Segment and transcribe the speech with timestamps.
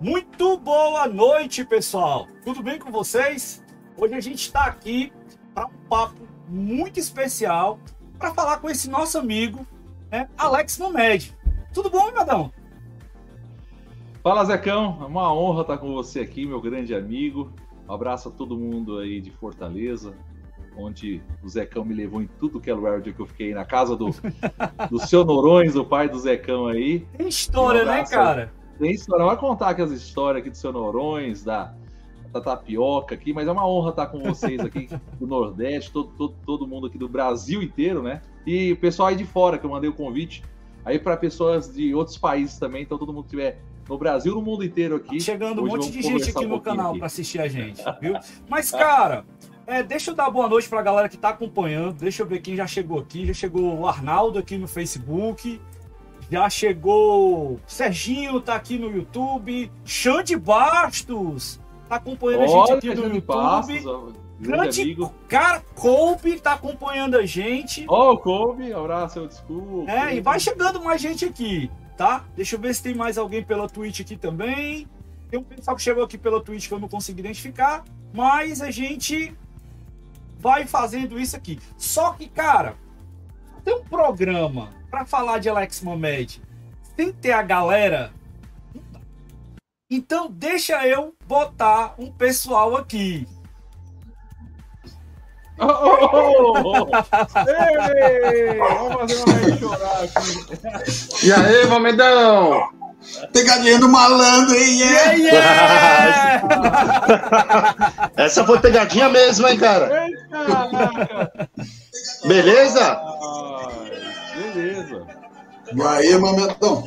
[0.00, 2.26] Muito boa noite, pessoal.
[2.44, 3.62] Tudo bem com vocês?
[3.96, 5.12] Hoje a gente está aqui
[5.52, 7.78] para um papo muito especial
[8.18, 9.66] para falar com esse nosso amigo,
[10.10, 11.36] né, Alex Momed.
[11.72, 12.50] Tudo bom, Medão?
[14.22, 14.98] Fala, Zecão.
[15.00, 17.52] É uma honra estar com você aqui, meu grande amigo.
[17.88, 20.14] Um abraço a todo mundo aí de Fortaleza,
[20.76, 23.96] onde o Zecão me levou em tudo que é lugar onde eu fiquei, na casa
[23.96, 24.10] do,
[24.90, 27.00] do seu Norões, o pai do Zecão aí.
[27.16, 28.52] Tem história, um né, cara?
[28.78, 29.24] Tem história.
[29.24, 31.74] Vai contar aqui as histórias aqui do seu Norões, da,
[32.32, 34.88] da tapioca aqui, mas é uma honra estar com vocês aqui
[35.18, 38.20] do Nordeste, todo, todo, todo mundo aqui do Brasil inteiro, né?
[38.46, 40.42] E o pessoal aí de fora, que eu mandei o convite,
[40.84, 44.42] aí para pessoas de outros países também, então todo mundo que estiver no Brasil, no
[44.42, 45.20] mundo inteiro aqui.
[45.20, 48.14] Chegando um monte de gente aqui um no canal para assistir a gente, viu?
[48.48, 49.24] Mas, cara,
[49.66, 51.94] é, deixa eu dar boa noite para a galera que está acompanhando.
[51.94, 53.26] Deixa eu ver quem já chegou aqui.
[53.26, 55.58] Já chegou o Arnaldo aqui no Facebook.
[56.30, 59.70] Já chegou Serginho, tá aqui no YouTube.
[59.84, 61.58] Xande Bastos
[61.88, 63.20] tá acompanhando Olha, a gente aqui no YouTube.
[63.26, 65.14] Bastos, grande, amigo.
[65.28, 67.84] Cara, Kobe tá acompanhando a gente.
[67.88, 69.90] Ó, oh, Kobe, abraço, desculpa.
[69.90, 72.24] É, e vai chegando mais gente aqui, tá?
[72.36, 74.86] Deixa eu ver se tem mais alguém pela Twitch aqui também.
[75.30, 78.70] Tem um pessoal que chegou aqui pela Twitch que eu não consegui identificar, mas a
[78.70, 79.36] gente
[80.38, 81.58] vai fazendo isso aqui.
[81.76, 82.76] Só que, cara,
[83.64, 86.40] tem um programa para falar de Alex Mohamed
[86.96, 88.12] sem ter a galera.
[89.90, 93.26] Então deixa eu botar um pessoal aqui.
[95.58, 96.86] Oh, oh, oh,
[97.48, 101.26] Ei, vamos fazer uma chorar aqui.
[101.26, 102.68] E aí, Mamedão?
[103.32, 104.78] Pegadinha do malandro, hein?
[104.78, 106.42] Yeah, yeah!
[108.16, 110.06] Essa foi pegadinha mesmo, hein, cara?
[112.26, 113.00] Beleza?
[114.54, 115.06] Beleza.
[115.74, 116.84] E aí, Mametão?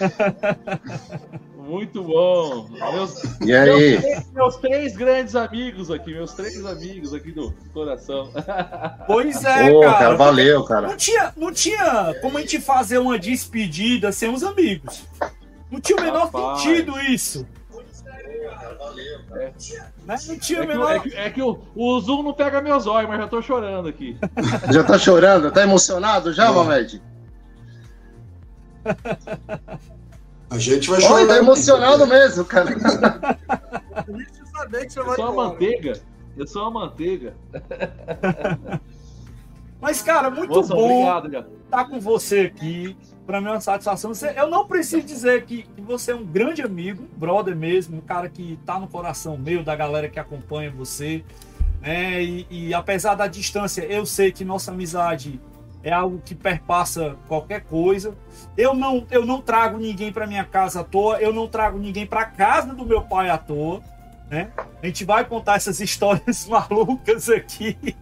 [1.70, 2.68] Muito bom.
[2.68, 4.00] Meus, e aí?
[4.00, 8.28] Meus, meus, três grandes amigos aqui, meus três amigos aqui do coração.
[9.06, 9.98] Pois é, cara.
[9.98, 10.16] cara.
[10.16, 10.88] Valeu, cara.
[10.88, 15.04] Não tinha, não tinha como a gente fazer uma despedida sem os amigos.
[15.70, 16.60] Não tinha o menor Rapaz.
[16.60, 17.46] sentido isso.
[19.32, 19.52] É.
[20.06, 20.16] Né?
[20.26, 20.96] Não tinha é, menor...
[20.96, 23.88] é, que, é que o, o Zoom não pega meus olhos, mas já tô chorando
[23.88, 24.16] aqui.
[24.72, 25.50] Já tá chorando?
[25.52, 27.00] Tá emocionado já, Mamed?
[30.50, 31.14] A gente vai chorar.
[31.14, 32.70] Olha, tá emocionado mesmo, cara.
[34.72, 36.00] Eu sou uma manteiga.
[36.36, 37.34] Eu sou uma manteiga.
[39.80, 41.40] Mas, cara, muito Moça, bom estar
[41.70, 42.96] tá com você aqui.
[43.26, 44.12] Para mim é uma satisfação.
[44.36, 48.28] Eu não preciso dizer que, você é um grande amigo, um brother mesmo, um cara
[48.28, 51.24] que tá no coração meu, da galera que acompanha você.
[51.82, 55.40] É, e, e apesar da distância, eu sei que nossa amizade
[55.82, 58.14] é algo que perpassa qualquer coisa.
[58.56, 62.06] Eu não, eu não trago ninguém para minha casa à toa, eu não trago ninguém
[62.06, 63.82] para casa do meu pai à toa,
[64.28, 64.50] né?
[64.82, 67.76] A gente vai contar essas histórias malucas aqui.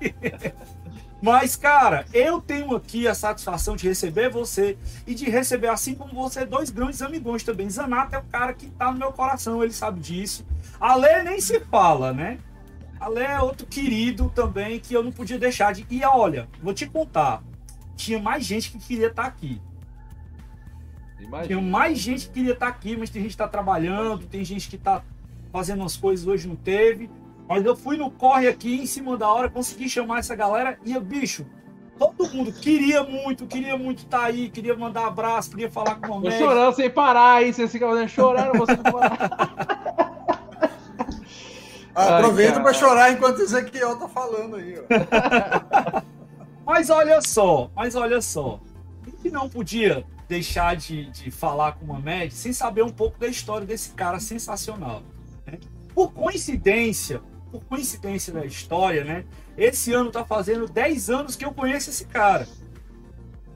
[1.20, 6.14] Mas, cara, eu tenho aqui a satisfação de receber você e de receber, assim como
[6.14, 7.68] você, dois grandes amigões também.
[7.68, 10.46] Zanata é o cara que tá no meu coração, ele sabe disso.
[10.80, 12.38] Ale nem se fala, né?
[13.00, 15.84] Ale é outro querido também que eu não podia deixar de.
[15.90, 17.42] E olha, vou te contar
[17.98, 19.60] tinha mais gente que queria estar tá aqui.
[21.18, 21.46] Imagina.
[21.46, 24.44] Tinha mais gente que queria estar tá aqui, mas tem gente que está trabalhando, tem
[24.44, 25.02] gente que está
[25.52, 27.10] fazendo as coisas hoje não teve.
[27.48, 30.98] Mas eu fui no corre aqui em cima da hora, consegui chamar essa galera e,
[31.00, 31.44] bicho,
[31.98, 36.18] todo mundo queria muito, queria muito estar tá aí, queria mandar abraço, queria falar com
[36.18, 39.48] o Tô chorando sem parar aí, você fica fazendo chorando, você não parar.
[41.96, 46.02] Aproveita para chorar enquanto o Ezequiel tá falando aí, ó.
[46.68, 48.60] Mas olha só, mas olha só.
[49.22, 53.26] que não podia deixar de, de falar com o Mamed sem saber um pouco da
[53.26, 55.02] história desse cara sensacional.
[55.46, 55.58] Né?
[55.94, 59.24] Por coincidência, por coincidência da história, né?
[59.56, 62.46] Esse ano tá fazendo 10 anos que eu conheço esse cara.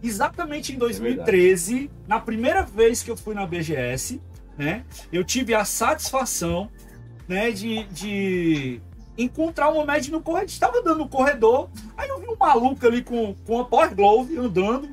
[0.02, 4.22] Exatamente em 2013, é na primeira vez que eu fui na BGS,
[4.56, 4.86] né?
[5.12, 6.70] Eu tive a satisfação,
[7.28, 8.80] né, de, de
[9.16, 10.48] encontrar o Mohamed no corredor.
[10.48, 14.36] Estava andando no corredor, aí eu vi um maluco ali com, com a Power Glove
[14.38, 14.88] andando,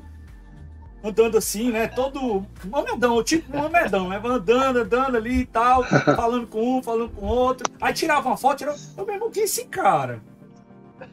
[1.02, 1.88] andando assim, né?
[1.88, 4.20] Todo Momedão, tipo Momedão, né?
[4.22, 5.84] Andando, andando ali e tal,
[6.16, 7.70] falando com um, falando com outro.
[7.80, 8.78] Aí tirava uma foto, tirava.
[8.96, 10.22] Eu mesmo, que esse cara?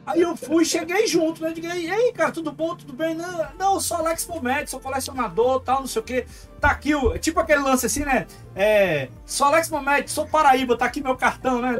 [0.06, 1.52] Aí eu fui, cheguei junto, né?
[1.52, 2.74] Digo, e aí, cara, tudo bom?
[2.74, 3.14] Tudo bem?
[3.14, 6.26] Não, não eu sou Alex Momed, sou colecionador, tal, não sei o quê.
[6.60, 8.26] Tá aqui, o, tipo aquele lance assim, né?
[8.54, 11.78] É, sou Alex Momed, sou Paraíba, tá aqui meu cartão, né?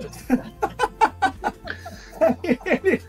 [2.20, 3.02] aí, ele,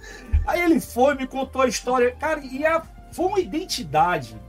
[0.48, 2.16] aí ele foi, me contou a história.
[2.16, 2.82] Cara, e a,
[3.12, 4.40] foi uma identidade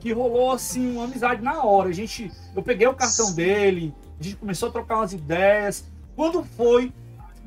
[0.00, 1.88] que rolou, assim, uma amizade na hora.
[1.88, 5.84] A gente, eu peguei o cartão dele, a gente começou a trocar umas ideias.
[6.16, 6.92] Quando foi,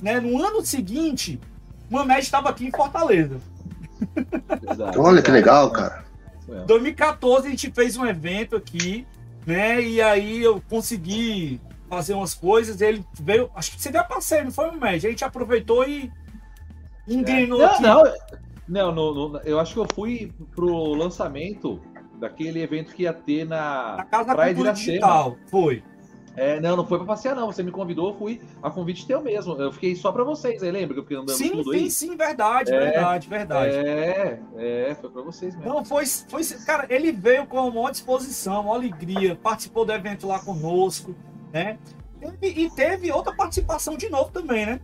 [0.02, 1.40] né, no ano seguinte
[1.90, 3.40] Mamed estava aqui em Fortaleza.
[4.72, 6.04] Exato, Olha que legal, cara.
[6.48, 9.06] Em 2014 a gente fez um evento aqui,
[9.46, 9.82] né?
[9.82, 11.60] E aí eu consegui
[11.90, 12.82] fazer umas coisas.
[12.82, 15.08] Ele veio, acho que você deu passeio, não foi, Mamed?
[15.08, 16.12] A gente aproveitou e
[17.08, 17.66] engrenou é.
[17.66, 17.82] aqui.
[17.82, 18.04] Não,
[18.68, 21.80] não, não, não, eu acho que eu fui pro lançamento
[22.20, 25.38] daquele evento que ia ter na, na Casa da Praia Cultura Digital.
[25.50, 25.84] Foi.
[26.36, 27.48] É, não, não foi pra passear, não.
[27.48, 29.54] Você me convidou, eu fui a convite teu mesmo.
[29.56, 31.92] Eu fiquei só pra vocês aí, lembra que eu fiquei andando sim, tudo sim, aí?
[31.92, 33.76] Sim, sim, verdade, é, verdade, verdade.
[33.76, 35.74] É, é, foi pra vocês mesmo.
[35.74, 36.44] Não, foi, foi.
[36.66, 41.16] Cara, ele veio com uma disposição, uma alegria, participou do evento lá conosco,
[41.54, 41.78] né?
[42.42, 44.80] E, e teve outra participação de novo também, né?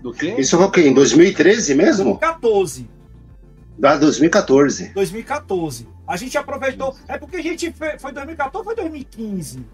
[0.00, 0.34] Do quê?
[0.36, 0.82] Isso foi o quê?
[0.82, 2.18] Em 2013 mesmo?
[2.18, 2.90] 2014.
[3.78, 4.92] Da 2014.
[4.92, 5.93] 2014.
[6.06, 6.94] A gente aproveitou.
[7.08, 9.64] É porque a gente fez, foi 2014 ou foi 2015?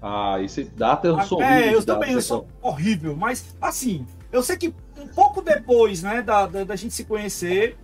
[0.00, 4.56] Ah, isso data eu sou É, eu também eu sou horrível, mas assim, eu sei
[4.56, 7.76] que um pouco depois, né, da, da, da gente se conhecer,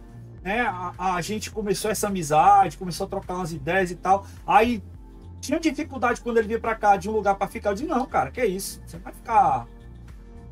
[0.42, 4.26] né, a, a, gente começou essa amizade, começou a trocar umas ideias e tal.
[4.46, 4.82] Aí
[5.40, 7.70] tinha dificuldade quando ele vinha para cá de um lugar para ficar.
[7.70, 8.80] Eu disse, não, cara, que isso?
[8.86, 9.66] Você vai ficar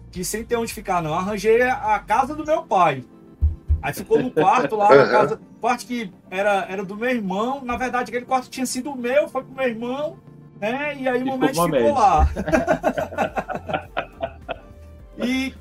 [0.09, 1.11] aqui sem ter onde ficar, não.
[1.11, 3.05] Eu arranjei a casa do meu pai.
[3.82, 7.62] Aí ficou no quarto lá, na casa, quarto que era, era do meu irmão.
[7.65, 10.19] Na verdade, aquele quarto tinha sido meu, foi pro meu irmão,
[10.61, 10.94] né?
[10.97, 12.29] E aí o momento ficou, ficou lá.
[15.17, 15.55] e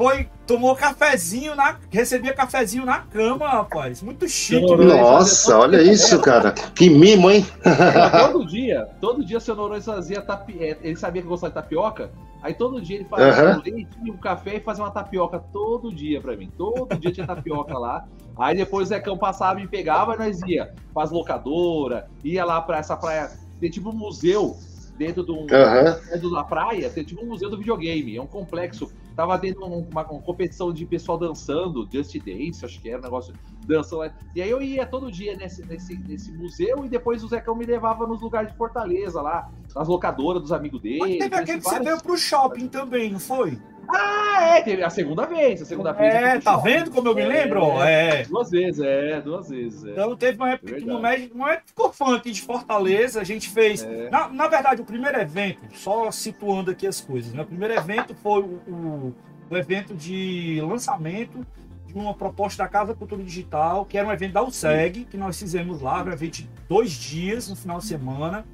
[0.00, 1.76] foi, tomou cafezinho na.
[1.90, 4.02] Recebia cafezinho na cama, rapaz.
[4.02, 4.74] Muito chique.
[4.74, 6.52] Nossa, olha isso, cara.
[6.52, 7.46] Que mimo, hein?
[8.32, 10.78] todo dia, todo dia seu Noronha fazia tapioca.
[10.82, 12.10] Ele sabia que eu gostava de tapioca.
[12.42, 13.58] Aí todo dia ele fazia uhum.
[13.58, 16.50] um leite, um café e fazia uma tapioca todo dia pra mim.
[16.56, 18.08] Todo dia tinha tapioca lá.
[18.38, 22.58] Aí depois o Zecão passava e pegava e nós ia para as locadoras, ia lá
[22.62, 23.32] pra essa praia.
[23.60, 24.56] Tem tipo um museu
[24.96, 26.30] dentro de um, uhum.
[26.34, 28.16] da praia, tem tipo um museu do videogame.
[28.16, 32.88] É um complexo Tava tendo uma, uma, competição de pessoal dançando, Just Dance, acho que
[32.88, 33.34] era um negócio
[33.66, 34.12] dançando.
[34.34, 37.64] E aí eu ia todo dia nesse, nesse, nesse museu e depois o Zecão me
[37.64, 40.98] levava nos lugares de Fortaleza lá, nas locadoras dos amigos dele.
[40.98, 43.58] Mas teve aquele que você veio pro shopping também, não foi?
[43.92, 45.62] Ah, é, teve a segunda vez.
[45.62, 46.14] A segunda vez.
[46.14, 47.82] É, tá vendo como eu me lembro?
[47.82, 48.24] É, é.
[48.24, 49.84] Duas vezes, é, duas vezes.
[49.84, 49.90] É.
[49.90, 53.20] Então teve uma época é que no médio, uma época ficou fã aqui de Fortaleza,
[53.20, 53.82] a gente fez.
[53.82, 54.08] É.
[54.10, 57.42] Na, na verdade, o primeiro evento, só situando aqui as coisas, né?
[57.42, 59.14] O primeiro evento foi o, o,
[59.50, 61.44] o evento de lançamento
[61.86, 65.38] de uma proposta da Casa Cultura Digital, que era um evento da USEG, que nós
[65.38, 68.44] fizemos lá, um evento de dois dias, no final de semana.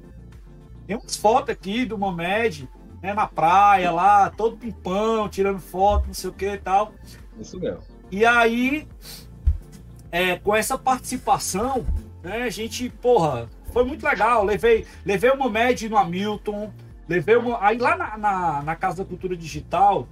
[0.87, 2.67] Tem umas fotos aqui do Momed
[3.01, 6.93] né, na praia lá, todo pimpão, tirando foto, não sei o que e tal.
[7.39, 7.81] Isso mesmo.
[8.11, 8.87] E aí,
[10.11, 11.85] é, com essa participação,
[12.23, 14.43] né, a gente, porra, foi muito legal.
[14.43, 16.71] Levei, levei o Momed no Hamilton,
[17.07, 17.63] levei uma.
[17.63, 20.07] Aí lá na, na, na Casa da Cultura Digital,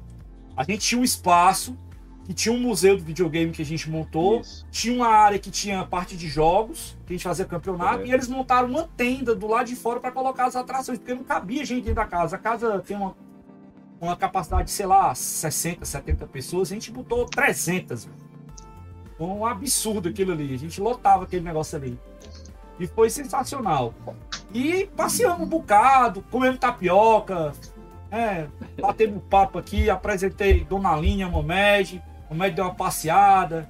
[0.55, 1.77] a gente tinha um espaço
[2.25, 4.65] que tinha um museu do videogame que a gente montou, Isso.
[4.71, 8.07] tinha uma área que tinha parte de jogos, que a gente fazia campeonato, é.
[8.07, 11.23] e eles montaram uma tenda do lado de fora para colocar as atrações, porque não
[11.23, 12.35] cabia gente dentro da casa.
[12.35, 13.15] A casa tem uma,
[14.01, 18.09] uma capacidade de, sei lá, 60, 70 pessoas, a gente botou 300.
[19.17, 21.99] Foi um absurdo aquilo ali, a gente lotava aquele negócio ali.
[22.79, 23.93] E foi sensacional.
[24.51, 27.53] E passeamos um bocado, comendo tapioca,
[28.11, 28.47] é,
[28.81, 32.01] batemos papo aqui, apresentei Dona Linha Momed,
[32.35, 33.67] o médico deu uma passeada,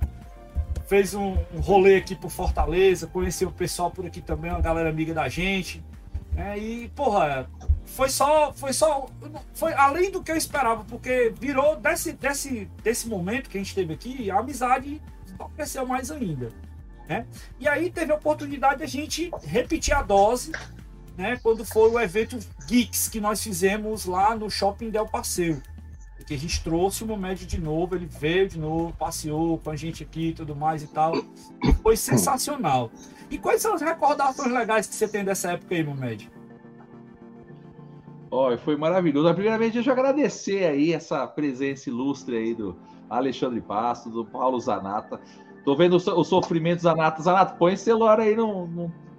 [0.87, 4.89] fez um, um, rolê aqui por Fortaleza, conheceu o pessoal por aqui também, uma galera
[4.89, 5.83] amiga da gente.
[6.35, 7.47] É, e, porra,
[7.85, 8.51] foi só.
[8.53, 9.07] Foi só.
[9.53, 13.73] Foi além do que eu esperava, porque virou desse, desse, desse momento que a gente
[13.73, 15.01] teve aqui, a amizade
[15.55, 16.49] cresceu mais ainda.
[17.07, 17.25] Né?
[17.59, 20.51] E aí teve a oportunidade de a gente repetir a dose,
[21.15, 21.39] né?
[21.41, 25.61] Quando foi o evento Geeks que nós fizemos lá no Shopping Del Passeio
[26.25, 29.75] que a gente trouxe o Momed de novo, ele veio de novo, passeou com a
[29.75, 31.13] gente aqui e tudo mais e tal.
[31.83, 32.89] Foi sensacional.
[33.29, 36.31] E quais são as recordações legais que você tem dessa época aí, Momed?
[38.31, 39.31] Oh, foi maravilhoso.
[39.33, 42.75] Primeiramente, deixa eu agradecer aí essa presença ilustre aí do
[43.09, 45.21] Alexandre Pasto, do Paulo Zanata.
[45.63, 47.21] Tô vendo o sofrimento Zanata.
[47.21, 48.67] Zanata, põe esse celular aí no,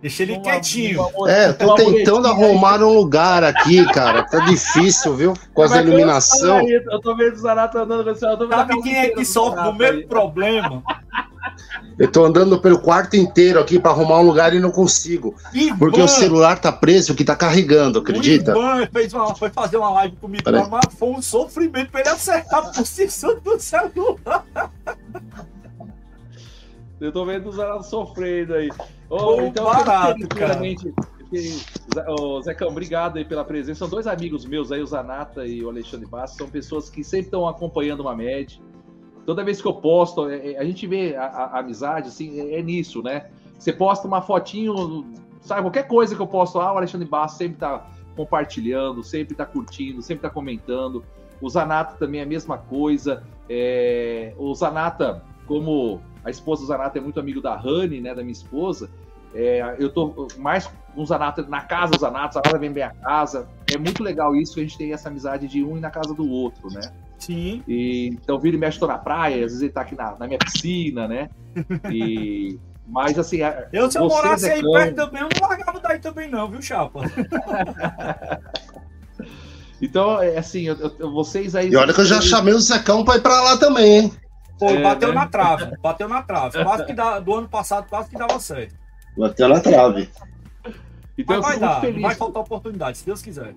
[0.00, 1.06] Deixa ele quietinho.
[1.26, 4.22] É, tô tentando arrumar um lugar aqui, cara.
[4.24, 5.34] Tá difícil, viu?
[5.54, 6.60] Com as iluminação.
[6.68, 10.06] Eu tô vendo o Zanata andando com esse Sabe quem é que sofre do mesmo
[10.06, 10.82] problema?
[11.98, 15.34] Eu tô andando pelo quarto inteiro aqui para arrumar um lugar e não consigo.
[15.54, 18.54] Ivan, porque o celular tá preso que tá carregando, acredita?
[18.54, 22.10] O Ivan fez uma, foi fazer uma live comigo, mas foi um sofrimento pra ele
[22.10, 24.44] acertar a posição do celular.
[27.00, 28.70] Eu tô vendo o Zanata sofrendo aí.
[29.10, 30.58] Oh, então, barato, cara.
[32.08, 33.80] Ô, Zecão, obrigado aí pela presença.
[33.80, 36.38] São dois amigos meus aí, o Zanata e o Alexandre Bastos.
[36.38, 38.60] São pessoas que sempre estão acompanhando uma média.
[39.26, 42.58] Toda vez que eu posto, é, é, a gente vê a, a amizade, assim, é,
[42.58, 43.28] é, nisso, né?
[43.58, 45.04] Você posta uma fotinho,
[45.40, 49.44] sabe, qualquer coisa que eu posto lá, o Alexandre Bastos sempre tá compartilhando, sempre tá
[49.44, 51.04] curtindo, sempre tá comentando.
[51.40, 53.24] O Zanata também é a mesma coisa.
[53.50, 54.32] É...
[54.38, 58.32] O Zanata, como a esposa do Zanata é muito amigo da Rani, né, da minha
[58.32, 58.90] esposa,
[59.32, 62.90] é, eu tô mais com o Zanata na casa dos Zanatos, Zanata vem bem a
[62.90, 63.46] casa.
[63.70, 66.14] É muito legal isso, que a gente tem essa amizade de um ir na casa
[66.14, 66.80] do outro, né?
[67.18, 67.62] Sim.
[67.68, 70.26] E, então, vira e mexe, tô na praia, às vezes ele tá aqui na, na
[70.26, 71.28] minha piscina, né?
[71.92, 73.38] E, mas, assim...
[73.72, 77.00] Eu, se eu morasse aí perto também, eu não largava daí também não, viu, Chapa?
[79.82, 81.70] então, é assim, eu, eu, vocês aí...
[81.70, 84.12] E olha que eu já chamei o Zecão pra ir pra lá também, hein?
[84.58, 85.14] Pô, é, bateu né?
[85.14, 86.62] na trave, bateu na trave.
[86.62, 88.74] Quase que dá, do ano passado, quase que dava certo.
[89.16, 90.10] Bateu na trave.
[91.18, 92.02] Então, Mas vai dar, feliz.
[92.02, 93.54] vai faltar oportunidade, se Deus quiser.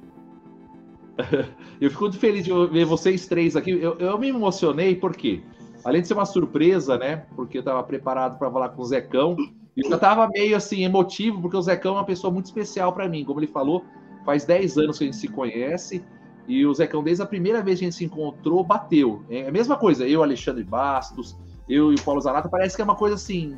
[1.79, 3.72] eu fico muito feliz de ver vocês três aqui.
[3.72, 5.44] Eu, eu me emocionei porque,
[5.84, 7.25] além de ser uma surpresa, né?
[7.36, 9.36] Porque eu estava preparado para falar com o Zecão,
[9.75, 13.08] e eu estava meio assim emotivo, porque o Zecão é uma pessoa muito especial para
[13.08, 13.25] mim.
[13.25, 13.84] Como ele falou,
[14.25, 16.03] faz 10 anos que a gente se conhece.
[16.50, 19.24] E o Zecão, desde a primeira vez que a gente se encontrou, bateu.
[19.29, 21.38] É a mesma coisa, eu, Alexandre Bastos,
[21.70, 23.56] eu e o Paulo Zanata, parece que é uma coisa assim,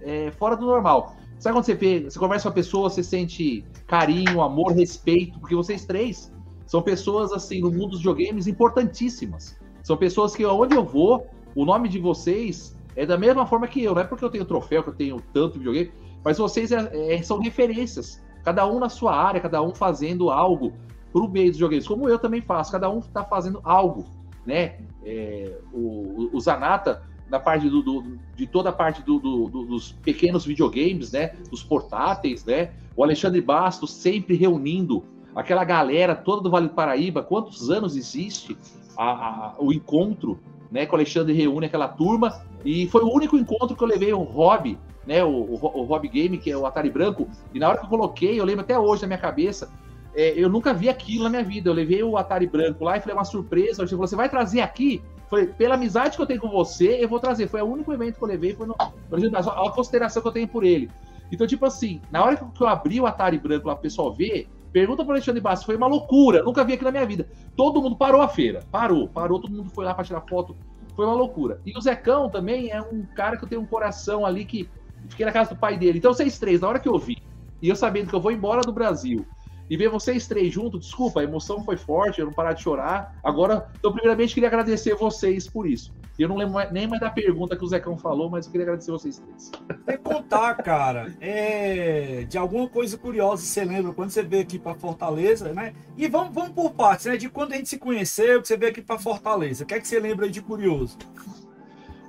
[0.00, 1.14] é, fora do normal.
[1.38, 5.54] Sabe quando você vê, você conversa com a pessoa, você sente carinho, amor, respeito, porque
[5.54, 6.32] vocês três
[6.66, 9.56] são pessoas, assim, no mundo dos videogames importantíssimas.
[9.84, 13.84] São pessoas que, onde eu vou, o nome de vocês é da mesma forma que
[13.84, 13.94] eu.
[13.94, 15.92] Não é porque eu tenho troféu, que eu tenho tanto videogame,
[16.24, 18.20] mas vocês é, é, são referências.
[18.42, 20.72] Cada um na sua área, cada um fazendo algo
[21.12, 24.06] para o meio dos videogames, como eu também faço, cada um está fazendo algo,
[24.46, 24.78] né?
[25.04, 30.44] É, o, o Zanata, na parte do, do, de toda a parte do, dos pequenos
[30.44, 31.34] videogames, né?
[31.50, 32.72] Dos portáteis, né?
[32.96, 35.04] O Alexandre Bastos sempre reunindo
[35.34, 37.22] aquela galera toda do Vale do Paraíba.
[37.22, 38.56] Quantos anos existe
[38.96, 40.40] a, a, o encontro,
[40.70, 40.86] né?
[40.86, 44.22] Que o Alexandre reúne aquela turma e foi o único encontro que eu levei o
[44.22, 45.22] hobby, né?
[45.24, 47.28] O, o, o hobby game que é o Atari Branco.
[47.52, 49.70] E na hora que eu coloquei, eu lembro até hoje na minha cabeça
[50.14, 51.70] é, eu nunca vi aquilo na minha vida.
[51.70, 53.86] Eu levei o Atari branco lá e falei, é uma surpresa.
[53.86, 55.02] Você falou, você vai trazer aqui?
[55.28, 57.48] Falei, pela amizade que eu tenho com você, eu vou trazer.
[57.48, 58.74] Foi o único evento que eu levei, foi no.
[58.78, 60.90] A consideração que eu tenho por ele.
[61.30, 64.46] Então, tipo assim, na hora que eu abri o Atari branco lá pro pessoal ver,
[64.70, 66.42] pergunta pro Alexandre Bastos, foi uma loucura.
[66.42, 67.26] Nunca vi aquilo na minha vida.
[67.56, 68.62] Todo mundo parou a feira.
[68.70, 70.54] Parou, parou, todo mundo foi lá para tirar foto.
[70.94, 71.58] Foi uma loucura.
[71.64, 74.68] E o Zecão também é um cara que eu tenho um coração ali que.
[75.08, 75.98] Fiquei na casa do pai dele.
[75.98, 77.16] Então, vocês três, na hora que eu vi,
[77.60, 79.26] e eu sabendo que eu vou embora do Brasil,
[79.72, 83.18] e ver vocês três juntos, desculpa, a emoção foi forte, eu não parar de chorar.
[83.24, 85.94] Agora, então, primeiramente, queria agradecer vocês por isso.
[86.18, 88.90] Eu não lembro nem mais da pergunta que o Zecão falou, mas eu queria agradecer
[88.90, 89.50] vocês três.
[89.86, 94.74] Tem contar, cara, é, de alguma coisa curiosa, você lembra, quando você veio aqui para
[94.74, 95.72] Fortaleza, né?
[95.96, 97.16] E vamos, vamos por partes, né?
[97.16, 99.64] De quando a gente se conheceu, que você veio aqui para Fortaleza.
[99.64, 100.98] O que é que você lembra aí de curioso?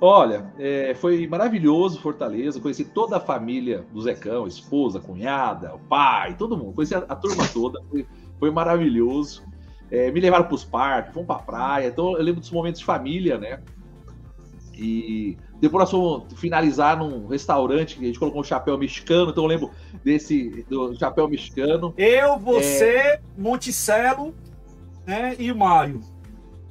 [0.06, 6.36] Olha, é, foi maravilhoso Fortaleza, conheci toda a família do Zecão, esposa, cunhada, o pai,
[6.36, 8.06] todo mundo, conheci a, a turma toda, foi,
[8.38, 9.42] foi maravilhoso.
[9.90, 12.80] É, me levaram para os parques, fomos para a praia, então eu lembro dos momentos
[12.80, 13.62] de família, né?
[14.74, 19.44] E depois nós fomos finalizar num restaurante que a gente colocou um chapéu mexicano, então
[19.44, 19.70] eu lembro
[20.04, 21.94] desse do chapéu mexicano.
[21.96, 23.20] Eu, você, é...
[23.38, 24.34] Monticello
[25.06, 26.00] né, e o Mário.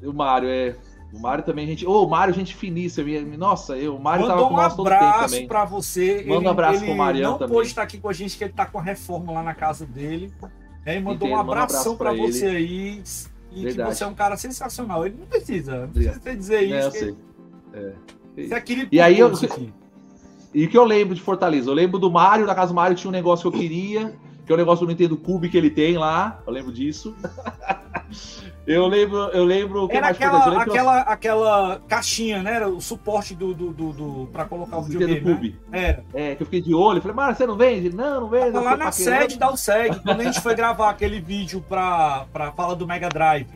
[0.04, 0.76] O Mário, é.
[1.14, 1.86] O Mário também, gente.
[1.86, 3.08] Ô, oh, o Mário, gente finíssima.
[3.38, 5.48] Nossa, eu, o Mário Mandou tava com um nós todo tempo também.
[5.48, 6.26] pra você.
[6.28, 7.50] Manda um abraço ele, pro Mariano não também.
[7.50, 9.54] Não pôde estar aqui com a gente, que ele tá com a reforma lá na
[9.54, 10.34] casa dele.
[10.84, 13.04] É, e mandou um abração um pra você aí.
[13.52, 13.90] E Verdade.
[13.90, 15.06] que você é um cara sensacional.
[15.06, 16.74] Ele não precisa, não precisa dizer isso.
[16.74, 17.16] É, eu sei.
[17.74, 17.94] É.
[18.36, 19.72] Você é querido e aí eu, aqui.
[20.52, 21.70] E o que eu lembro de Fortaleza?
[21.70, 24.16] Eu lembro do Mário, na casa do Mário tinha um negócio que eu queria,
[24.46, 26.42] que é o negócio do Nintendo Cube que ele tem lá.
[26.46, 27.16] Eu lembro disso.
[28.66, 31.04] Eu lembro, eu lembro que Era aquela, lembro aquela, eu...
[31.08, 32.56] aquela caixinha, né?
[32.56, 35.20] Era o suporte do, do, do, do pra colocar o videogame.
[35.20, 35.70] Do.
[35.70, 35.84] Né?
[35.84, 36.06] Era.
[36.14, 37.02] É, que eu fiquei de olho.
[37.02, 37.94] Falei, mano, você não vende?
[37.94, 38.52] Não, não vende.
[38.52, 42.74] Lá na sede da USEG, quando a gente foi gravar aquele vídeo pra, pra fala
[42.74, 43.50] do Mega Drive.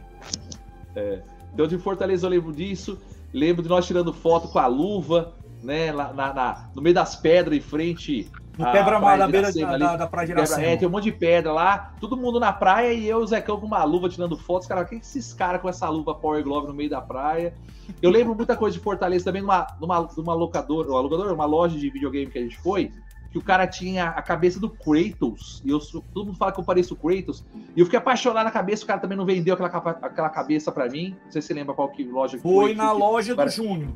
[0.93, 1.21] É.
[1.53, 2.99] Então, de Fortaleza eu lembro disso.
[3.33, 5.33] Lembro de nós tirando foto com a luva,
[5.63, 5.91] né?
[5.91, 9.95] Lá, na, na no meio das pedras, em frente No quebra-mar da beira da, da,
[9.97, 10.67] da Praia de Quebra- Iracema.
[10.67, 13.59] É, tem um monte de pedra lá, todo mundo na praia e eu, o Zecão,
[13.59, 14.67] com uma luva tirando fotos.
[14.67, 17.53] Cara, o que que esses caras com essa luva Power Glove no meio da praia?
[18.01, 21.77] Eu lembro muita coisa de Fortaleza também, numa, numa, numa locadora, uma locadora, uma loja
[21.77, 22.91] de videogame que a gente foi,
[23.31, 25.79] que o cara tinha a cabeça do Kratos, e eu
[26.13, 27.45] todo mundo fala que eu pareço o Kratos,
[27.75, 29.69] e eu fiquei apaixonado na cabeça, o cara também não vendeu aquela,
[30.01, 31.15] aquela cabeça pra mim.
[31.25, 33.37] Não sei se você lembra qual que loja que Foi que- na que- loja do
[33.37, 33.89] Para- Júnior.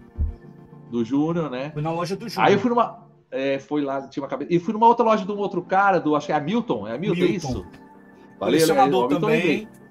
[0.89, 1.71] do Júnior, né?
[1.73, 2.47] Foi na loja do Júnior.
[2.47, 2.99] Aí eu fui numa.
[3.31, 4.53] É, foi lá, tinha uma cabeça.
[4.53, 6.15] E fui numa outra loja de um outro cara, do.
[6.15, 6.87] Acho que é Hamilton.
[6.87, 7.47] É Hamilton, é Milton.
[7.49, 7.65] isso?
[8.37, 9.57] Colecionador o Hamilton eu lembrei.
[9.65, 9.81] também.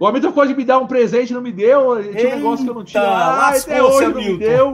[0.00, 2.02] O Hamilton pode me dar um presente, não me deu.
[2.12, 3.00] Tinha um negócio que eu não tinha.
[3.02, 4.38] Eita, lá, até hoje não me Hamilton.
[4.38, 4.72] deu.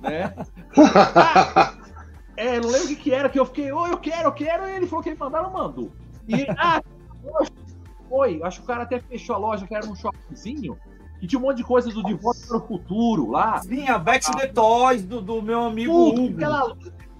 [0.00, 0.34] né?
[1.14, 1.74] Ah,
[2.36, 4.66] é, não lembro o que, que era, que eu fiquei, ô, eu quero, eu quero.
[4.66, 5.90] E ele falou que ele mandaram, mandou.
[6.26, 6.80] E, ah,
[8.08, 8.40] foi.
[8.42, 10.78] Acho que o cara até fechou a loja, que era um shoppingzinho.
[11.20, 13.58] Que tinha um monte de coisa do De Volta para o Futuro lá.
[13.62, 16.34] Sim, a Back to the Toys do, do meu amigo Puta, Hugo.
[16.36, 16.76] aquela-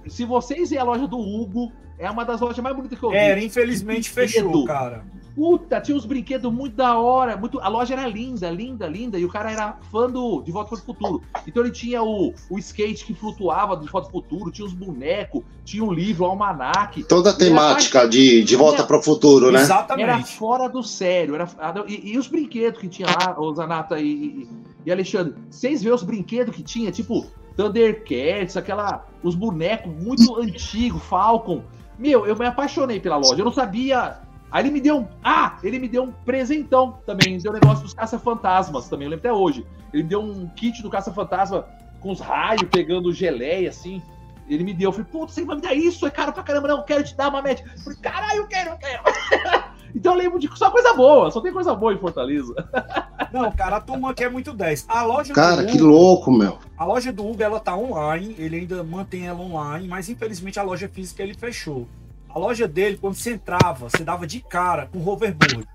[0.09, 3.11] Se vocês ir à loja do Hugo, é uma das lojas mais bonitas que eu
[3.11, 3.17] vi.
[3.17, 5.05] Era, infelizmente fechou, cara.
[5.35, 7.37] Puta, tinha uns brinquedos muito da hora.
[7.37, 7.61] Muito...
[7.61, 9.19] A loja era linda, linda, linda.
[9.19, 11.23] E o cara era fã do De Volta para o Futuro.
[11.47, 14.67] Então ele tinha o, o skate que flutuava do De Volta para o Futuro, tinha
[14.67, 17.05] os bonecos, tinha um livro, o almanac.
[17.05, 19.59] Toda a temática de, de volta para o futuro, né?
[19.59, 20.37] Era Exatamente.
[20.37, 21.35] fora do sério.
[21.35, 21.47] Era...
[21.87, 24.49] E, e os brinquedos que tinha lá, o Zanata e, e,
[24.87, 29.07] e Alexandre, vocês vê os brinquedos que tinha, tipo Thundercats, aquela.
[29.23, 31.65] Os bonecos muito antigos, Falcon.
[31.99, 33.41] Meu, eu me apaixonei pela loja.
[33.41, 34.19] Eu não sabia.
[34.51, 35.09] Aí ele me deu um.
[35.25, 35.59] Ah!
[35.63, 37.39] Ele me deu um presentão também.
[37.39, 39.07] Deu um negócio dos caça-fantasmas também.
[39.07, 39.67] Eu lembro até hoje.
[39.93, 41.67] Ele me deu um kit do caça-fantasma
[42.01, 44.03] com os raios pegando geleia, assim.
[44.49, 44.89] Ele me deu.
[44.89, 46.07] Eu falei, putz, você vai me dar isso?
[46.07, 46.79] É caro pra caramba, não.
[46.79, 47.65] Eu quero te dar uma média.
[47.75, 49.03] Eu falei, caralho, eu quero, eu quero.
[49.95, 51.31] então eu lembro de só coisa boa.
[51.31, 52.55] Só tem coisa boa em Fortaleza.
[53.32, 54.87] Não, cara, a turma aqui é muito 10.
[54.88, 56.58] A loja Cara, do que Hugo, louco, meu.
[56.76, 60.62] a loja do Hugo, ela tá online, ele ainda mantém ela online, mas infelizmente a
[60.62, 61.87] loja física ele fechou.
[62.28, 65.66] A loja dele, quando você entrava, você dava de cara com hoverboard.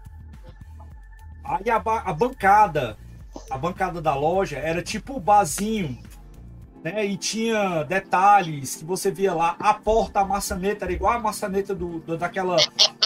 [1.43, 2.97] Aí a, ba- a bancada,
[3.49, 5.97] a bancada da loja era tipo o barzinho,
[6.83, 7.03] né?
[7.05, 9.55] E tinha detalhes que você via lá.
[9.59, 12.57] A porta, a maçaneta era igual a maçaneta do, do- daquela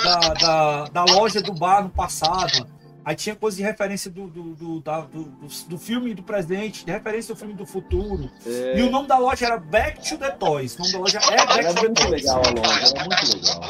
[0.04, 2.68] da, da, da loja do bar no passado.
[3.06, 6.84] Aí tinha coisa de referência do, do, do, da- do, do- do filme do presente,
[6.84, 8.32] de referência do filme do futuro.
[8.76, 10.76] E o nome da loja era Back to the Toys.
[10.76, 12.12] O nome da loja é Back Era to the muito Toys.
[12.24, 13.62] legal a loja, era muito legal.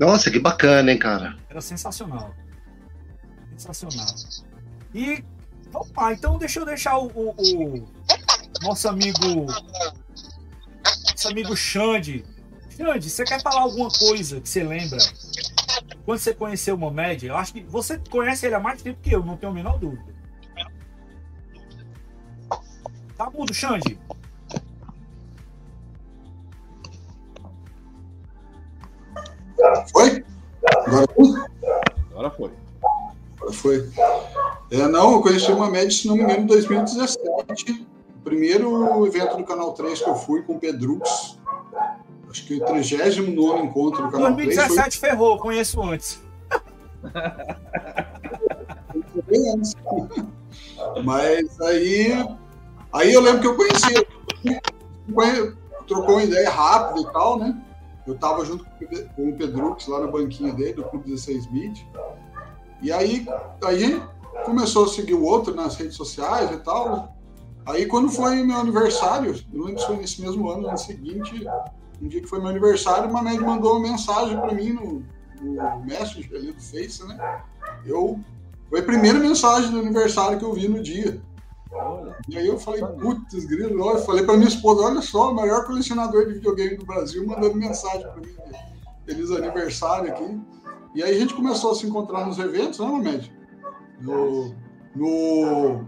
[0.00, 1.36] Nossa, que bacana, hein, cara.
[1.50, 2.34] Era sensacional.
[3.56, 4.06] Sensacional.
[4.94, 5.22] E
[5.70, 7.34] vamos lá, então deixa eu deixar o, o-
[7.78, 7.88] o
[8.62, 9.46] nosso amigo.
[11.10, 12.24] Nosso amigo Xande.
[12.76, 14.98] Xande, você quer falar alguma coisa que você lembra?
[16.04, 19.14] Quando você conheceu o Mohamed, eu acho que você conhece ele há mais tempo que
[19.14, 20.14] eu, não tenho a menor dúvida.
[23.16, 23.98] Tá mudo, Xande?
[29.92, 30.24] Foi?
[30.86, 31.44] Agora foi?
[32.10, 32.50] Agora foi.
[33.36, 33.90] Agora foi.
[34.70, 37.86] É, não, eu conheci uma média, se não me engano, em 2017.
[38.16, 41.38] O primeiro evento do Canal 3 que eu fui com o Pedrux.
[42.34, 46.20] Acho que o 39 encontro do Canal 3 foi 2017 ferrou, conheço antes.
[51.04, 52.26] Mas aí,
[52.92, 54.04] aí eu lembro que eu conheci,
[55.14, 55.54] conhe-
[55.86, 57.56] trocou uma ideia rápida e tal, né?
[58.04, 58.64] Eu tava junto
[59.14, 61.88] com o Pedrux lá na banquinha dele, do Clube 16 Bit.
[62.82, 63.28] E aí,
[63.64, 64.02] aí
[64.44, 67.14] começou a seguir o outro nas redes sociais e tal.
[67.64, 70.78] Aí quando foi meu aniversário, eu não lembro se foi nesse mesmo ano, no ano
[70.78, 71.46] seguinte,
[72.04, 75.02] um dia que foi meu aniversário, uma média mandou uma mensagem para mim no,
[75.40, 77.42] no Messenger ali do Face, né?
[77.86, 78.20] Eu
[78.68, 81.20] foi a primeira mensagem do aniversário que eu vi no dia.
[81.72, 82.16] Olha.
[82.28, 85.34] E aí eu falei, putz, grilo, olha, eu falei pra minha esposa, olha só, o
[85.34, 88.34] maior colecionador de videogame do Brasil mandando mensagem pra mim.
[89.06, 90.40] Feliz aniversário aqui.
[90.94, 93.32] E aí a gente começou a se encontrar nos eventos, né, Mamed?
[94.00, 94.54] No,
[94.94, 95.84] no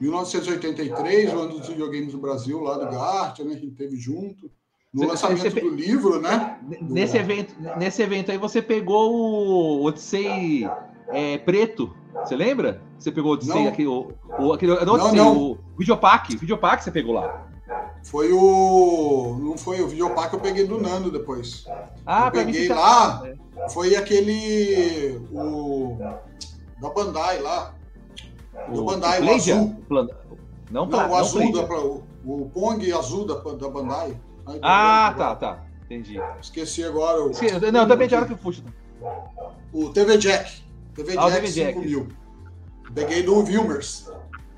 [0.00, 3.54] 1983, o ano dos videogames do Brasil, lá do Gart, né?
[3.54, 4.50] A gente teve junto.
[4.94, 6.56] No lançamento você- do livro, né?
[6.80, 10.70] Nesse evento, nesse evento aí você pegou o Odyssey
[11.08, 11.92] é, preto.
[12.24, 12.80] Você lembra?
[12.98, 13.68] Você pegou o Odyssey Não.
[13.68, 15.36] aqui, o, o, aquele, não, Odyssey, não.
[15.36, 16.36] o Videopack.
[16.36, 17.44] Videopack você pegou lá.
[18.04, 19.36] Foi o.
[19.40, 21.64] Não foi o videopack que eu peguei do Nando depois.
[22.06, 23.22] Ah, eu pra peguei fica- lá,
[23.70, 25.18] foi aquele.
[25.32, 25.96] O.
[26.80, 27.74] Da Bandai lá.
[28.72, 29.54] Do Bandai, o Playdia?
[29.56, 29.76] azul.
[29.88, 30.08] Plan-
[30.70, 34.16] Não, Não, Pla- o não azul, da, o, o Pong azul da, da Bandai.
[34.46, 35.64] Ai, Ah, tá, tá.
[35.84, 36.20] Entendi.
[36.40, 37.30] Esqueci agora o.
[37.72, 38.62] Não, também tinha hora que eu puxo.
[39.72, 40.62] O TV Jack.
[40.94, 42.08] TV Ah, Jack TV Jack, 5 mil.
[42.94, 44.10] Peguei do Vilmers.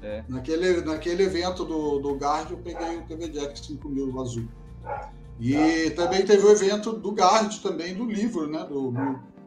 [0.03, 0.23] É.
[0.29, 4.47] Naquele, naquele evento do, do Guard, eu peguei o TV Jack 5 mil azul.
[5.41, 8.65] E também teve o evento do Garrett também, do livro, né?
[8.69, 8.93] Do,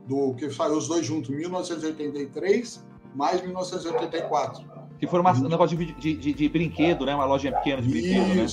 [0.06, 2.84] do que saiu os dois juntos, 1983
[3.16, 4.64] mais 1984.
[5.00, 7.16] Que foi um negócio de, de, de, de, brinquedo, né?
[7.16, 8.46] Uma loja pequena de brinquedo, né?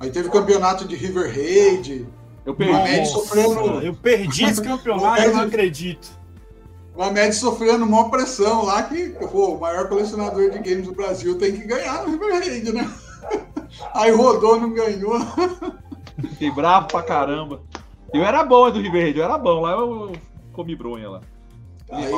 [0.00, 2.06] Aí teve campeonato de River Raid.
[2.46, 3.06] Eu perdi.
[3.06, 3.80] Sofrendo...
[3.82, 6.18] Eu perdi esse campeonato, eu não acredito.
[6.94, 11.38] O Ahmed sofrendo uma pressão lá que pô, o maior colecionador de games do Brasil
[11.38, 12.90] tem que ganhar no River Raid, né?
[13.94, 15.18] Aí rodou, não ganhou.
[16.30, 17.60] Fiquei bravo pra caramba.
[18.12, 19.60] Eu era bom do River Raid, eu era bom.
[19.60, 20.12] Lá eu
[20.52, 21.20] comi bronha lá.
[21.90, 22.10] Aí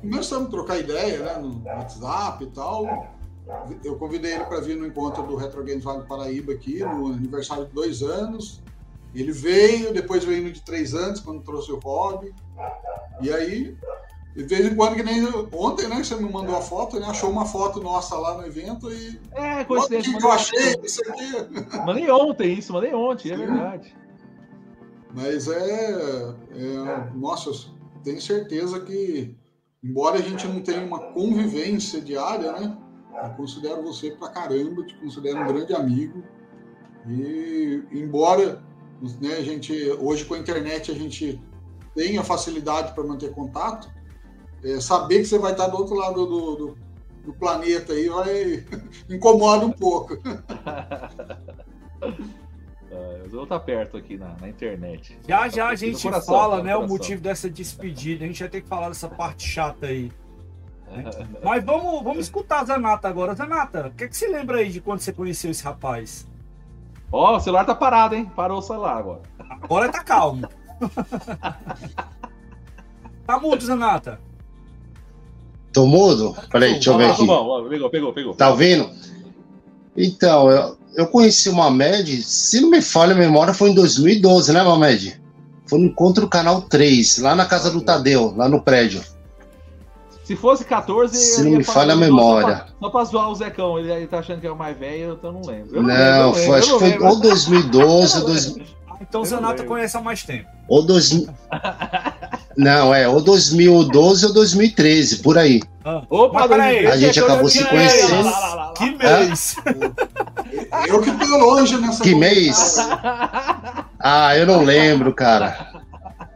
[0.00, 3.08] começamos a trocar ideia né, no WhatsApp e tal.
[3.84, 7.66] Eu convidei ele para vir no encontro do Retro Games Vale Paraíba aqui, no aniversário
[7.66, 8.62] de dois anos.
[9.14, 12.34] Ele veio, depois veio no de três anos, quando trouxe o hobby.
[13.20, 13.76] E aí,
[14.34, 16.02] de vez em quando, que nem ontem, né?
[16.02, 17.06] Você me mandou a foto, né?
[17.06, 19.20] Achou uma foto nossa lá no evento e.
[19.32, 20.18] É, coincidência.
[20.18, 21.76] Que eu achei isso aqui.
[21.86, 23.42] Mandei ontem isso, mandei ontem, é Sim.
[23.42, 23.96] é verdade.
[25.14, 27.10] Mas é, é.
[27.14, 27.50] Nossa,
[28.02, 29.36] tenho certeza que,
[29.82, 32.76] embora a gente não tenha uma convivência diária, né?
[33.22, 36.22] Eu considero você pra caramba, te considero um grande amigo.
[37.06, 38.62] E embora
[39.20, 41.40] né, a gente hoje com a internet a gente
[41.94, 43.88] tenha facilidade para manter contato,
[44.64, 46.78] é, saber que você vai estar do outro lado do, do,
[47.24, 48.64] do planeta aí vai
[49.08, 50.18] incomoda um pouco.
[52.90, 55.18] Eu vou estar perto aqui na, na internet.
[55.26, 58.24] Já já a gente coração, fala, né, o motivo dessa despedida.
[58.24, 60.12] A gente vai ter que falar dessa parte chata aí.
[60.94, 61.04] Né?
[61.42, 63.34] Mas vamos, vamos escutar a Zanata agora.
[63.34, 66.26] Zanata, o que, é que você lembra aí de quando você conheceu esse rapaz?
[67.10, 68.30] Ó, oh, o celular tá parado, hein?
[68.34, 69.22] Parou o celular agora.
[69.62, 70.48] Agora tá calmo.
[73.26, 74.20] tá mudo, Zanata.
[75.72, 76.36] Tô mudo?
[76.50, 77.26] Peraí, deixa eu ver aqui.
[77.26, 78.34] Pegou, pegou, pegou.
[78.34, 78.90] Tá ouvindo?
[79.96, 84.52] Então, eu, eu conheci o Mamed, se não me falha a memória, foi em 2012,
[84.52, 85.20] né, Mamed?
[85.66, 89.02] Foi no encontro do Canal 3, lá na casa do Tadeu, lá no prédio.
[90.24, 92.56] Se fosse 14, se não me falha a memória.
[92.56, 94.76] Só pra, só pra zoar o Zecão, ele, ele tá achando que é o mais
[94.76, 95.76] velho, então eu não lembro.
[95.76, 98.74] Eu não, não lembro, foi, acho que foi ou 2012 ou 2012.
[99.00, 100.48] Então o Zanata conhece há mais tempo.
[100.66, 101.26] Ou dois...
[102.56, 105.60] Não, é, ou 2012 ou 2013, por aí.
[105.84, 106.02] Ah.
[106.08, 106.86] Opa, peraí.
[106.86, 108.32] A gente acabou se conhecendo.
[108.76, 109.56] Que mês?
[110.86, 112.02] Eu que tô longe nessa.
[112.02, 112.78] Que mês?
[113.98, 115.82] Ah, eu não lembro, cara.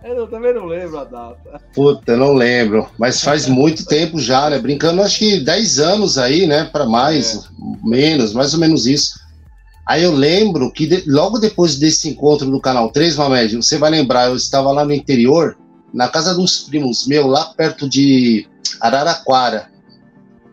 [0.05, 1.61] Eu também não lembro a data.
[1.75, 2.89] Puta, não lembro.
[2.99, 4.59] Mas faz muito tempo já, né?
[4.59, 6.65] Brincando, acho que 10 anos aí, né?
[6.65, 7.41] Para mais, é.
[7.83, 9.19] menos, mais ou menos isso.
[9.87, 13.91] Aí eu lembro que de, logo depois desse encontro no Canal 3, Mamed, você vai
[13.91, 15.57] lembrar, eu estava lá no interior,
[15.93, 18.47] na casa de uns primos meus, lá perto de
[18.81, 19.71] Araraquara.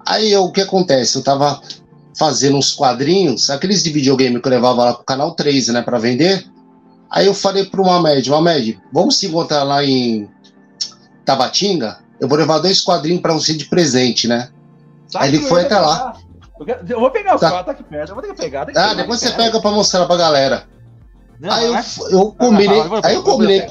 [0.08, 1.18] Aí eu, o que acontece?
[1.18, 1.62] Eu estava
[2.18, 6.00] fazendo uns quadrinhos, aqueles de videogame que eu levava lá pro Canal 3, né, para
[6.00, 6.46] vender.
[7.16, 10.30] Aí eu falei pro Mamed, Mamed, vamos se encontrar lá em
[11.24, 12.00] Tabatinga?
[12.20, 14.50] Eu vou levar dois quadrinhos para você de presente, né?
[15.16, 16.18] Aí ele foi até lá.
[16.90, 17.52] Eu vou pegar os tá.
[17.52, 18.68] quatro aqui perto, eu vou ter que pegar.
[18.76, 20.68] ah, depois você pega pra mostrar pra galera.
[21.40, 22.82] Não, aí eu, eu combinei.
[23.02, 23.68] Aí eu combinei.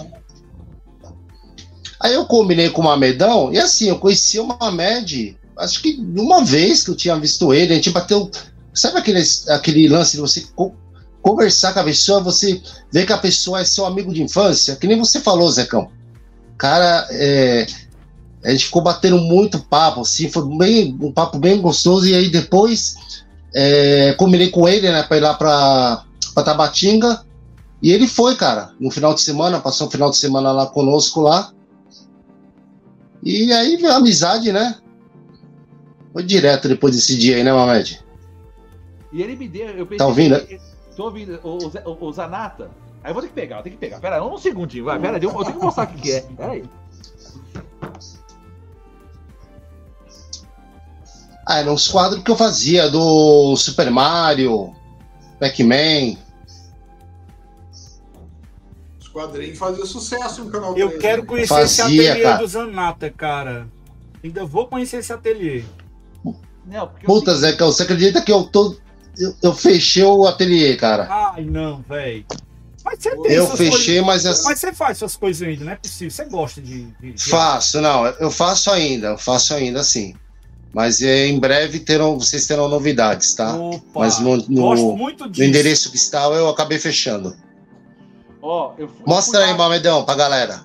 [2.01, 6.43] Aí eu combinei com o Mamedão, e assim, eu conheci o Mamed, acho que uma
[6.43, 8.31] vez que eu tinha visto ele, a gente bateu.
[8.73, 10.47] Sabe aquele, aquele lance de você
[11.25, 12.61] conversar com a pessoa, você
[12.93, 14.77] ver que a pessoa é seu amigo de infância?
[14.77, 15.91] Que nem você falou, Zecão.
[16.59, 17.67] Cara, é,
[18.45, 22.07] a gente ficou batendo muito papo, assim, foi bem, um papo bem gostoso.
[22.07, 22.97] E aí depois
[23.55, 27.25] é, combinei com ele, né, pra ir lá pra, pra Tabatinga.
[27.81, 31.23] E ele foi, cara, no final de semana, passou o final de semana lá conosco
[31.23, 31.53] lá.
[33.23, 34.77] E aí veio a amizade, né?
[36.13, 38.05] Foi direto depois desse dia aí, né, Mamed?
[39.11, 39.69] E ele me deu.
[39.69, 40.39] Eu pensei, tá ouvindo?
[40.41, 40.59] Que,
[40.97, 41.41] tô ouvindo.
[41.43, 41.59] O,
[41.91, 42.71] o, o, Zanata.
[43.03, 44.01] Aí eu vou ter que pegar, vou ter que pegar.
[44.01, 44.99] Pera aí, um segundinho, vai.
[44.99, 46.21] Pera aí, eu, eu tenho que mostrar o que, que é.
[46.21, 46.65] Pera aí.
[51.47, 54.75] Ah, eram uns quadros que eu fazia do Super Mario,
[55.39, 56.17] Pac-Man.
[58.99, 61.29] Os quadrinhos faziam sucesso no canal Eu quero né?
[61.29, 62.39] conhecer fazia, esse ateliê cara.
[62.39, 63.69] do Zanata, cara.
[64.23, 65.65] Ainda vou conhecer esse ateliê.
[66.67, 68.77] Não, Puta, Zé, você acredita que eu tô.
[69.19, 71.07] Eu, eu fechei o ateliê, cara.
[71.09, 72.25] Ai, não, velho.
[72.85, 74.45] Mas você tem Eu fechei, coisas, mas.
[74.45, 76.11] Mas você faz suas coisas ainda, não é possível.
[76.11, 76.85] Você gosta de.
[77.01, 77.25] de, de...
[77.25, 78.07] Faço, não.
[78.07, 80.15] Eu faço ainda, eu faço ainda sim.
[80.75, 83.57] Mas é, em breve terão, vocês terão novidades, tá?
[83.57, 85.11] Opa, Mas no, no, no,
[85.45, 87.37] endereço que está, eu acabei fechando.
[88.43, 89.59] Ó, eu fui, Mostra fui aí, lá...
[89.59, 90.65] Mamedão, pra galera.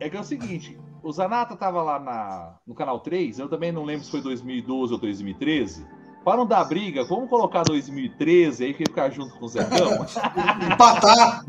[0.00, 3.70] É que é o seguinte, o Zanata tava lá na, no canal 3, eu também
[3.70, 5.84] não lembro se foi 2012 ou 2013.
[6.24, 10.06] Para não dar briga, vamos colocar 2013 aí, que ficar junto com o Zecão.
[10.72, 11.44] Empatar.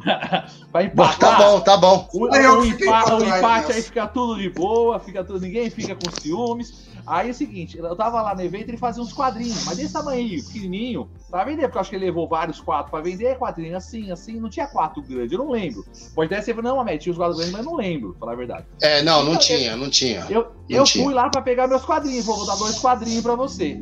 [0.72, 1.38] Vai Tá empatar.
[1.38, 2.08] bom, tá bom.
[2.14, 3.74] O, Aí eu o fiquei empa- pra o trás empate nessa.
[3.74, 6.92] aí fica tudo de boa, fica tudo, ninguém fica com ciúmes.
[7.06, 9.92] Aí é o seguinte, eu tava lá no evento, ele fazia uns quadrinhos, mas desse
[9.92, 13.76] tamanho, pequenininho, pra vender, porque eu acho que ele levou vários quadros pra vender, quadrinho
[13.76, 15.86] assim, assim, não tinha quatro grandes, eu não lembro.
[16.16, 18.32] Pode até ser, não, Amé, tinha os quadros grandes, mas eu não lembro, pra falar
[18.32, 18.66] a verdade.
[18.82, 20.26] É, não, não Então, tinha, não tinha.
[20.30, 21.04] Eu, Não eu tinha.
[21.04, 23.78] fui lá pra pegar meus quadrinhos, vou dar dois quadrinhos pra você.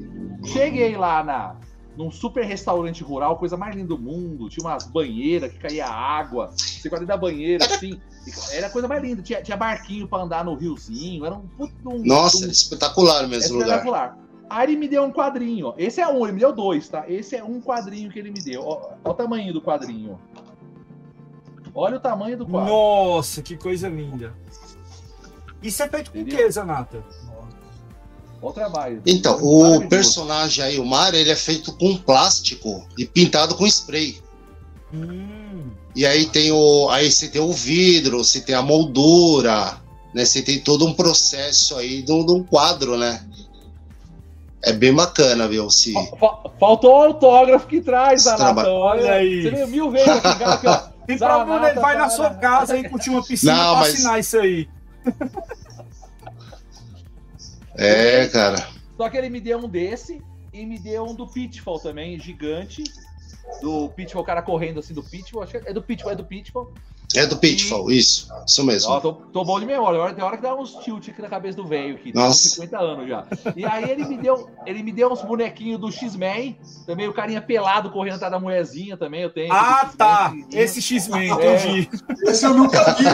[0.45, 1.55] Cheguei lá na,
[1.97, 6.51] num super restaurante rural, coisa mais linda do mundo, tinha umas banheiras que caía água,
[6.55, 7.99] você quadrinho da banheira, assim,
[8.53, 11.73] era a coisa mais linda, tinha, tinha barquinho pra andar no riozinho, era um puto
[11.85, 13.67] um- Nossa, um- espetacular é mesmo o lugar.
[13.77, 14.17] espetacular.
[14.49, 15.73] Aí ele me deu um quadrinho, ó.
[15.77, 17.05] Esse é um, ele me deu dois, tá?
[17.07, 18.63] Esse é um quadrinho que ele me deu.
[18.67, 20.19] Ó, ó o tamanho do quadrinho.
[21.73, 22.69] Olha o tamanho do quadro.
[22.69, 24.33] Nossa, que coisa linda.
[25.63, 27.01] Isso é feito com o que, Zanata?
[28.41, 29.01] O trabalho.
[29.05, 29.89] Então, o Maravilhoso.
[29.89, 34.19] personagem aí, o Mario, ele é feito com plástico e pintado com spray.
[34.93, 36.89] Hum, E aí tem o.
[36.89, 39.77] Aí você tem o vidro, você tem a moldura,
[40.13, 40.25] né?
[40.25, 43.23] Você tem todo um processo aí de um quadro, né?
[44.63, 45.69] É bem bacana, viu?
[45.69, 45.93] Se...
[46.19, 48.69] Fa- Faltou o autógrafo que traz, trabalho.
[48.69, 49.41] Olha aí.
[49.43, 50.77] Você viu mil vezes aqui, cara, aqui, ó.
[51.07, 53.93] tem Zanata problema, ele vai na sua casa e curtir uma piscina Não, pra mas-
[53.95, 54.69] assinar isso aí.
[57.81, 58.67] É, cara.
[58.97, 60.21] Só que ele me deu um desse
[60.53, 62.83] e me deu um do Pitfall também, gigante.
[63.61, 65.43] Do Pitfall, o cara correndo assim do Pitfall.
[65.43, 66.71] Acho que é do Pitfall, é do Pitfall.
[67.13, 68.29] É do Pitfall, isso.
[68.47, 68.89] Isso mesmo.
[68.91, 69.97] Ó, tô, tô bom de memória.
[69.99, 72.13] Agora tem hora que dá uns tilt aqui na cabeça do velho aqui.
[72.13, 72.49] Tem uns Nossa.
[72.49, 73.25] 50 anos já.
[73.55, 76.57] E aí ele me deu, ele me deu uns bonequinhos do X-Men.
[76.85, 79.23] Também o carinha pelado correndo atrás da mulherzinha também.
[79.23, 79.51] Eu tenho.
[79.51, 80.33] Ah, tá.
[80.53, 81.55] Esse X-Men, É.
[81.55, 81.89] entendi.
[82.23, 83.05] Esse eu nunca vi.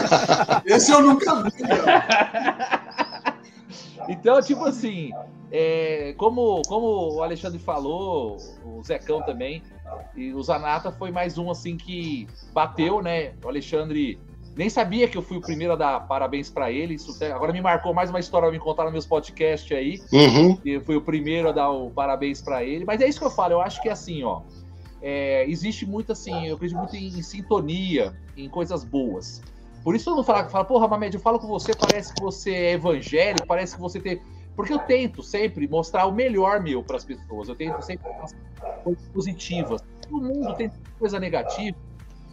[0.72, 3.07] Esse eu nunca vi, cara.
[4.08, 5.12] Então, tipo assim,
[5.52, 9.62] é, como, como o Alexandre falou, o Zecão também,
[10.16, 13.32] e o Zanata foi mais um assim que bateu, né?
[13.44, 14.18] O Alexandre
[14.56, 16.94] nem sabia que eu fui o primeiro a dar parabéns pra ele.
[16.94, 20.02] Isso agora me marcou mais uma história me contar nos meus podcasts aí.
[20.12, 20.58] Uhum.
[20.64, 22.84] eu fui o primeiro a dar o parabéns pra ele.
[22.84, 24.42] Mas é isso que eu falo, eu acho que assim, ó.
[25.00, 29.40] é, existe muito assim, eu acredito muito em, em sintonia, em coisas boas.
[29.88, 32.50] Por isso todo mundo fala, fala porra, Mamed, eu falo com você, parece que você
[32.50, 34.20] é evangélico, parece que você tem.
[34.54, 37.48] Porque eu tento sempre mostrar o melhor meu para as pessoas.
[37.48, 38.38] Eu tento sempre mostrar
[38.84, 39.80] coisas positivas.
[40.02, 41.74] Todo mundo tem coisa negativa.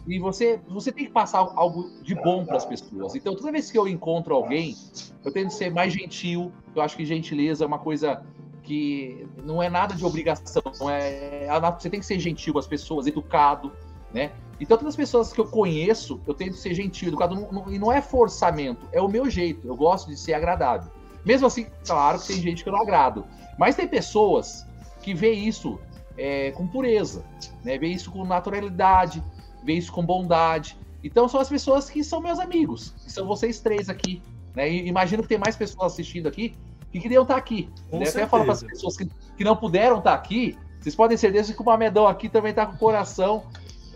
[0.06, 3.14] E você, você tem que passar algo de bom para as pessoas.
[3.14, 4.76] Então, toda vez que eu encontro alguém,
[5.24, 6.52] eu tento ser mais gentil.
[6.74, 8.22] Eu acho que gentileza é uma coisa
[8.64, 10.62] que não é nada de obrigação.
[10.90, 11.48] É,
[11.80, 13.72] você tem que ser gentil com as pessoas, educado,
[14.12, 14.32] né?
[14.60, 17.34] Então, todas as pessoas que eu conheço, eu tento ser gentil, educado.
[17.34, 19.66] Não- não- e não é forçamento, é o meu jeito.
[19.66, 20.90] Eu gosto de ser agradável.
[21.24, 23.24] Mesmo assim, claro que tem gente que eu não agrado.
[23.58, 24.66] Mas tem pessoas
[25.02, 25.78] que vê isso
[26.18, 27.22] é, com pureza,
[27.62, 27.76] né?
[27.76, 29.22] Vê isso com naturalidade,
[29.62, 30.78] vê isso com bondade.
[31.04, 34.22] Então são as pessoas que são meus amigos, que são vocês três aqui.
[34.54, 34.70] Né?
[34.70, 36.54] E imagino que tem mais pessoas assistindo aqui
[36.90, 37.68] que queriam estar aqui.
[37.90, 38.08] Com né?
[38.08, 41.52] Até falo para as pessoas que, que não puderam estar aqui, vocês podem ser certeza
[41.52, 43.44] que o Mamedão aqui também está com o coração.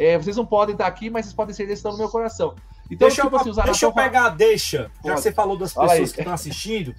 [0.00, 2.54] É, vocês não podem estar aqui, mas vocês podem ser estão no meu coração.
[2.90, 5.72] Então, deixa, tipo eu, assim, deixa eu pegar a deixa, já que você falou das
[5.74, 6.14] Fala pessoas aí.
[6.14, 6.94] que estão assistindo.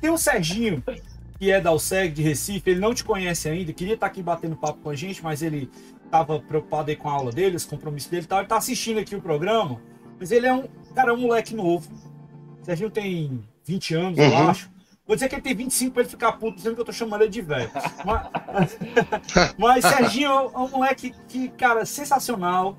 [0.00, 0.82] Tem o Serginho,
[1.38, 4.56] que é da USEG de Recife, ele não te conhece ainda, queria estar aqui batendo
[4.56, 5.70] papo com a gente, mas ele
[6.04, 8.38] estava preocupado aí com a aula dele, os compromissos dele e tal.
[8.38, 9.78] Ele tá assistindo aqui o programa,
[10.18, 11.86] mas ele é um, cara, um moleque novo.
[12.62, 14.48] O Serginho tem 20 anos, eu Uhum.
[14.48, 14.70] acho.
[15.08, 17.22] Vou dizer que ele tem 25 pra ele ficar puto, dizendo que eu tô chamando
[17.22, 17.70] ele de velho.
[18.04, 18.76] Mas,
[19.56, 22.76] mas Serginho é um moleque que, cara, sensacional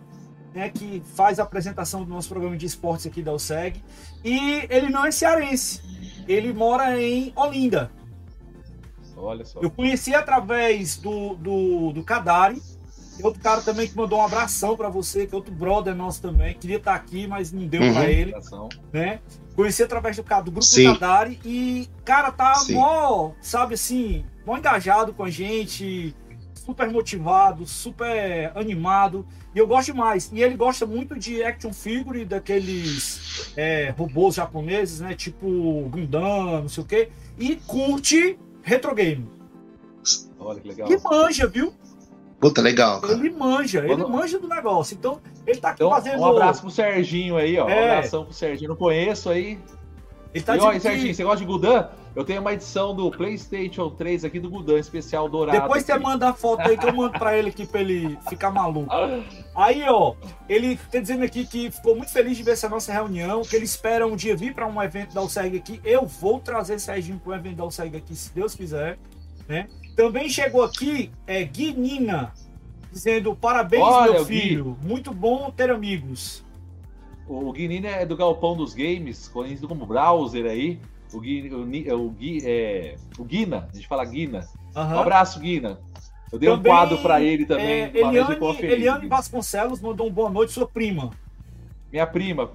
[0.53, 3.83] né, que faz a apresentação do nosso programa de esportes aqui da USEG.
[4.23, 5.81] E ele não é cearense,
[6.27, 7.91] ele mora em Olinda.
[9.17, 9.59] Olha só.
[9.59, 12.61] Eu conheci através do, do, do Kadari,
[13.19, 16.21] tem outro cara também que mandou um abração para você, que é outro brother nosso
[16.21, 17.93] também, queria estar aqui, mas não deu Uhum.
[17.93, 18.33] para ele,
[18.93, 19.19] né?
[19.57, 20.85] Conheci através do, ca- do grupo Sim.
[20.85, 22.75] do Kadari e, cara, tá Sim.
[22.75, 26.15] mó, sabe assim, mó engajado com a gente,
[26.53, 29.27] super motivado, super animado.
[29.53, 30.29] E eu gosto demais.
[30.31, 35.13] E ele gosta muito de action figure, daqueles é, robôs japoneses, né?
[35.13, 37.09] Tipo Gundam, não sei o quê.
[37.37, 39.27] E curte retro game.
[40.39, 40.89] Olha que legal.
[40.89, 41.73] E manja, viu?
[42.39, 43.13] Puta, legal, cara.
[43.13, 44.95] Ele manja, ele Quando- manja do negócio.
[44.97, 46.19] Então, ele tá aqui Então, fazendo.
[46.21, 47.65] um abraço pro Serginho aí, ó.
[47.65, 47.91] Um É.
[47.97, 48.69] abração pro Serginho.
[48.69, 49.59] Não conheço aí.
[50.33, 51.87] Ele tá e ó, dizendo Serginho, você gosta de Gudan?
[52.15, 55.59] Eu tenho uma edição do PlayStation 3 aqui do Gudan, especial dourado.
[55.59, 56.03] depois você aqui.
[56.03, 58.89] manda a foto aí que eu mando pra ele aqui pra ele ficar maluco.
[59.55, 60.13] Aí, ó,
[60.47, 63.65] ele tá dizendo aqui que ficou muito feliz de ver essa nossa reunião, que ele
[63.65, 65.81] espera um dia vir para um evento da USEG aqui.
[65.83, 68.97] Eu vou trazer Serginho para um evento da USEG aqui, se Deus quiser,
[69.47, 69.67] né?
[69.99, 72.31] Também chegou aqui é, Guinina,
[72.89, 74.39] dizendo parabéns, Olha, meu o Gui.
[74.39, 74.77] filho.
[74.81, 76.41] Muito bom ter amigos.
[77.27, 80.79] O Guinini é do Galpão dos Games, conhecido como Browser aí.
[81.11, 84.47] O Gui, o, Ni- o, Gui, é, o Guina, a gente fala Guina.
[84.73, 84.95] Aham.
[84.95, 85.77] Um abraço, Guina.
[86.31, 87.65] Eu dei um Também, quadro pra ele também.
[87.67, 88.37] É, Eliane.
[88.61, 91.09] Eliane Vasconcelos mandou um boa noite, sua prima.
[91.91, 92.49] Minha prima,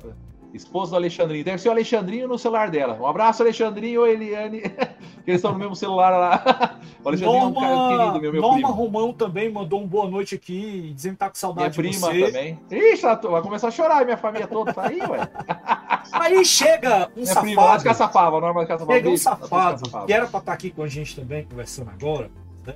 [0.57, 1.45] esposa do Alexandrinho.
[1.45, 2.97] Deve ser o Alexandrinho no celular dela.
[3.01, 4.61] Um abraço, Alexandrinho ou Eliane.
[5.25, 6.79] que eles estão no mesmo celular lá.
[7.03, 8.73] O Alexandrinho é um cara Norma, querido, meu, meu Norma primo.
[8.73, 12.09] Romão também mandou um boa noite aqui, dizendo que tá com Minha saudade de prima
[12.09, 12.27] você.
[12.27, 12.61] também.
[12.71, 15.29] Ixi, vai começar a chorar, minha família toda tá aí, ué.
[16.13, 17.99] Aí chega um Minha prima lá de safado.
[17.99, 18.93] Caçapava, Norma de Caçapava.
[18.93, 22.31] Chega um tá safado, que era pra estar aqui com a gente também, conversando agora,
[22.67, 22.75] né?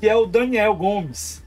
[0.00, 1.44] que é o Daniel Gomes,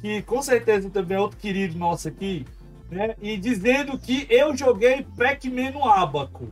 [0.00, 2.46] que com certeza também é outro querido nosso aqui,
[2.90, 3.14] né?
[3.20, 6.48] e dizendo que eu joguei Pac-Man no Abaco.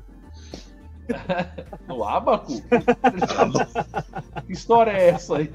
[1.87, 2.53] No Abaco?
[4.47, 5.53] que história é essa aí?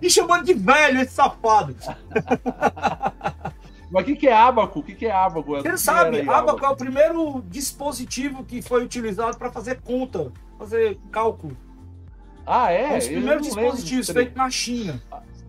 [0.00, 1.76] E chamando de velho esse safado.
[3.90, 4.80] Mas o que, que é Abaco?
[4.80, 5.56] O que, que é Abaco?
[5.56, 10.32] Você que sabe, aí, Abaco é o primeiro dispositivo que foi utilizado para fazer conta,
[10.58, 11.56] fazer cálculo.
[12.46, 12.94] Ah, é?
[12.94, 15.02] É, os Eu primeiros dispositivos feitos na China.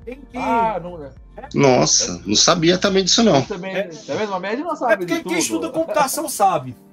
[0.07, 0.37] Tem que...
[0.37, 1.11] Ah, não é.
[1.53, 3.41] Nossa, não sabia também disso não.
[3.41, 3.89] Também, É.
[4.07, 4.15] é.
[4.15, 4.35] mesmo?
[4.35, 5.29] A média não é sabe porque de tudo.
[5.31, 6.73] quem estuda computação sabe.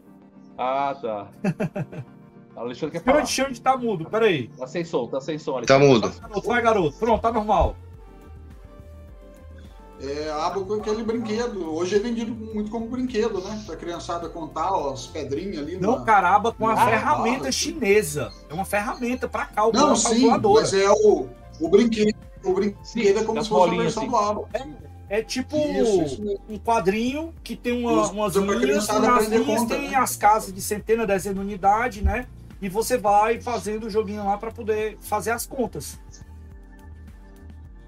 [0.57, 1.27] Ah, tá.
[2.55, 3.27] Alexandre quer falar.
[3.27, 4.47] Xande tá mudo, peraí.
[4.57, 5.61] Tá sem som, tá sem som.
[5.63, 5.89] Tá Alexandre.
[5.89, 6.21] mudo.
[6.21, 6.97] Garoto, vai, garoto.
[6.97, 7.75] Pronto, tá normal.
[10.01, 11.75] É, Abaco é aquele brinquedo.
[11.75, 13.61] Hoje é vendido muito como brinquedo, né?
[13.67, 15.77] Pra criançada contar ó, as pedrinhas ali.
[15.77, 16.05] Não, na...
[16.05, 18.31] caraba, com a Ah, ferramenta chinesa.
[18.49, 21.27] É uma ferramenta para cálculo, é Não, sim, mas é o,
[21.61, 22.17] o brinquedo.
[22.45, 24.11] O brinquedo Sim, é como se fosse versão assim.
[24.11, 24.49] do Abaco.
[25.09, 29.29] É tipo Isso, isso um quadrinho que tem uma, Usa umas pra linhas, e nas
[29.29, 29.97] linhas conta, tem né?
[29.97, 32.27] as casas de centena, dezena de unidade, né?
[32.61, 36.01] E você vai fazendo o joguinho lá para poder fazer as contas.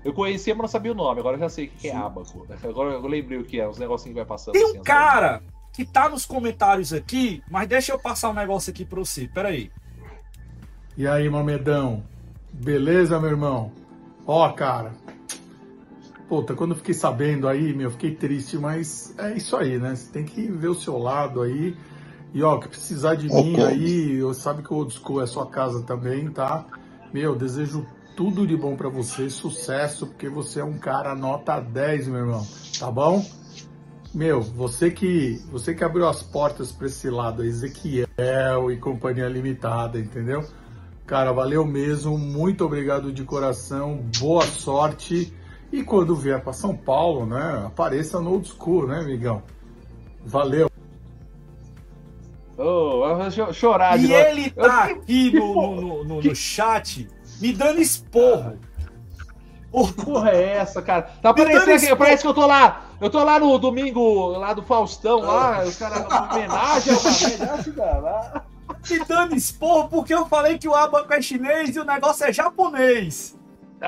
[0.05, 1.19] Eu conhecia, mas não sabia o nome.
[1.19, 1.97] Agora eu já sei o que que é.
[1.97, 2.47] Abaco.
[2.63, 4.53] Agora eu lembrei o que é, os negocinhos que vai passando.
[4.53, 5.43] Tem assim, um as cara
[5.73, 9.27] que tá nos comentários aqui, mas deixa eu passar um negócio aqui para você.
[9.27, 9.71] Peraí.
[10.97, 12.05] E aí, Mamedão?
[12.53, 13.73] Beleza, meu irmão?
[14.27, 14.93] Ó, cara.
[16.29, 19.95] Puta, quando eu fiquei sabendo aí, meu, fiquei triste, mas é isso aí, né?
[19.95, 21.77] Você tem que ver o seu lado aí.
[22.35, 25.47] E ó, que precisar de mim aí, eu sabe que o Old School é sua
[25.47, 26.67] casa também, tá?
[27.13, 27.87] Meu, desejo
[28.17, 32.47] tudo de bom pra você, sucesso, porque você é um cara nota 10, meu irmão,
[32.79, 33.25] tá bom?
[34.13, 39.99] Meu, você que você que abriu as portas pra esse lado, Ezequiel e Companhia Limitada,
[39.99, 40.45] entendeu?
[41.07, 45.33] Cara, valeu mesmo, muito obrigado de coração, boa sorte.
[45.73, 49.43] E quando vier para São Paulo, né, apareça no Old School, né, amigão?
[50.25, 50.69] Valeu.
[52.59, 54.21] Oh, eu vou cho- chorar de E novo.
[54.21, 57.09] ele tá Eu- aqui no, porra- no, no- que- no chat
[57.41, 58.59] me dando esporro.
[59.73, 61.03] Que porra é essa, cara?
[61.21, 62.87] Tá parecendo parece que eu tô lá.
[62.99, 65.99] Eu tô lá no domingo, lá do Faustão, lá, os caras,
[66.33, 68.07] homenagem ao.
[68.07, 68.43] Ah,
[68.89, 72.33] Me dando esporro porque eu falei que o abaco é chinês e o negócio é
[72.33, 73.37] japonês.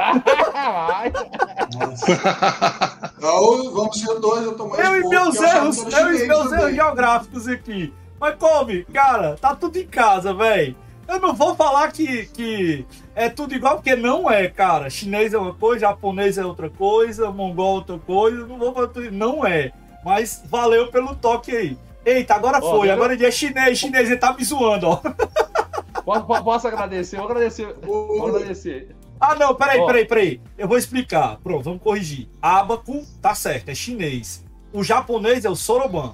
[3.17, 6.45] Então, vamos ser dois, eu tô mais Eu e meus erros, era eu e meus
[6.45, 6.59] também.
[6.61, 7.93] erros geográficos aqui.
[8.21, 10.77] Mas come, cara, tá tudo em casa, velho.
[11.07, 14.91] Eu não vou falar que, que é tudo igual, porque não é, cara.
[14.91, 18.47] Chinês é uma coisa, japonês é outra coisa, mongol é outra coisa.
[18.47, 19.73] Não vou falar tudo, não é.
[20.05, 21.79] Mas valeu pelo toque aí.
[22.09, 22.89] Eita, agora Ó, foi.
[22.89, 24.97] eu- Agora ele é chinês, chinês, ele tá me zoando, ó.
[26.03, 27.17] posso, posso agradecer?
[27.17, 27.75] Vou agradecer.
[27.83, 28.95] Vou agradecer.
[29.21, 29.87] Ah, não, peraí, Ó.
[29.87, 30.41] peraí, peraí.
[30.57, 31.39] Eu vou explicar.
[31.43, 32.29] Pronto, vamos corrigir.
[32.41, 34.45] Abaco, tá certo, é chinês.
[34.73, 36.13] O japonês é o Soroban.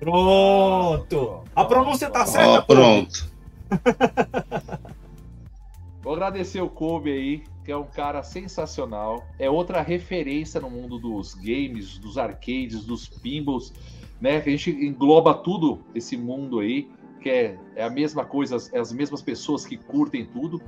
[0.00, 1.44] Pronto.
[1.54, 3.28] A pronúncia tá certa, Ó, pronto.
[6.02, 9.24] Vou agradecer o Kobe aí, que é um cara sensacional.
[9.38, 13.72] É outra referência no mundo dos games, dos arcades, dos pinballs,
[14.20, 14.40] né?
[14.40, 16.88] Que a gente engloba tudo esse mundo aí,
[17.20, 20.60] que é, é a mesma coisa, as, as mesmas pessoas que curtem tudo.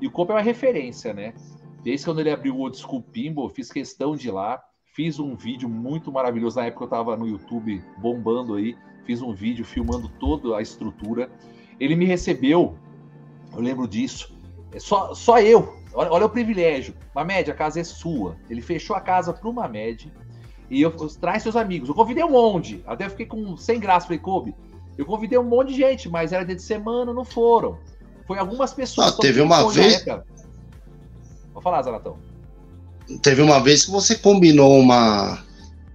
[0.00, 1.34] E o Kobe é uma referência, né?
[1.82, 4.62] Desde quando ele abriu o Old School Pinball, fiz questão de ir lá.
[4.94, 6.56] Fiz um vídeo muito maravilhoso.
[6.56, 8.76] Na época eu tava no YouTube bombando aí.
[9.04, 11.30] Fiz um vídeo filmando toda a estrutura.
[11.78, 12.76] Ele me recebeu,
[13.52, 14.36] eu lembro disso.
[14.72, 15.78] É só, só eu.
[15.94, 16.94] Olha, olha o privilégio.
[17.14, 18.36] Mamed, a casa é sua.
[18.50, 20.12] Ele fechou a casa pro Mamed.
[20.70, 20.90] E eu
[21.20, 21.88] traz seus amigos.
[21.88, 22.82] Eu convidei um monte.
[22.86, 24.06] Até eu fiquei com sem graça.
[24.06, 24.54] Falei, Kobe,
[24.96, 27.78] eu convidei um monte de gente, mas era dia de semana, não foram.
[28.26, 29.14] Foi algumas pessoas.
[29.14, 30.04] Ah, teve uma vez-.
[31.54, 32.16] Vou falar, Zanatão.
[33.22, 35.42] Teve uma vez que você combinou uma.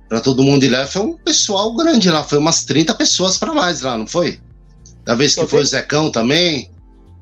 [0.10, 3.54] Pra todo mundo ir lá, foi um pessoal grande lá, foi umas 30 pessoas pra
[3.54, 4.40] mais lá, não foi?
[5.04, 6.72] Da vez que Eu foi o Zecão também.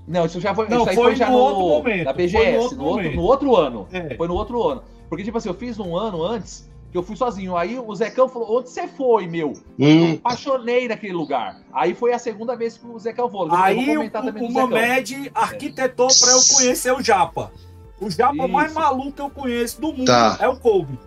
[0.07, 0.67] Não, isso já foi.
[0.67, 2.77] Não, isso aí foi foi, já no no, outro momento, na foi BGS, no outro
[2.77, 3.87] no, outro, no outro ano.
[3.91, 4.15] É.
[4.15, 4.83] Foi no outro ano.
[5.09, 7.55] Porque, tipo assim, eu fiz um ano antes que eu fui sozinho.
[7.55, 9.53] Aí o Zecão falou: onde você foi, meu?
[9.79, 11.61] Hum, Apaixonei naquele lugar.
[11.73, 13.47] Aí foi a segunda vez que o Zecão foi.
[13.51, 14.49] Aí o, o Zecão.
[14.51, 17.51] Mamed arquitetou pra eu conhecer o Japa.
[17.99, 18.47] O Japa Isso.
[18.49, 20.37] mais maluco que eu conheço do mundo Tá.
[20.39, 20.97] é o Kobe.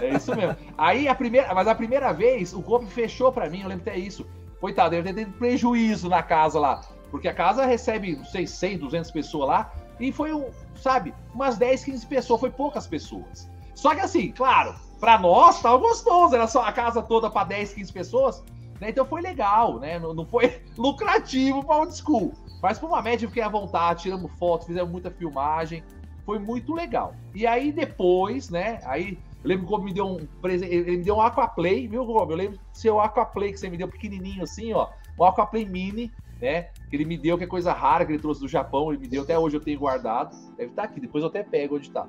[0.00, 0.56] É isso mesmo.
[0.76, 3.98] Aí a primeira, mas a primeira vez o Kobe fechou pra mim, eu lembro até
[3.98, 4.26] isso.
[4.60, 8.76] Coitado, deve ter tido prejuízo na casa lá, porque a casa recebe, não sei, 100,
[8.78, 13.48] 200 pessoas lá, e foi, um, sabe, umas 10, 15 pessoas, foi poucas pessoas.
[13.80, 17.72] Só que assim, claro, pra nós tava gostoso, era só a casa toda pra 10,
[17.72, 18.44] 15 pessoas,
[18.78, 18.90] né?
[18.90, 19.98] Então foi legal, né?
[19.98, 22.34] Não, não foi lucrativo pra old school.
[22.62, 25.82] Mas por uma média eu fiquei à vontade, tiramos fotos, fizemos muita filmagem,
[26.26, 27.14] foi muito legal.
[27.34, 28.80] E aí depois, né?
[28.84, 31.88] Aí eu lembro que o Gomes me deu um presente, ele me deu um Aquaplay,
[31.88, 32.30] viu, Gomes?
[32.32, 36.12] Eu lembro do seu Aquaplay que você me deu pequenininho assim, ó, um Aquaplay Mini,
[36.38, 36.64] né?
[36.90, 39.08] Que ele me deu, que é coisa rara que ele trouxe do Japão, ele me
[39.08, 42.06] deu, até hoje eu tenho guardado, deve estar aqui, depois eu até pego onde tá.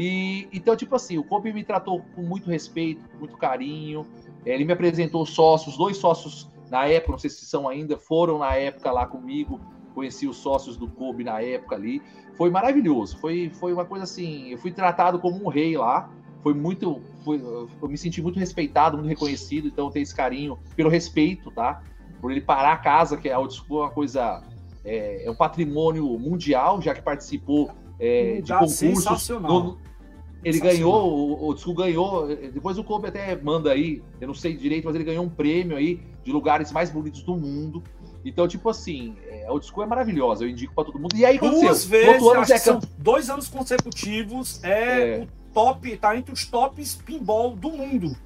[0.00, 4.06] E então, tipo assim, o Kobe me tratou com muito respeito, com muito carinho.
[4.46, 8.38] eh, Ele me apresentou sócios, dois sócios na época, não sei se são ainda, foram
[8.38, 9.60] na época lá comigo.
[9.94, 12.00] Conheci os sócios do Kobe na época ali.
[12.36, 13.18] Foi maravilhoso.
[13.18, 14.50] Foi, foi uma coisa assim.
[14.52, 16.08] Eu fui tratado como um rei lá.
[16.44, 17.02] Foi muito.
[17.24, 19.66] Foi, eu me senti muito respeitado, muito reconhecido.
[19.66, 21.82] Então eu tenho esse carinho pelo respeito, tá?
[22.20, 24.44] Por ele parar a casa, que é é uma coisa.
[24.84, 27.68] É, é um patrimônio mundial, já que participou
[27.98, 28.76] é, de concursos.
[28.78, 29.50] sensacional.
[29.64, 29.87] no-
[30.48, 34.34] ele ganhou, o Old School ganhou, eh, depois o Kobe até manda aí, eu não
[34.34, 37.82] sei direito, mas ele ganhou um prêmio aí de lugares mais bonitos do mundo.
[38.24, 41.14] Então, tipo assim, é, Old School é maravilhosa, eu indico pra todo mundo.
[41.14, 45.22] E aí aconteceu, Duas no vezes, ano, o são dois anos consecutivos, é, É.
[45.22, 48.16] o top, tá entre os tops pinball do mundo.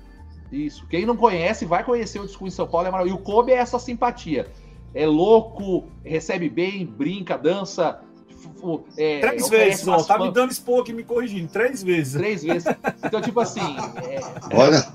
[0.51, 0.87] Isso.
[0.87, 2.87] Quem não conhece, vai conhecer o Disco em São Paulo.
[2.87, 3.19] É maravilhoso.
[3.19, 4.47] E o Kobe é essa simpatia.
[4.95, 8.01] É louco, recebe bem, brinca, dança.
[8.63, 10.03] F- É, Três vezes, ó.
[10.03, 11.49] Tá me dando expor aqui, me corrigindo.
[11.49, 12.15] Três vezes.
[12.15, 12.65] Três vezes.
[13.05, 13.61] Então, tipo assim,
[14.09, 14.21] é,
[14.57, 14.87] olha,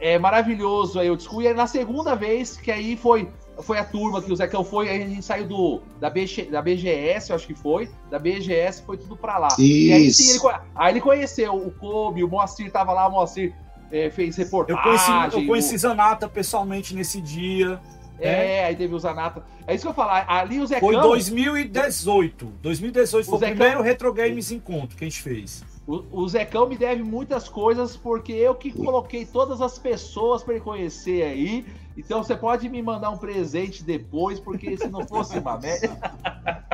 [0.00, 1.40] é maravilhoso aí o Disco.
[1.42, 3.28] E aí, na segunda vez, que aí foi,
[3.60, 6.60] foi a turma que o Zecão foi, aí a gente saiu do, da, BG, da
[6.62, 7.88] BGS, eu acho que foi.
[8.10, 9.48] Da BGS foi tudo pra lá.
[9.58, 10.48] E aí, sim, Isso.
[10.48, 13.54] ele, aí ele conheceu o Kobe, o Moacir tava lá, o Moacir
[13.92, 14.82] é, fez Eu reportagem.
[14.82, 17.78] conheci, eu o- conheci Zanata pessoalmente nesse dia.
[18.18, 19.42] É, aí teve o Zanata.
[19.66, 20.24] É isso que eu falar.
[20.28, 20.88] Ali o Zecão.
[20.88, 22.46] Foi 2018.
[22.62, 25.64] 2018 foi O primeiro Retro Games Encontro que a gente fez.
[25.86, 30.54] O, o Zecão me deve muitas coisas porque eu que coloquei todas as pessoas para
[30.54, 31.66] ele conhecer aí.
[31.96, 35.90] Então você pode me mandar um presente depois, porque se não fosse uma média.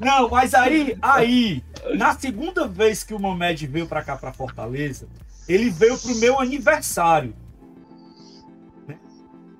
[0.00, 1.64] Não, mas aí, aí,
[1.96, 5.08] na segunda vez que o Mamed veio pra cá, pra Fortaleza,
[5.48, 7.34] ele veio pro meu aniversário.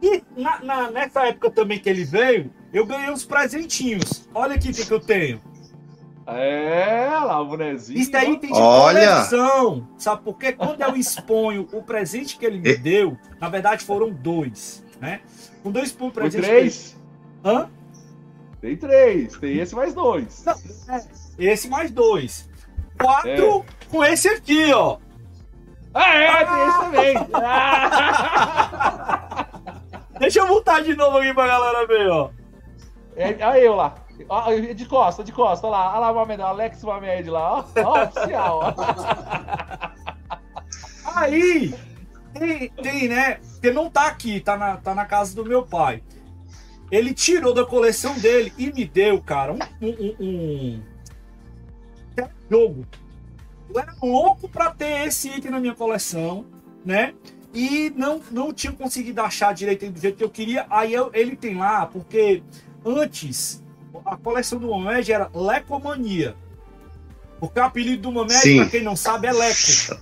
[0.03, 4.29] E na- na- nessa época também que ele veio, eu ganhei uns presentinhos.
[4.35, 5.41] Olha aqui o que, que eu tenho.
[6.27, 7.99] É, lá o bonezinho.
[7.99, 9.01] Isso aí tem de Olha!
[9.15, 9.89] coleção.
[9.97, 10.53] Sabe por quê?
[10.53, 15.21] Quando eu exponho o presente que ele me deu, na verdade foram dois, né?
[15.63, 16.43] Com dois por Foi presente.
[16.45, 16.97] três?
[17.43, 17.71] que ele- Hã?
[18.61, 19.39] Tem três.
[19.39, 20.45] Tem esse mais dois.
[21.39, 22.49] Esse mais dois.
[23.01, 23.65] Quatro É.
[23.91, 24.99] com esse aqui, ó.
[25.95, 27.17] Ah, é, tem esse também.
[27.33, 29.47] Ah!
[30.19, 32.31] Deixa eu voltar de novo aqui pra galera ver, ó.
[33.17, 33.95] É, olha eu lá.
[34.29, 35.91] Ó, de costa, de costa, olha lá.
[35.91, 37.65] Olha lá o Mamed, Alex Mamed lá, ó.
[37.85, 38.75] Ó, oficial, ó.
[41.15, 41.75] Aí,
[42.35, 43.41] tem, tem, né?
[43.53, 46.03] Porque não tá aqui, tá na, tá na casa do meu pai.
[46.91, 50.83] Ele tirou da coleção dele e me deu, cara, um, um, um,
[52.21, 52.87] um jogo.
[53.69, 56.47] Eu era louco pra ter esse item na minha coleção,
[56.85, 57.15] né?
[57.55, 60.67] E não, não tinha conseguido achar direito do jeito que eu queria.
[60.69, 62.43] Aí eu- ele tem lá, porque
[62.85, 63.63] antes
[64.05, 66.37] a coleção do Mamed era Lecomania.
[67.41, 70.01] Porque o apelido do Mamed, pra quem não sabe, é Leco.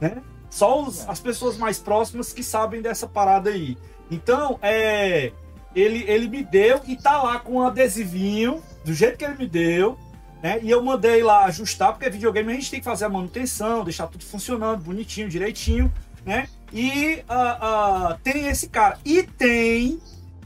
[0.00, 0.22] Né?
[0.50, 3.76] Só os- as pessoas mais próximas que sabem dessa parada aí.
[4.10, 5.32] Então, é.
[5.74, 9.46] Ele, ele me deu e tá lá com um adesivinho, do jeito que ele me
[9.46, 9.98] deu,
[10.42, 10.60] né?
[10.62, 14.06] E eu mandei lá ajustar, porque videogame a gente tem que fazer a manutenção, deixar
[14.06, 15.92] tudo funcionando bonitinho, direitinho,
[16.24, 16.48] né?
[16.72, 18.98] E ah, ah, tem esse cara.
[19.04, 20.00] E tem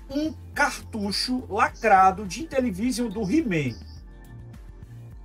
[0.09, 3.77] um cartucho lacrado de Intellivision do He-Man.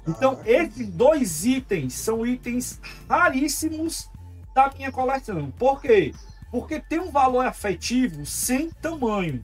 [0.07, 4.09] Então, esses dois itens são itens raríssimos
[4.53, 5.51] da minha coleção.
[5.57, 6.13] Por quê?
[6.51, 9.43] Porque tem um valor afetivo sem tamanho.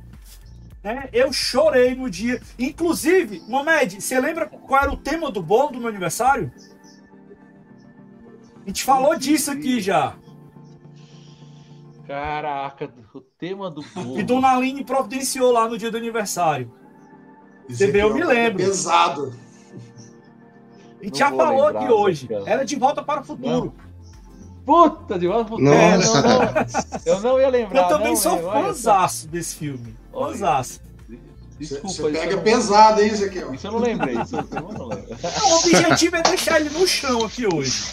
[0.83, 1.09] Né?
[1.13, 2.41] Eu chorei no dia.
[2.57, 6.51] Inclusive, Mohamed, você lembra qual era o tema do bolo do meu aniversário?
[8.63, 10.15] A gente falou disso aqui já.
[12.07, 14.19] Caraca, o tema do povo.
[14.19, 16.71] E Dona Aline providenciou lá no dia do aniversário.
[17.69, 18.57] Você vê, eu me lembro.
[18.57, 19.33] Pesado.
[21.01, 22.27] E já falou aqui hoje.
[22.45, 23.73] Era de volta para o futuro.
[23.75, 23.91] Não.
[24.65, 25.73] Puta, de volta pro futuro.
[25.73, 27.81] Nossa, eu, não, eu não ia lembrar.
[27.83, 30.00] Eu também não, sou fãzaço desse filme.
[30.11, 30.81] Fãzaço.
[31.59, 33.53] Desculpa, Você pega não- pesado, hein, Ezequiel?
[33.53, 34.19] Isso eu não lembrei.
[34.19, 35.15] Isso eu não lembro.
[35.39, 37.83] Não, o objetivo é deixar ele no chão aqui hoje.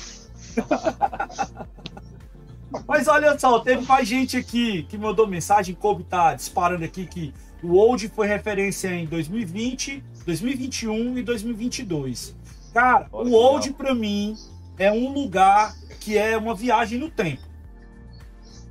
[2.86, 7.32] Mas olha só, teve mais gente aqui que mandou mensagem, Kobe tá disparando aqui que
[7.62, 12.34] o Old foi referência em 2020, 2021 e 2022.
[12.72, 13.78] Cara, Olha o Old legal.
[13.78, 14.36] pra mim
[14.78, 17.42] é um lugar que é uma viagem no tempo.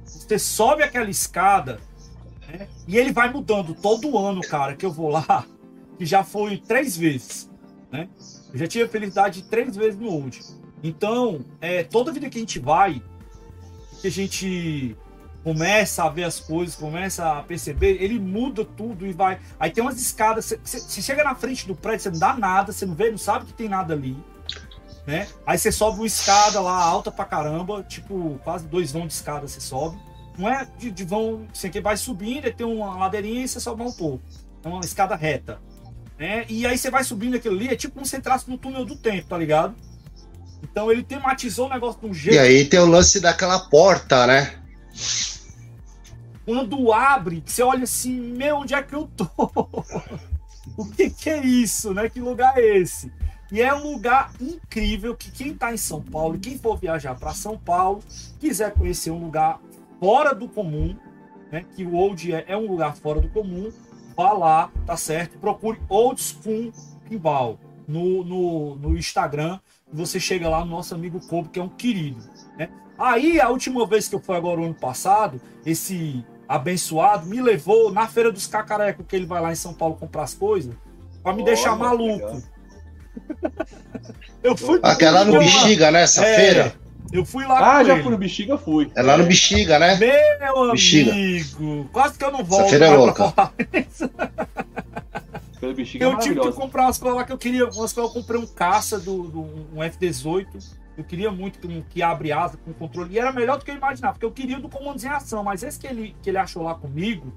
[0.05, 1.79] Você sobe aquela escada
[2.87, 5.45] e ele vai mudando todo ano, cara, que eu vou lá,
[5.97, 7.49] que já foi três vezes,
[7.91, 8.07] né?
[8.53, 10.41] Eu já tive a felicidade de três vezes no Old.
[10.83, 13.01] Então, é, toda vida que a gente vai,
[14.01, 14.95] que a gente
[15.43, 19.39] começa a ver as coisas, começa a perceber, ele muda tudo e vai.
[19.59, 22.85] Aí tem umas escadas, você chega na frente do prédio, você não dá nada, você
[22.85, 24.17] não vê, não sabe que tem nada ali.
[25.05, 25.25] Né?
[25.45, 29.47] Aí você sobe uma escada lá alta pra caramba, tipo, quase dois vão de escada
[29.47, 29.97] você sobe.
[30.37, 33.81] Não é de, de vão, você que vai subindo, tem uma ladeirinha e você sobe
[33.81, 34.23] um pouco.
[34.63, 35.59] É uma escada reta.
[36.17, 36.45] Né?
[36.49, 38.95] E aí você vai subindo aquilo ali, é tipo como você entrasse no túnel do
[38.95, 39.75] tempo, tá ligado?
[40.63, 42.35] Então ele tematizou o negócio de um jeito.
[42.35, 44.59] E aí tem o lance daquela porta, né?
[46.45, 49.27] Quando abre, você olha assim, meu, onde é que eu tô?
[50.77, 52.09] o que, que é isso, né?
[52.09, 53.11] Que lugar é esse?
[53.51, 57.15] E é um lugar incrível que quem tá em São Paulo, e quem for viajar
[57.15, 58.03] para São Paulo,
[58.39, 59.59] quiser conhecer um lugar
[59.99, 60.95] fora do comum,
[61.51, 61.65] né?
[61.75, 63.71] Que o Old é, é um lugar fora do comum,
[64.15, 65.37] vá lá, tá certo?
[65.37, 66.71] Procure Old School
[67.07, 69.59] Pinball no, no, no Instagram
[69.91, 72.21] e você chega lá no nosso amigo Kobe, que é um querido,
[72.57, 72.69] né?
[72.97, 77.91] Aí, a última vez que eu fui agora, o ano passado, esse abençoado me levou
[77.91, 80.73] na Feira dos Cacarecos, que ele vai lá em São Paulo comprar as coisas,
[81.21, 82.41] pra me Olha, deixar maluco.
[84.43, 86.03] Eu fui Aquela no Bexiga, né?
[86.03, 86.75] Essa É, feira.
[87.11, 88.03] Eu fui lá Ah, com já ele.
[88.03, 88.91] fui no Bexiga, fui.
[88.95, 89.95] É lá no Bexiga, né?
[89.95, 91.11] Meu Bexiga.
[91.11, 93.33] amigo, quase que eu não volto feira é louca.
[93.71, 93.85] é
[95.61, 97.63] Eu tive que comprar umas coisas lá que eu queria.
[97.65, 99.41] Umas coisas eu comprei um caça do, do
[99.75, 100.47] um F-18.
[100.97, 103.13] Eu queria muito que, um- que abre asa com controle.
[103.13, 105.43] E era melhor do que eu imaginava, porque eu queria o do comandos em ação.
[105.43, 107.31] Mas esse que ele, que ele achou lá comigo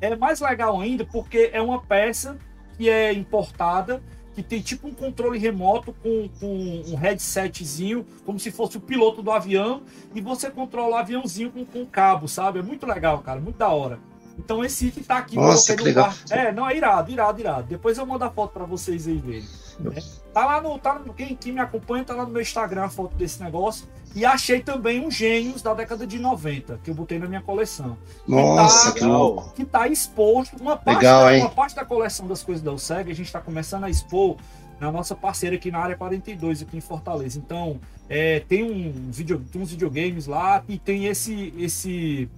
[0.00, 2.36] é mais legal ainda, porque é uma peça
[2.76, 4.02] que é importada,
[4.34, 9.22] que tem tipo um controle remoto com, com um headsetzinho, como se fosse o piloto
[9.22, 9.82] do avião,
[10.14, 12.58] e você controla o aviãozinho com, com cabo, sabe?
[12.58, 13.98] É muito legal, cara, muito da hora.
[14.38, 15.36] Então esse item tá aqui.
[15.36, 16.08] Nossa, que legal.
[16.08, 16.16] bar.
[16.30, 17.68] É, não, é irado, irado, irado.
[17.68, 19.48] Depois eu mando a foto pra vocês aí verem.
[19.78, 20.02] Né?
[20.32, 20.78] Tá lá no.
[20.78, 23.86] Tá no quem, quem me acompanha tá lá no meu Instagram a foto desse negócio.
[24.14, 27.98] E achei também um Gênios da década de 90, que eu botei na minha coleção.
[28.28, 29.52] Nossa, tá- que louco.
[29.54, 30.56] Que tá exposto.
[30.60, 31.40] Uma parte, Legal, da, hein?
[31.42, 34.36] uma parte da coleção das coisas da USEG, a gente tá começando a expor
[34.78, 37.38] na nossa parceira aqui na área 42, aqui em Fortaleza.
[37.38, 41.52] Então, é, tem, um vídeo, tem uns videogames lá e tem esse.
[41.58, 42.28] esse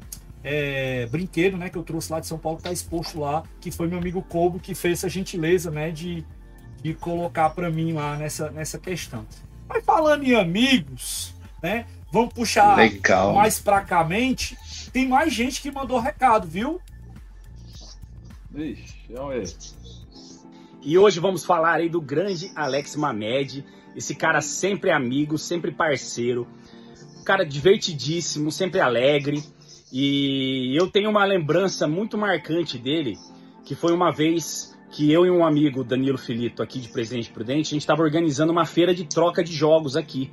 [0.49, 3.72] é, brinquedo, né, que eu trouxe lá de São Paulo, que tá exposto lá, que
[3.72, 6.24] foi meu amigo Kobo que fez essa gentileza, né, de,
[6.83, 9.27] de colocar para mim lá nessa, nessa questão.
[9.68, 13.35] Mas falando em amigos, né, vamos puxar Legal.
[13.35, 14.57] mais pra cá mente,
[14.93, 16.81] tem mais gente que mandou recado, viu?
[18.55, 19.57] Ixi, vamos ver.
[20.83, 23.64] E hoje vamos falar aí do grande Alex Mamed,
[23.97, 26.47] esse cara sempre amigo, sempre parceiro,
[27.24, 29.43] cara divertidíssimo, sempre alegre.
[29.93, 33.18] E eu tenho uma lembrança muito marcante dele,
[33.64, 37.68] que foi uma vez que eu e um amigo, Danilo Filito, aqui de Presidente Prudente,
[37.68, 40.30] a gente estava organizando uma feira de troca de jogos aqui.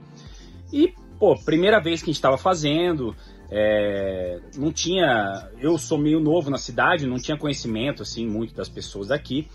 [0.72, 3.16] E, pô, primeira vez que a gente estava fazendo,
[3.52, 5.50] é, não tinha.
[5.60, 9.48] Eu sou meio novo na cidade, não tinha conhecimento, assim, muito das pessoas aqui.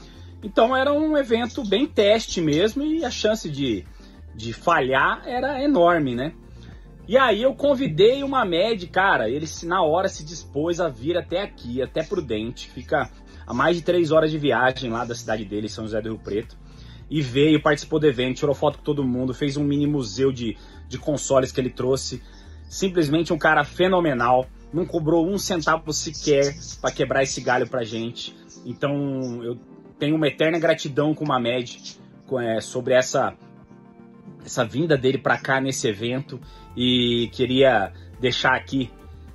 [0.42, 3.84] Então era um evento bem teste mesmo e a chance de,
[4.34, 6.32] de falhar era enorme, né?
[7.09, 11.42] E aí eu convidei uma MED, cara, ele na hora se dispôs a vir até
[11.42, 13.11] aqui, até Prudente, fica
[13.49, 16.18] a mais de três horas de viagem lá da cidade dele, São José do Rio
[16.18, 16.55] Preto,
[17.09, 20.55] e veio, participou do evento, tirou foto com todo mundo, fez um mini museu de,
[20.86, 22.22] de consoles que ele trouxe,
[22.68, 28.36] simplesmente um cara fenomenal, não cobrou um centavo sequer para quebrar esse galho pra gente,
[28.66, 29.59] então eu
[29.99, 31.99] tenho uma eterna gratidão com o Mamed
[32.38, 33.34] é, sobre essa
[34.44, 36.40] essa vinda dele para cá nesse evento.
[36.76, 38.90] E queria deixar aqui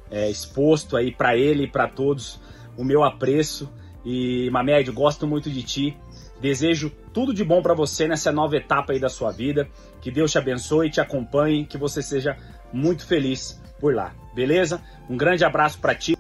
[0.09, 2.39] é, exposto aí para ele e para todos
[2.78, 3.70] o meu apreço
[4.06, 5.97] e Mamed, gosto muito de ti.
[6.41, 9.68] Desejo tudo de bom para você nessa nova etapa aí da sua vida.
[10.01, 12.38] Que Deus te abençoe, te acompanhe, que você seja
[12.72, 14.14] muito feliz por lá.
[14.34, 14.82] Beleza?
[15.10, 16.18] Um grande abraço para ti.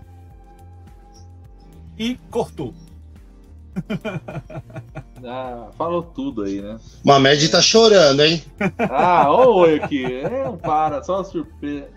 [1.97, 2.73] E cortou.
[5.25, 6.77] Ah, falou tudo aí, né?
[7.01, 8.43] Mamed tá chorando, hein?
[8.77, 10.03] Ah, oi aqui.
[10.05, 11.87] É, para, só surpresa.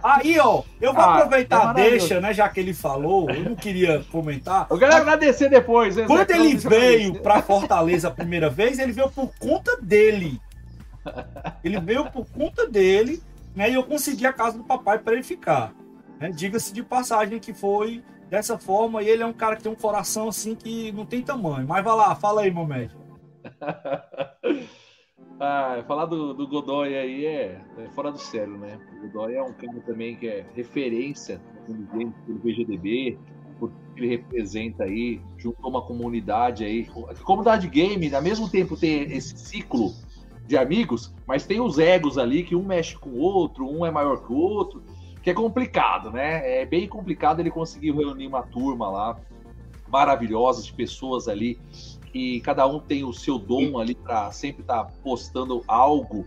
[0.00, 3.56] Aí, ó, eu vou Ah, aproveitar é deixa, né, já que ele falou, eu não
[3.56, 4.68] queria comentar.
[4.70, 5.96] Eu quero agradecer depois.
[5.96, 10.40] né, Quando ele veio pra Fortaleza a primeira vez, ele veio por conta dele.
[11.64, 13.20] Ele veio por conta dele,
[13.56, 13.68] né?
[13.70, 15.72] E eu consegui a casa do papai para ele ficar.
[16.20, 16.30] né?
[16.30, 19.76] Diga-se de passagem que foi dessa forma, e ele é um cara que tem um
[19.76, 21.66] coração assim que não tem tamanho.
[21.66, 22.94] Mas vai lá, fala aí, Momed.
[25.42, 28.78] Ah, falar do, do Godoy aí é, é fora do sério, né?
[28.92, 33.18] O Godoy é um cara também que é referência pelo VGDB,
[33.58, 36.86] por que ele representa aí, juntou uma comunidade aí.
[37.08, 39.94] A comunidade game, ao mesmo tempo, tem esse ciclo
[40.46, 43.90] de amigos, mas tem os egos ali, que um mexe com o outro, um é
[43.90, 44.82] maior que o outro,
[45.22, 46.62] que é complicado, né?
[46.62, 49.20] É bem complicado ele conseguir reunir uma turma lá
[49.88, 51.58] maravilhosa de pessoas ali
[52.12, 56.26] que cada um tem o seu dom ali para sempre estar postando algo,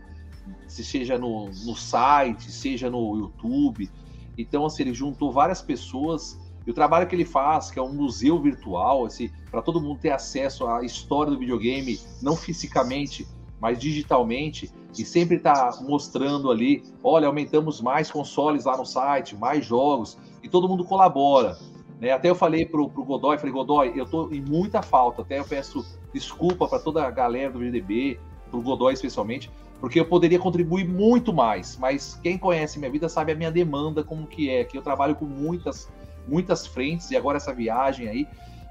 [0.68, 3.90] se seja no, no site, seja no YouTube.
[4.38, 7.94] Então, assim, ele juntou várias pessoas e o trabalho que ele faz, que é um
[7.94, 13.28] museu virtual, assim, para todo mundo ter acesso à história do videogame, não fisicamente,
[13.60, 14.72] mas digitalmente,
[15.02, 20.50] e sempre está mostrando ali, olha, aumentamos mais consoles lá no site, mais jogos, e
[20.50, 21.58] todo mundo colabora.
[22.00, 22.12] Né?
[22.12, 25.46] Até eu falei pro, pro Godoy, falei, Godoy, eu tô em muita falta, até eu
[25.46, 28.20] peço desculpa para toda a galera do VDB,
[28.52, 33.32] pro Godoy especialmente, porque eu poderia contribuir muito mais, mas quem conhece minha vida sabe
[33.32, 35.90] a minha demanda como que é, que eu trabalho com muitas,
[36.28, 38.28] muitas frentes, e agora essa viagem aí,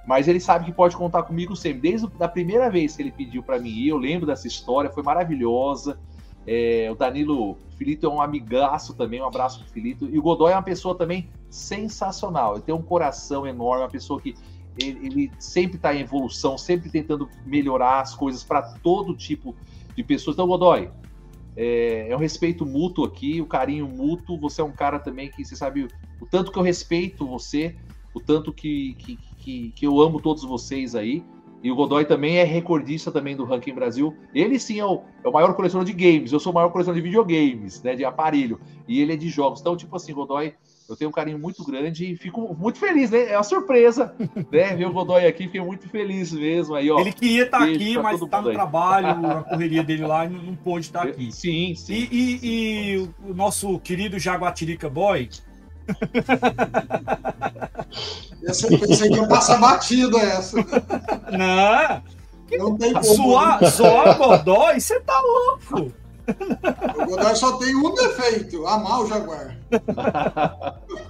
[0.07, 3.43] mas ele sabe que pode contar comigo sempre, desde a primeira vez que ele pediu
[3.43, 5.99] para mim ir, eu lembro dessa história, foi maravilhosa,
[6.47, 10.09] é, o Danilo Filito é um amigaço também, um abraço pro Filito.
[10.09, 12.55] E o Godoy é uma pessoa também sensacional.
[12.55, 14.35] Ele tem um coração enorme, uma pessoa que
[14.79, 19.55] ele, ele sempre está em evolução, sempre tentando melhorar as coisas para todo tipo
[19.95, 20.35] de pessoas.
[20.35, 20.91] Então, Godoy,
[21.57, 24.39] é, é um respeito mútuo aqui, o carinho mútuo.
[24.41, 25.89] Você é um cara também que você sabe
[26.21, 27.77] o tanto que eu respeito você,
[28.15, 31.23] o tanto que, que, que, que eu amo todos vocês aí.
[31.63, 34.15] E o Godoy também é recordista também do Ranking Brasil.
[34.35, 36.33] Ele sim é o, é o maior colecionador de games.
[36.33, 37.95] Eu sou o maior colecionador de videogames, né?
[37.95, 38.61] De aparelho.
[38.89, 39.61] E ele é de jogos.
[39.61, 40.55] Então, tipo assim, Godoy,
[40.89, 43.31] eu tenho um carinho muito grande e fico muito feliz, né?
[43.31, 44.13] É uma surpresa,
[44.51, 44.75] né?
[44.75, 46.75] Ver o Godoy aqui, fiquei muito feliz mesmo.
[46.75, 46.99] Aí, ó.
[46.99, 48.55] Ele queria estar beijo aqui, mas tá mundo no aí.
[48.57, 51.31] trabalho, a correria dele lá não, não pôde estar aqui.
[51.31, 51.95] Sim, sim.
[51.95, 55.29] E, e- e o nosso querido Jaguatirica Boy,
[58.45, 60.57] Essa, eu pensei que ia passar batida essa.
[61.31, 62.03] não,
[62.59, 63.05] Não tem como.
[63.05, 65.93] zoar, zoar o Godoy, você tá louco.
[66.97, 69.57] O Godoy só tem um defeito: amar o Jaguar.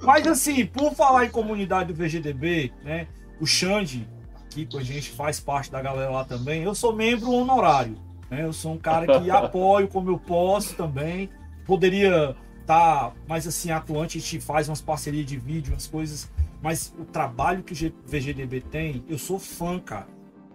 [0.03, 3.07] Mas assim, por falar em comunidade do VGDB, né?
[3.41, 4.07] O Xande,
[4.45, 6.63] aqui com a gente, faz parte da galera lá também.
[6.63, 7.97] Eu sou membro honorário.
[8.31, 8.45] Né?
[8.45, 11.31] Eu sou um cara que apoio como eu posso também.
[11.67, 16.31] Poderia estar mais assim atuante, a gente faz umas parcerias de vídeo, umas coisas.
[16.63, 20.07] Mas o trabalho que o VGDB tem, eu sou fã, cara.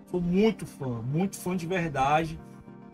[0.09, 2.39] Sou muito fã, muito fã de verdade.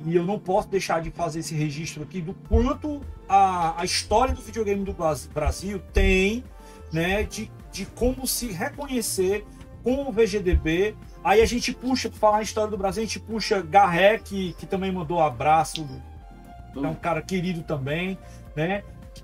[0.05, 4.34] E eu não posso deixar de fazer esse registro aqui do quanto a, a história
[4.34, 6.43] do videogame do Bras- Brasil tem,
[6.91, 9.45] né, de, de como se reconhecer
[9.84, 10.95] com o VGDB.
[11.24, 14.53] Aí a gente puxa, para falar a história do Brasil, a gente puxa Garré, que,
[14.53, 15.88] que também mandou abraço,
[16.76, 18.18] é um cara querido também,
[18.55, 18.84] né?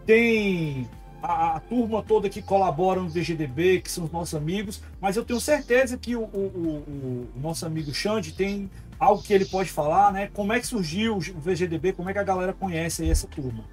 [0.10, 0.90] Tem
[1.22, 5.24] a, a turma toda que colabora no VGDB, que são os nossos amigos, mas eu
[5.24, 9.70] tenho certeza que o, o- o- o nosso amigo Xande tem algo que ele pode
[9.70, 10.28] falar, né?
[10.34, 13.64] Como é que surgiu o VGDB, como é que a galera conhece aí essa turma?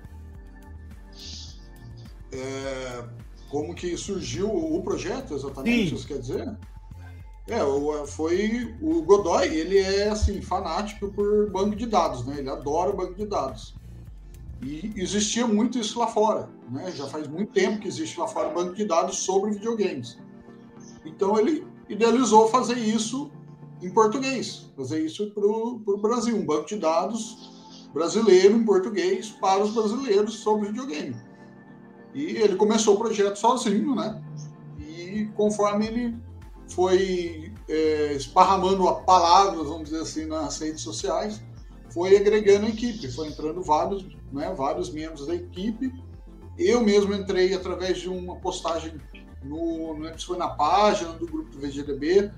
[2.30, 3.05] É,
[3.49, 5.95] como que surgiu o projeto, exatamente, Sim.
[5.95, 6.55] isso quer dizer?
[7.49, 7.61] É,
[8.09, 12.41] foi o Godoy, ele é assim fanático por banco de dados, né?
[12.41, 13.74] Ele adora banco de dados.
[14.62, 16.90] E existia muito isso lá fora, né?
[16.90, 20.18] Já faz muito tempo que existe lá fora banco de dados sobre videogames.
[21.04, 23.30] Então ele idealizou fazer isso
[23.82, 27.54] em português, fazer isso para o Brasil, um banco de dados
[27.92, 31.16] brasileiro em português para os brasileiros sobre videogame.
[32.14, 34.22] E ele começou o projeto sozinho, né?
[34.78, 36.16] E conforme ele
[36.68, 41.42] foi é, esparramando palavras, vamos dizer assim, nas redes sociais,
[41.90, 45.92] foi agregando a equipe, foi entrando vários, né, vários membros da equipe.
[46.58, 48.94] Eu mesmo entrei através de uma postagem
[49.42, 52.30] no, foi na página do grupo do VGDB,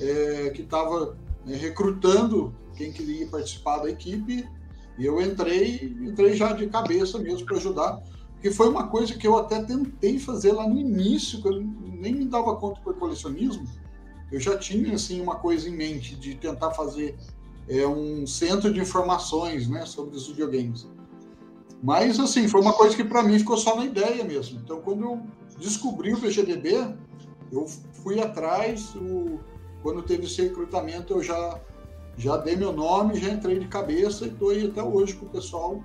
[0.00, 1.16] é, que estava
[1.46, 4.46] recrutando quem queria participar da equipe.
[4.98, 8.02] E eu entrei, entrei já de cabeça mesmo para ajudar,
[8.42, 12.14] que foi uma coisa que eu até tentei fazer lá no início, que eu nem
[12.14, 13.66] me dava conta por colecionismo.
[14.30, 17.16] Eu já tinha assim uma coisa em mente de tentar fazer
[17.68, 20.86] é, um centro de informações, né, sobre os videogames.
[21.82, 24.60] Mas assim, foi uma coisa que para mim ficou só na ideia mesmo.
[24.62, 25.20] Então, quando eu
[25.58, 26.94] descobri o VGDB,
[27.50, 27.66] eu
[28.02, 29.40] fui atrás, o,
[29.82, 31.58] quando teve esse recrutamento, eu já
[32.16, 35.28] já dei meu nome, já entrei de cabeça e estou aí até hoje com o
[35.30, 35.82] pessoal.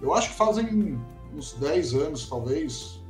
[0.00, 0.96] Eu acho que fazem
[1.34, 3.00] uns 10 anos, talvez,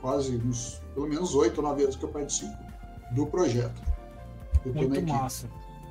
[0.00, 2.56] quase uns, pelo menos 8 ou 9 anos que eu participo
[3.12, 3.82] do projeto.
[4.64, 5.50] Eu Muito massa.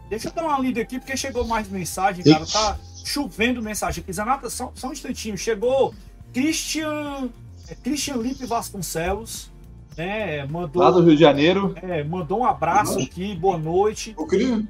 [0.10, 2.45] Deixa eu dar uma lida aqui, porque chegou mais mensagem, cara.
[2.45, 4.12] Tá chovendo mensagem aqui.
[4.12, 5.38] Zanata, só, só um instantinho.
[5.38, 5.93] Chegou
[6.34, 7.30] Christian,
[7.68, 9.52] é, Christian Lipe Vasconcelos.
[9.97, 11.76] Né, mandou, Lá do Rio de Janeiro.
[11.82, 14.14] É, mandou um abraço aqui, boa noite.
[14.18, 14.64] O Cris,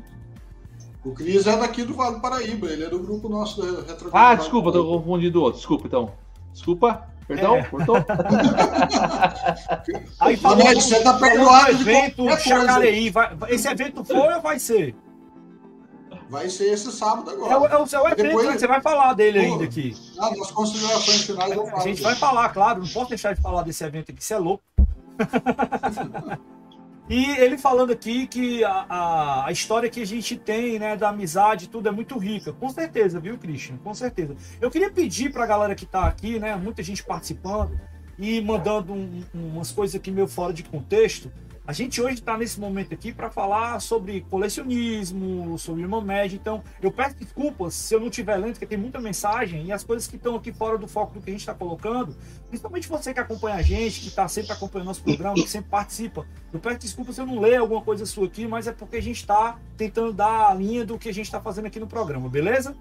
[1.03, 4.09] o Cris é daqui do Vale do Paraíba, ele é do grupo nosso da Retro
[4.11, 5.59] Ah, desculpa, tô confundindo outro.
[5.59, 6.11] Desculpa, então.
[6.51, 7.07] Desculpa.
[7.27, 7.63] Perdão, é.
[7.63, 7.95] cortou?
[10.19, 13.11] Aí falou, você tá perdoado evento Chacareí.
[13.11, 14.95] Vai, esse evento foi ou vai ser?
[16.29, 17.53] Vai ser esse sábado agora.
[17.53, 18.47] É o, é o seu evento, Depois...
[18.47, 18.57] Né?
[18.57, 19.95] você vai falar dele Pô, ainda aqui.
[20.19, 21.77] Ah, nas considerações finais eu falo.
[21.77, 24.37] A gente vai falar, claro, não posso deixar de falar desse evento aqui, você é
[24.37, 24.63] louco.
[27.09, 31.09] E ele falando aqui que a, a, a, história que a gente tem, né, da
[31.09, 32.53] amizade, tudo é muito rica.
[32.53, 33.77] Com certeza, viu, Christian?
[33.77, 34.35] Com certeza.
[34.61, 37.81] Eu queria pedir para a galera que está aqui, né, muita gente participando
[38.19, 41.31] e mandando um, umas coisas aqui meio fora de contexto.
[41.69, 46.35] A gente hoje está nesse momento aqui para falar sobre colecionismo, sobre irmã média.
[46.35, 49.83] Então, eu peço desculpas se eu não tiver lendo, porque tem muita mensagem e as
[49.83, 52.17] coisas que estão aqui fora do foco do que a gente está colocando,
[52.47, 56.25] principalmente você que acompanha a gente, que está sempre acompanhando nosso programa, que sempre participa.
[56.51, 59.01] Eu peço desculpas se eu não ler alguma coisa sua aqui, mas é porque a
[59.01, 62.27] gente está tentando dar a linha do que a gente está fazendo aqui no programa,
[62.27, 62.75] beleza?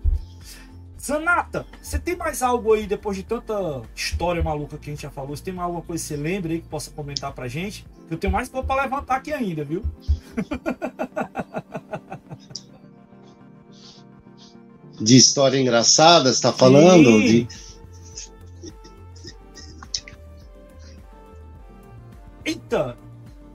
[1.01, 5.11] Zanata, você tem mais algo aí, depois de tanta história maluca que a gente já
[5.11, 7.87] falou, você tem mais alguma coisa que você lembra aí que possa comentar pra gente?
[8.11, 9.83] Eu tenho mais coisa pra levantar aqui ainda, viu?
[15.01, 17.23] De história engraçada, você tá falando?
[17.23, 17.47] De...
[22.45, 22.99] Eita!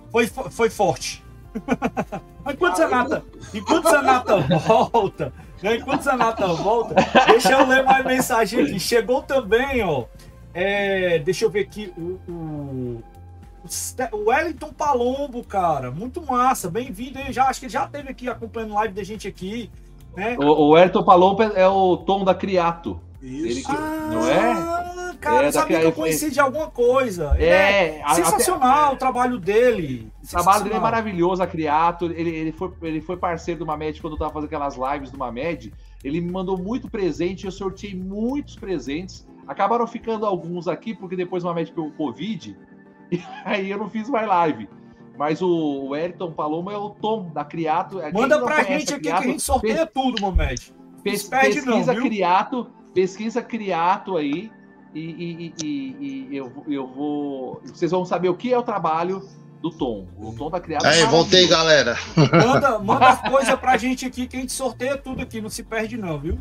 [0.09, 1.21] Foi, foi forte.
[2.49, 3.23] Enquanto Zanata,
[3.53, 4.35] enquanto Zanata
[4.67, 5.33] volta?
[5.63, 6.95] Enquanto o Zanata volta,
[7.27, 8.79] deixa eu ler mais mensagem aqui.
[8.79, 10.05] Chegou também, ó.
[10.53, 13.03] É, deixa eu ver aqui o, o,
[14.11, 15.89] o Wellington Palombo, cara.
[15.89, 16.69] Muito massa.
[16.69, 17.31] Bem-vindo aí.
[17.31, 19.71] Já, acho que ele já esteve aqui acompanhando live da gente aqui.
[20.15, 20.35] Né?
[20.37, 22.99] O, o Wellington Palombo é o Tom da Criato.
[23.21, 23.71] Isso.
[23.71, 24.92] Ele, ah, não é?
[25.23, 27.33] Cara, é, sabia que eu conheci de alguma coisa.
[27.39, 30.11] É, é sensacional a, o trabalho dele.
[30.21, 32.05] O trabalho dele é maravilhoso, a Criato.
[32.05, 35.17] Ele, ele, foi, ele foi parceiro do Mamed quando eu tava fazendo aquelas lives do
[35.17, 35.73] Mamed.
[36.03, 39.25] Ele me mandou muito presente, eu sorteei muitos presentes.
[39.47, 42.57] Acabaram ficando alguns aqui, porque depois o Mamed pegou Covid.
[43.11, 44.67] E aí eu não fiz mais live.
[45.15, 47.99] Mas o, Elton Paloma é o Tom da Criato.
[48.11, 50.73] Manda pra gente aqui Criato, que a gente sorteia tudo, Mamed.
[51.03, 54.49] Pes, pesquisa não, Criato, pesquisa Criato aí
[54.93, 57.61] e, e, e, e, eu, eu vou.
[57.65, 59.27] Vocês vão saber o que é o trabalho
[59.61, 60.07] do Tom.
[60.17, 60.85] O Tom tá criado.
[60.85, 61.97] Aí, voltei, galera.
[62.15, 65.63] Manda, manda as coisas pra gente aqui que a gente sorteia tudo aqui, não se
[65.63, 66.37] perde, não, viu?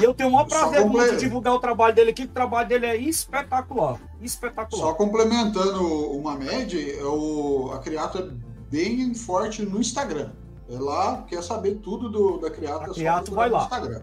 [0.00, 2.34] E eu tenho o maior prazer muito de divulgar o trabalho dele aqui, que o
[2.34, 3.98] trabalho dele é espetacular.
[4.20, 4.82] Espetacular.
[4.82, 8.28] Só complementando uma média, é o, a Criato é
[8.70, 10.30] bem forte no Instagram.
[10.68, 13.62] É lá, quer saber tudo do, da Criato, a é Criato vai lá.
[13.62, 14.02] Instagram.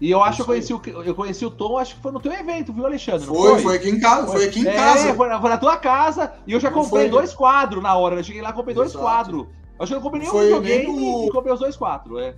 [0.00, 2.20] E eu acho que eu conheci, o, eu conheci o Tom, acho que foi no
[2.20, 3.26] teu evento, viu, Alexandre?
[3.26, 5.14] Foi, foi, foi, aqui em casa, foi, aqui em é, casa.
[5.14, 7.10] Foi, foi na tua casa e eu já não comprei foi.
[7.10, 8.16] dois quadros na hora.
[8.16, 8.90] Eu cheguei lá e comprei Exato.
[8.90, 9.46] dois quadros.
[9.78, 11.26] Acho que eu não comprei nenhum foi videogame o...
[11.26, 12.36] e comprei os dois quadros, é.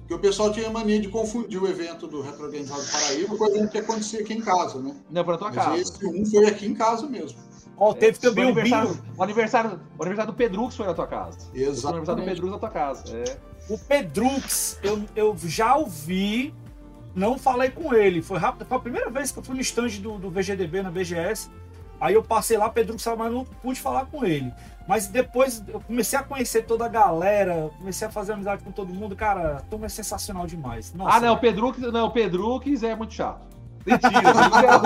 [0.00, 3.44] Porque o pessoal tinha mania de confundir o evento do Retro Games do Paraíba com
[3.44, 4.94] o evento que acontecia aqui em casa, né?
[5.08, 5.76] Não, foi na tua Mas casa.
[5.78, 7.38] Esse um foi aqui em casa mesmo.
[7.78, 10.92] Ó, oh, teve é, também o aniversário, o aniversário, o aniversário do Pedrux foi na
[10.92, 11.38] tua casa.
[11.54, 11.86] Exato.
[11.86, 13.04] O aniversário do Pedrux na tua casa.
[13.16, 13.38] É.
[13.70, 16.52] O Pedrux, eu, eu já ouvi
[17.14, 18.22] não falei com ele.
[18.22, 18.66] Foi rápido.
[18.66, 21.50] Foi a primeira vez que eu fui no stand do, do VGDB na BGS.
[22.00, 24.50] Aí eu passei lá, Pedro que mas não pude falar com ele.
[24.88, 28.94] Mas depois eu comecei a conhecer toda a galera, comecei a fazer amizade com todo
[28.94, 29.14] mundo.
[29.14, 30.94] Cara, a turma é sensacional demais.
[30.94, 33.50] Nossa, ah, não, o Pedro, não, o Pedro é muito chato.
[33.84, 34.78] Mentira, mentira.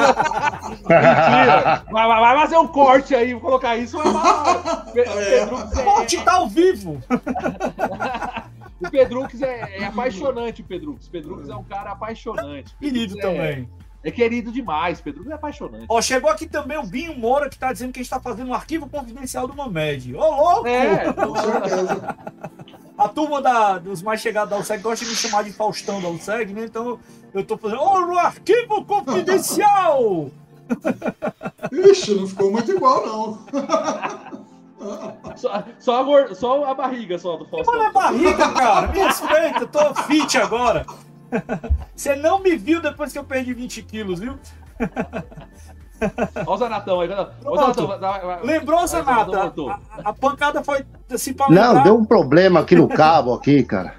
[1.91, 3.97] Vai, vai, fazer um corte aí, vou colocar isso.
[3.97, 4.93] Vai, vai.
[4.93, 7.01] Pedro, corte tá ao vivo.
[8.87, 11.09] O Pedrux é, é apaixonante, o Pedrux.
[11.09, 12.77] Pedrux é um cara apaixonante.
[12.77, 13.69] Querido é, também.
[14.05, 15.87] É querido demais, Pedrux é apaixonante.
[15.89, 18.51] Ó, chegou aqui também o Binho Moura, que tá dizendo que a gente tá fazendo
[18.51, 20.15] um arquivo confidencial do Mamed.
[20.15, 20.69] Ô, louco!
[20.69, 22.17] É, com certeza.
[22.99, 26.09] a turma da, dos mais chegados da USEG gosta de me chamar de Faustão da
[26.09, 26.67] USEG, né?
[26.67, 26.99] Então
[27.33, 27.81] eu tô fazendo.
[27.81, 30.31] Ô, no arquivo confidencial!
[31.73, 34.45] Ixi, não ficou muito igual, não.
[35.37, 37.75] Só, só, a, gor- só a barriga só do Faustão.
[37.75, 38.89] Olha a barriga, cara.
[38.89, 40.85] Me respeita, eu tô fit agora.
[41.95, 44.39] Você não me viu depois que eu perdi 20 quilos, viu?
[46.37, 47.09] Olha o Zanatão aí.
[47.09, 47.57] Pronto.
[47.61, 49.63] Zanatão, vai- vai- vai- Lembrou, vai, Zanatão Zanata?
[50.05, 51.83] A, a pancada foi assim pra Não, lembrar.
[51.85, 53.95] deu um problema aqui no cabo aqui, cara.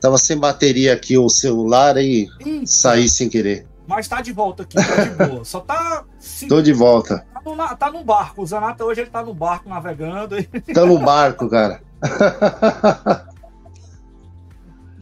[0.00, 2.26] Tava sem bateria aqui o celular e
[2.64, 3.66] saí sem querer.
[3.86, 5.44] Mas tá de volta aqui, tá de boa.
[5.44, 6.04] Só tá.
[6.48, 7.26] Tô de volta.
[7.42, 8.42] Tá, no, na- tá no barco.
[8.42, 10.36] O Zanata hoje ele tá no barco navegando.
[10.74, 11.80] Tô no barco, cara.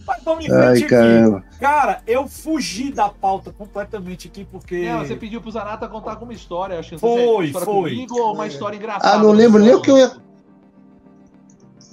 [0.06, 0.88] Mas vamos em Ai, frente aqui.
[0.88, 1.44] caramba.
[1.60, 4.76] Cara, eu fugi da pauta completamente aqui porque.
[4.76, 7.64] É, você pediu pro Zanata contar alguma história, acho que Foi, foi.
[7.64, 9.16] comigo ou uma história engraçada.
[9.16, 10.12] Ah, não lembro nem o que eu ia.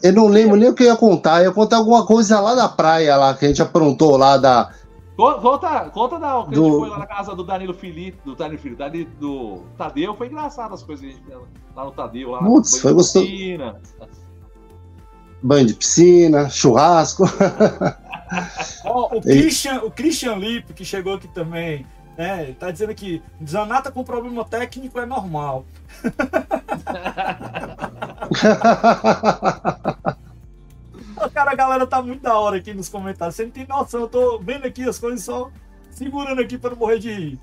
[0.02, 1.40] Eu não lembro nem o que eu ia contar.
[1.40, 4.72] Eu ia contar alguma coisa lá da praia, lá, que a gente aprontou lá da.
[5.16, 8.18] Co- Conta, conta da que a Do- gente foi lá na casa do Danilo Felipe,
[8.26, 11.38] do Danilo Felipe, Danilo- do Tadeu, foi engraçado as coisas que a gente fez
[11.76, 13.26] lá no Tadeu, lá Putz, na foi gostoso.
[13.26, 13.80] piscina.
[15.42, 17.24] Banho de piscina, churrasco.
[18.86, 21.86] Ó, o, Christian, o Christian Lippe, que chegou aqui também,
[22.18, 22.54] né?
[22.60, 25.64] Tá dizendo aqui, Zanata com problema técnico é normal.
[31.34, 33.36] Cara, a galera tá muito da hora aqui nos comentários.
[33.36, 35.52] Você não tem noção, eu tô vendo aqui as coisas só
[35.92, 37.40] segurando aqui para não morrer de rir.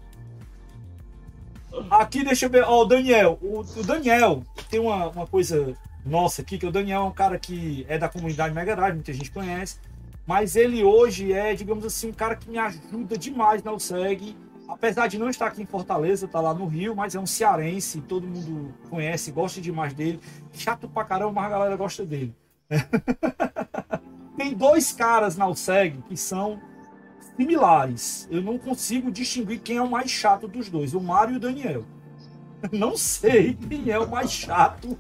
[1.91, 2.65] Aqui, deixa eu ver.
[2.65, 3.39] Ó, o Daniel.
[3.41, 5.75] O, o Daniel tem uma, uma coisa
[6.05, 9.13] nossa aqui, que o Daniel é um cara que é da comunidade Mega Drive, muita
[9.13, 9.79] gente conhece.
[10.27, 14.37] Mas ele hoje é, digamos assim, um cara que me ajuda demais na USEG.
[14.69, 18.01] Apesar de não estar aqui em Fortaleza, tá lá no Rio, mas é um cearense,
[18.01, 20.21] todo mundo conhece, gosta demais dele.
[20.53, 22.35] Chato pra caramba, mas a galera gosta dele.
[24.37, 26.61] Tem dois caras na USEG que são
[27.37, 28.27] similares.
[28.31, 31.41] Eu não consigo distinguir quem é o mais chato dos dois, o Mário e o
[31.41, 31.85] Daniel.
[32.71, 34.97] Não sei quem é o mais chato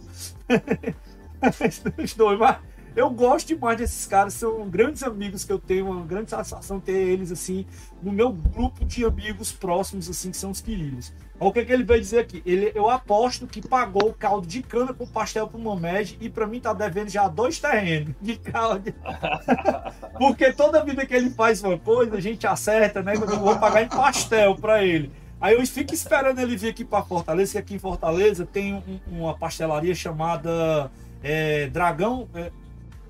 [1.96, 2.58] dos dois, mas
[2.94, 6.92] eu gosto demais desses caras, são grandes amigos que eu tenho, uma grande satisfação ter
[6.92, 7.66] eles assim
[8.02, 11.12] no meu grupo de amigos próximos assim que são os queridos.
[11.40, 12.40] Olha o que, é que ele veio dizer aqui.
[12.46, 16.46] Ele, eu aposto que pagou o caldo de cana com pastel pro Mamed e pra
[16.46, 18.94] mim tá devendo já dois terrenos de caldo.
[20.18, 23.14] Porque toda vida que ele faz uma coisa, a gente acerta, né?
[23.14, 25.10] Eu vou pagar em pastel pra ele.
[25.40, 29.00] Aí eu fico esperando ele vir aqui pra Fortaleza, que aqui em Fortaleza tem um-
[29.08, 30.90] uma pastelaria chamada
[31.24, 32.28] é, Dragão.
[32.34, 32.52] é,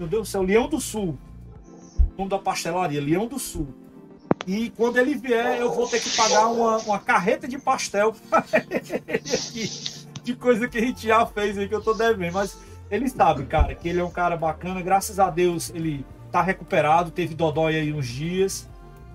[0.03, 1.17] meu Deus do céu, Leão do Sul.
[2.15, 3.69] O nome da pastelaria, Leão do Sul.
[4.47, 8.15] E quando ele vier, eu vou ter que pagar uma, uma carreta de pastel.
[10.23, 12.35] De coisa que a gente já fez aí que eu tô devendo.
[12.35, 12.57] Mas
[12.89, 14.81] ele sabe, cara, que ele é um cara bacana.
[14.81, 17.11] Graças a Deus ele tá recuperado.
[17.11, 18.69] Teve dodói aí uns dias.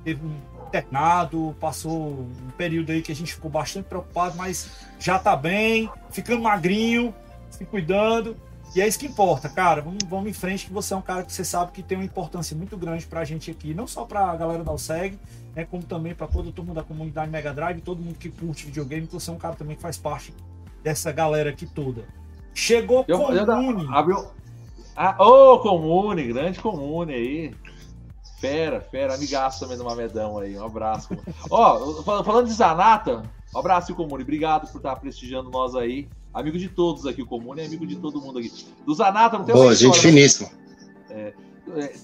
[0.04, 0.36] Teve um
[0.68, 1.56] internado.
[1.62, 4.70] Passou um período aí que a gente ficou bastante preocupado, mas
[5.00, 7.14] já tá bem, ficando magrinho,
[7.50, 8.36] se cuidando.
[8.78, 9.82] E é isso que importa, cara.
[9.82, 12.06] Vamos, vamos em frente, que você é um cara que você sabe que tem uma
[12.06, 15.18] importância muito grande pra gente aqui, não só pra galera da USEG,
[15.56, 18.68] né, como também pra toda a turma da comunidade Mega Drive, todo mundo que curte
[18.68, 20.32] videogame, que você é um cara também que faz parte
[20.84, 22.04] dessa galera aqui toda.
[22.54, 23.88] Chegou Eu, eu, Comune.
[23.92, 24.28] abriu.
[24.96, 27.56] Ah, ô, Comune, grande Comune aí.
[28.40, 30.56] Fera, fera, amigaço também do Mamedão aí.
[30.56, 31.18] Um abraço.
[31.50, 33.24] Ó, fal- falando de Zanata,
[33.56, 34.22] um abraço, Comune.
[34.22, 36.08] Obrigado por estar prestigiando nós aí.
[36.34, 38.52] Amigo de todos aqui, o Comune é amigo de todo mundo aqui.
[38.86, 40.50] Do Zanata não tem uma Boa, gente história, finíssima.
[41.10, 41.34] É,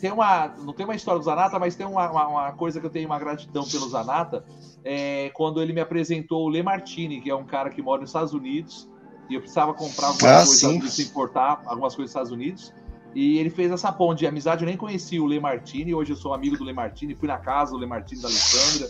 [0.01, 2.85] tem uma, não tem uma história do Zanata, mas tem uma, uma- uma coisa que
[2.85, 4.43] eu tenho uma gratidão pelo Zanata.
[4.83, 8.09] É quando ele me apresentou o Le Martini, que é um cara que mora nos
[8.09, 8.89] Estados Unidos,
[9.29, 12.73] e eu precisava comprar algumas Ah, coisas, precisava importar algumas coisas dos Estados Unidos.
[13.15, 14.63] E ele fez essa ponte de amizade.
[14.63, 17.37] Eu nem conhecia o Le Martini, hoje eu sou amigo do Le Martini, fui na
[17.37, 18.89] casa do Le Martini da Alessandra,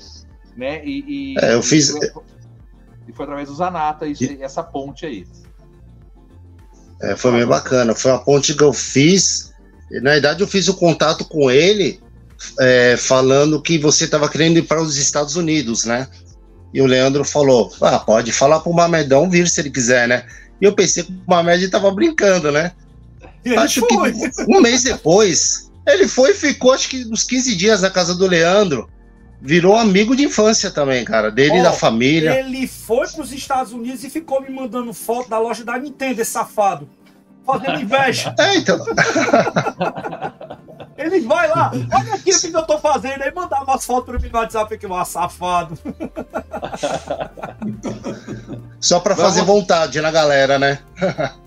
[0.55, 0.83] né?
[0.85, 2.11] E, e- É, eu fiz- E
[3.07, 5.25] e foi através do Zanata, isso- essa ponte aí.
[7.01, 7.93] É, foi bem bacana.
[7.93, 9.51] Foi uma ponte que eu fiz.
[9.91, 11.99] E, Na verdade, eu fiz o contato com ele
[12.59, 16.07] é, falando que você estava querendo ir para os Estados Unidos, né?
[16.73, 20.25] E o Leandro falou: ah, pode falar pro Mamedão vir se ele quiser, né?
[20.61, 22.71] E eu pensei que o Mamed estava brincando, né?
[23.45, 24.13] E Acho foi.
[24.13, 28.15] que um mês depois, ele foi e ficou, acho que uns 15 dias na casa
[28.15, 28.89] do Leandro.
[29.45, 32.39] Virou amigo de infância também, cara, dele e Ó, da família.
[32.39, 36.21] Ele foi para os Estados Unidos e ficou me mandando foto da loja da Nintendo,
[36.21, 36.87] esse safado.
[37.45, 38.33] Fazendo inveja.
[38.39, 38.79] É, então.
[40.97, 44.17] Ele vai lá, olha aqui o que eu tô fazendo, aí mandava umas fotos pra
[44.17, 45.77] mim no WhatsApp aqui, um safado.
[48.79, 50.79] Só pra fazer vontade na galera, né?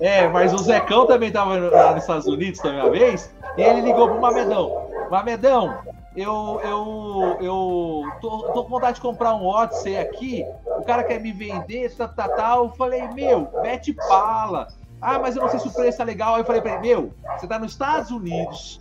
[0.00, 3.80] É, mas o Zecão também tava lá nos Estados Unidos também uma vez, e ele
[3.82, 4.88] ligou pro Mamedão.
[5.10, 5.78] Mamedão,
[6.16, 10.44] eu, eu, eu tô, tô com vontade de comprar um Odyssey aqui,
[10.78, 12.64] o cara quer me vender, tal, tal, tal.
[12.64, 14.68] Eu falei, meu, mete pala.
[15.00, 16.34] Ah, mas eu não sei se o preço tá legal.
[16.34, 18.80] Aí eu falei pra ele, meu, você tá nos Estados Unidos,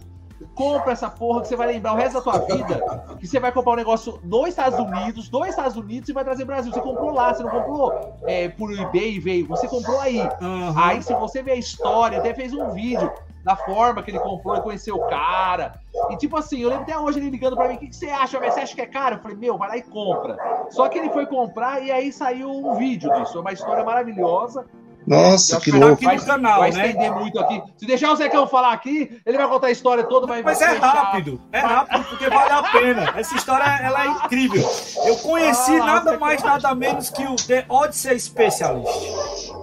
[0.54, 2.82] compra essa porra que você vai lembrar o resto da tua vida
[3.20, 6.46] que você vai comprar um negócio nos Estados Unidos, dos Estados Unidos e vai trazer
[6.46, 6.72] Brasil.
[6.72, 10.20] Você comprou lá, você não comprou é, por eBay e veio, você comprou aí.
[10.20, 10.74] Uhum.
[10.78, 13.12] Aí, se você ver a história, até fez um vídeo
[13.46, 15.80] da forma que ele comprou e conheceu o cara.
[16.10, 18.08] E tipo assim, eu lembro até hoje ele ligando pra mim: o que, que você
[18.10, 18.40] acha?
[18.40, 19.18] Você acha que é caro?
[19.18, 20.36] Eu falei: meu, vai lá e compra.
[20.72, 23.38] Só que ele foi comprar e aí saiu um vídeo disso.
[23.38, 24.66] É uma história maravilhosa.
[25.06, 25.94] Nossa, que acho louco.
[25.94, 26.88] aqui no canal, vai né?
[26.88, 27.62] estender muito aqui.
[27.78, 30.68] Se deixar o Zecão falar aqui, ele vai contar a história toda, vai Mas vai
[30.68, 30.88] é fechar.
[30.96, 33.14] rápido, é rápido, porque vale a pena.
[33.16, 34.68] Essa história ela é incrível.
[35.06, 39.54] Eu conheci Ah, nada mais, nada menos que o The Odyssey Specialist.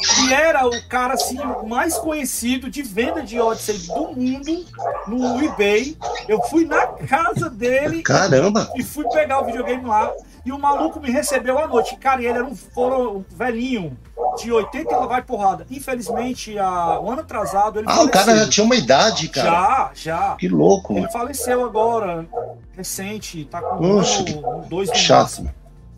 [0.00, 4.64] Que era o cara assim, mais conhecido de venda de Odyssey do mundo
[5.06, 5.96] no eBay.
[6.28, 8.70] Eu fui na casa dele Caramba!
[8.76, 10.10] e fui pegar o videogame lá.
[10.44, 11.96] E o maluco me recebeu à noite.
[11.96, 13.94] Cara, e ele era um, foro- um velhinho
[14.38, 15.66] de 80 e vai porrada.
[15.70, 18.44] Infelizmente, há um ano atrasado, ele Ah, o cara faleceu.
[18.46, 19.50] já tinha uma idade, cara.
[19.50, 20.36] Já, já.
[20.36, 20.96] Que louco.
[20.96, 22.26] Ele faleceu agora,
[22.74, 25.20] recente, tá com Oxe, um, dois no Chato.
[25.22, 25.54] máximo.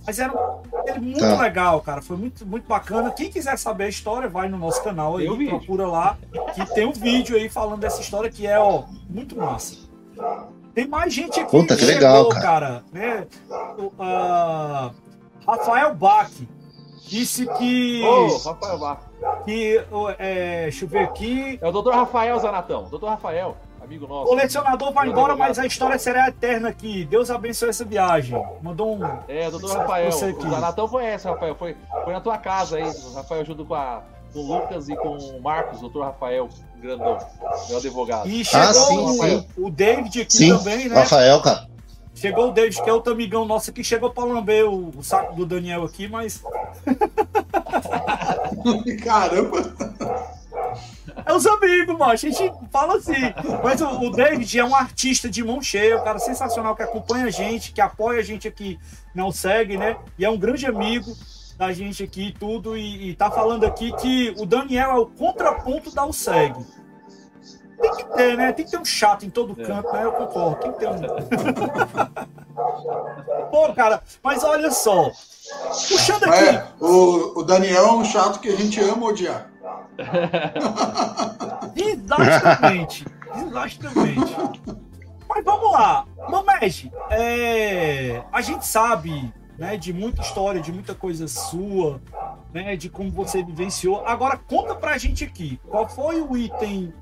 [0.07, 1.41] Mas era um, muito Tá.
[1.41, 2.03] legal, cara.
[2.03, 3.11] Foi muito, muito bacana.
[3.11, 6.19] Quem quiser saber a história, vai no nosso canal aí, Tem procura lá,
[6.55, 9.77] que tem um vídeo aí falando dessa história que é, ó, muito massa.
[10.75, 12.43] Tem mais gente aqui Puta, que chegou, legal, cara.
[12.43, 12.85] cara.
[12.93, 13.27] né?
[13.79, 14.91] O, ah,
[15.47, 16.31] Rafael Bach
[17.07, 18.03] disse que.
[18.03, 19.01] Ô, Rafael Barro.
[19.45, 19.85] que
[20.19, 21.59] é, deixa eu ver aqui.
[21.61, 22.89] É o doutor Rafael Zanatão.
[22.89, 24.29] Doutor Rafael, amigo O nosso.
[24.29, 27.05] colecionador vai embora, mas a história será eterna aqui.
[27.05, 28.41] Deus abençoe essa viagem.
[28.63, 29.03] Mandou um.
[29.29, 30.11] É, doutor Rafael.
[30.13, 30.51] você O aqui.
[30.51, 31.55] Zanatão conhece, Rafael.
[31.55, 32.85] Foi, foi na tua casa aí.
[32.85, 34.03] O Rafael junto com, a,
[34.33, 36.49] com o Lucas e com o Marcos, doutor Rafael
[36.81, 37.19] Grandão,
[37.69, 38.29] meu advogado.
[38.29, 39.47] E chegou Ah, sim, o, sim.
[39.57, 40.97] o David aqui Sim, também, né?
[40.97, 41.71] Rafael, cara.
[42.15, 45.35] Chegou o David, que é outro amigão nosso aqui, chegou pra lamber o, o saco
[45.35, 46.43] do Daniel aqui, mas
[49.03, 49.75] Caramba!
[51.25, 52.13] É os amigos, mano.
[52.13, 53.13] A gente fala assim.
[53.63, 57.27] Mas o, o David é um artista de mão cheia, um cara sensacional que acompanha
[57.27, 58.79] a gente, que apoia a gente aqui,
[59.15, 59.97] não segue, né?
[60.19, 61.13] E é um grande amigo
[61.57, 62.77] da gente aqui e tudo.
[62.77, 66.55] E, e tá falando aqui que o Daniel é o contraponto da USEG.
[67.81, 68.53] Tem que ter, né?
[68.53, 69.65] Tem que ter um chato em todo É.
[69.65, 70.05] canto, né?
[70.05, 70.57] Eu concordo.
[70.61, 71.01] Tem que ter um.
[73.51, 75.11] Pô, cara, mas olha só.
[75.89, 76.45] Puxando aqui.
[76.45, 79.51] É, o, o Daniel é um chato que a gente ama odiar.
[81.77, 83.07] Exatamente.
[83.35, 84.37] Exatamente.
[85.29, 86.07] Mas vamos lá.
[86.29, 92.01] Mamed, é, a gente sabe né, de muita história, de muita coisa sua,
[92.53, 94.05] né, de como você vivenciou.
[94.07, 96.93] Agora, conta pra gente aqui, qual foi o item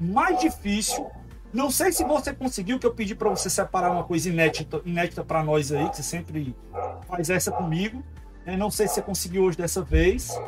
[0.00, 1.08] mais difícil?
[1.52, 5.24] Não sei se você conseguiu, que eu pedi pra você separar uma coisa inédita, inédita
[5.24, 6.54] para nós aí, que você sempre
[7.08, 8.02] faz essa comigo.
[8.46, 8.56] né?
[8.56, 10.40] Não sei se você conseguiu hoje dessa vez,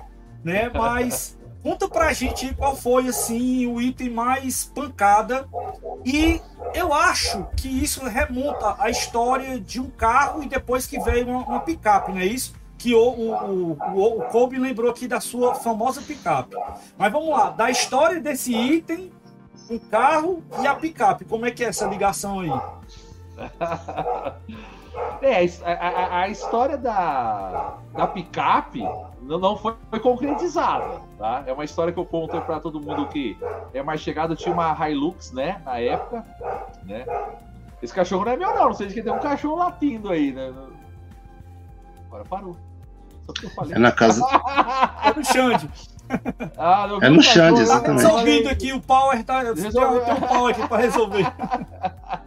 [0.44, 0.70] né?
[0.72, 5.48] Mas Conta pra gente qual foi assim o item mais pancada.
[6.04, 6.40] E
[6.74, 11.44] eu acho que isso remonta à história de um carro e depois que veio uma,
[11.46, 12.54] uma picape, não é isso?
[12.76, 16.56] Que o, o, o, o Kobe lembrou aqui da sua famosa picape.
[16.98, 19.12] Mas vamos lá, da história desse item,
[19.70, 21.24] o carro e a picape.
[21.24, 22.50] Como é que é essa ligação aí?
[25.22, 28.80] É, a, a- a história da, da picape
[29.22, 31.44] não, não foi, foi concretizada, tá?
[31.46, 33.36] É uma história que eu conto para todo mundo que
[33.72, 34.34] é mais chegado.
[34.36, 36.24] Tinha uma Hilux, né, na época,
[36.84, 37.04] né?
[37.82, 38.66] Esse cachorro não é meu, não.
[38.66, 40.52] Não sei de que tem um cachorro latindo aí, né?
[42.08, 42.56] Agora parou.
[43.26, 43.74] Só que eu falei.
[43.74, 44.24] É na casa.
[45.04, 45.68] É do Xande.
[46.58, 48.02] Ah, É no Xande, exatamente.
[48.02, 49.40] falei- Resolvido aqui, o Power tá.
[49.42, 50.04] Resolveu.
[50.04, 51.26] tem um pau aqui pra resolver.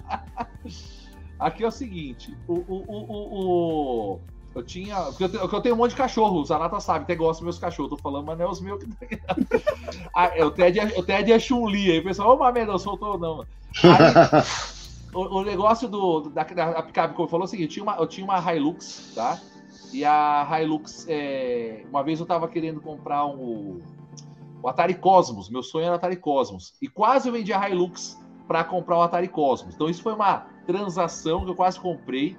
[1.40, 4.20] Aqui é o seguinte, o, o, o, o- o-
[4.56, 7.14] eu tinha, porque eu, tenho, eu tenho um monte de cachorro, o Zanata sabe, até
[7.14, 8.88] gosta dos meus cachorros, tô falando, mas não é os meus que
[10.16, 13.20] ah, eu Ted, eu Ted e a Chun-Li, aí o pessoal, ô Mameda, não soltou
[13.20, 13.46] não.
[13.84, 14.14] Aí,
[15.14, 17.96] o, o negócio do, da, da picape que eu falou é o seguinte, tinha uma,
[17.98, 19.38] eu tinha uma Hilux, tá?
[19.92, 23.82] E a Hilux, é, uma vez eu tava querendo comprar um,
[24.64, 28.18] o Atari Cosmos, meu sonho era o Atari Cosmos, e quase eu vendi a Hilux
[28.48, 29.76] para comprar o Atari Cosmos.
[29.76, 32.36] Então isso foi uma transação que eu quase comprei.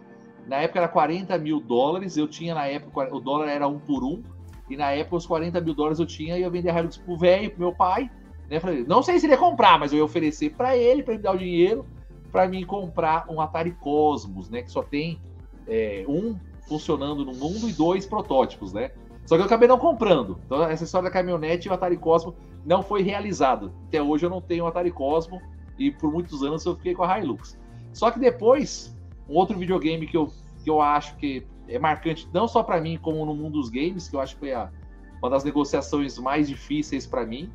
[0.46, 2.16] Na época era 40 mil dólares.
[2.16, 4.22] Eu tinha na época, o dólar era um por um.
[4.68, 7.16] E na época os 40 mil dólares eu tinha e eu vendi a Hilux pro
[7.16, 8.10] velho, pro meu pai.
[8.48, 8.60] Né?
[8.60, 11.22] Falei, não sei se ele ia comprar, mas eu ia oferecer para ele, para ele
[11.22, 11.84] dar o dinheiro,
[12.30, 14.62] para mim comprar um Atari Cosmos, né?
[14.62, 15.20] Que só tem
[15.66, 16.36] é, um
[16.68, 18.90] funcionando no mundo e dois protótipos, né?
[19.24, 20.38] Só que eu acabei não comprando.
[20.46, 22.34] Então, essa história da caminhonete e o Atari Cosmo
[22.64, 23.72] não foi realizado.
[23.88, 25.40] Até hoje eu não tenho o Atari Cosmo
[25.78, 27.58] e por muitos anos eu fiquei com a Hilux.
[27.92, 28.96] Só que depois,
[29.28, 32.98] um outro videogame que eu, que eu acho que é marcante, não só para mim,
[33.00, 34.70] como no mundo dos games, que eu acho que foi a,
[35.20, 37.50] uma das negociações mais difíceis para mim,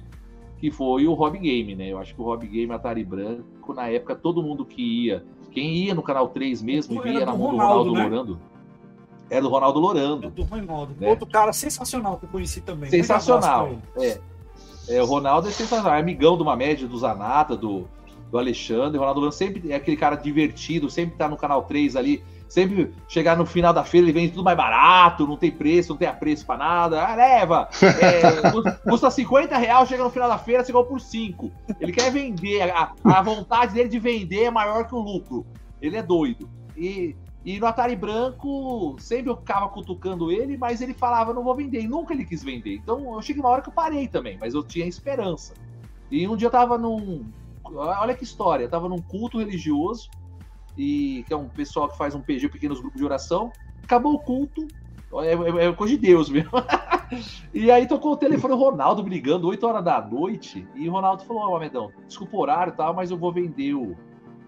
[0.57, 1.87] que foi o Hobby Game, né?
[1.87, 5.73] Eu acho que o Hobby Game Atari Branco, na época, todo mundo que ia, quem
[5.75, 8.03] ia no canal 3 mesmo, e via na mão do Ronaldo né?
[8.03, 8.39] Lorando.
[9.29, 10.27] Era do Ronaldo Lorando.
[10.27, 10.95] É do Ronaldo.
[10.99, 11.09] Né?
[11.09, 12.89] Outro cara sensacional que eu conheci também.
[12.89, 13.77] Sensacional.
[13.97, 14.19] É.
[14.89, 15.01] é.
[15.01, 15.95] O Ronaldo é sensacional.
[15.95, 17.87] É amigão do Mamed, do Zanata, do,
[18.31, 18.97] do Alexandre.
[18.97, 22.93] O Ronaldo Lorando sempre é aquele cara divertido, sempre tá no canal 3 ali Sempre
[23.07, 26.05] chegar no final da feira, ele vende tudo mais barato, não tem preço, não tem
[26.05, 27.01] apreço pra nada.
[27.01, 27.69] Ah, leva!
[27.81, 31.49] É, custa 50 reais, chega no final da feira, você por 5.
[31.79, 35.45] Ele quer vender, a, a, vontade dele de vender é maior que o lucro.
[35.81, 36.49] Ele é doido.
[36.75, 37.15] E,
[37.45, 41.79] e no Atari Branco, sempre eu ficava cutucando ele, mas ele falava, não vou vender.
[41.79, 42.75] E nunca ele quis vender.
[42.75, 45.53] Então eu cheguei uma hora que eu parei também, mas eu tinha esperança.
[46.11, 47.23] E um dia eu tava num.
[47.73, 50.09] Olha que história, eu tava num culto religioso
[50.77, 53.51] e que é um pessoal que faz um PG, pequenos grupos de oração.
[53.83, 54.67] Acabou o culto,
[55.21, 56.51] é, é, é coisa de Deus mesmo.
[57.53, 60.67] e aí tocou o telefone o Ronaldo brigando 8 horas da noite.
[60.75, 63.31] E o Ronaldo falou: Ó, oh, Amedão, desculpa o horário e tal, mas eu vou
[63.31, 63.97] vender o,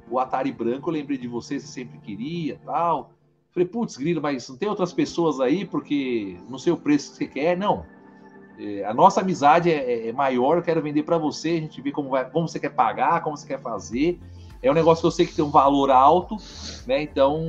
[0.09, 0.89] o Atari branco.
[0.89, 3.11] Eu lembrei de você, você sempre queria tal.
[3.51, 7.17] Falei, putz, grilo, mas não tem outras pessoas aí porque não sei o preço que
[7.17, 7.57] você quer.
[7.57, 7.86] Não.
[8.57, 11.49] É, a nossa amizade é, é, maior, eu quero vender para você.
[11.49, 14.19] A gente vê como, vai, como você quer pagar, como você quer fazer.
[14.61, 16.37] É um negócio que eu sei que tem um valor alto,
[16.87, 17.01] né?
[17.01, 17.43] Então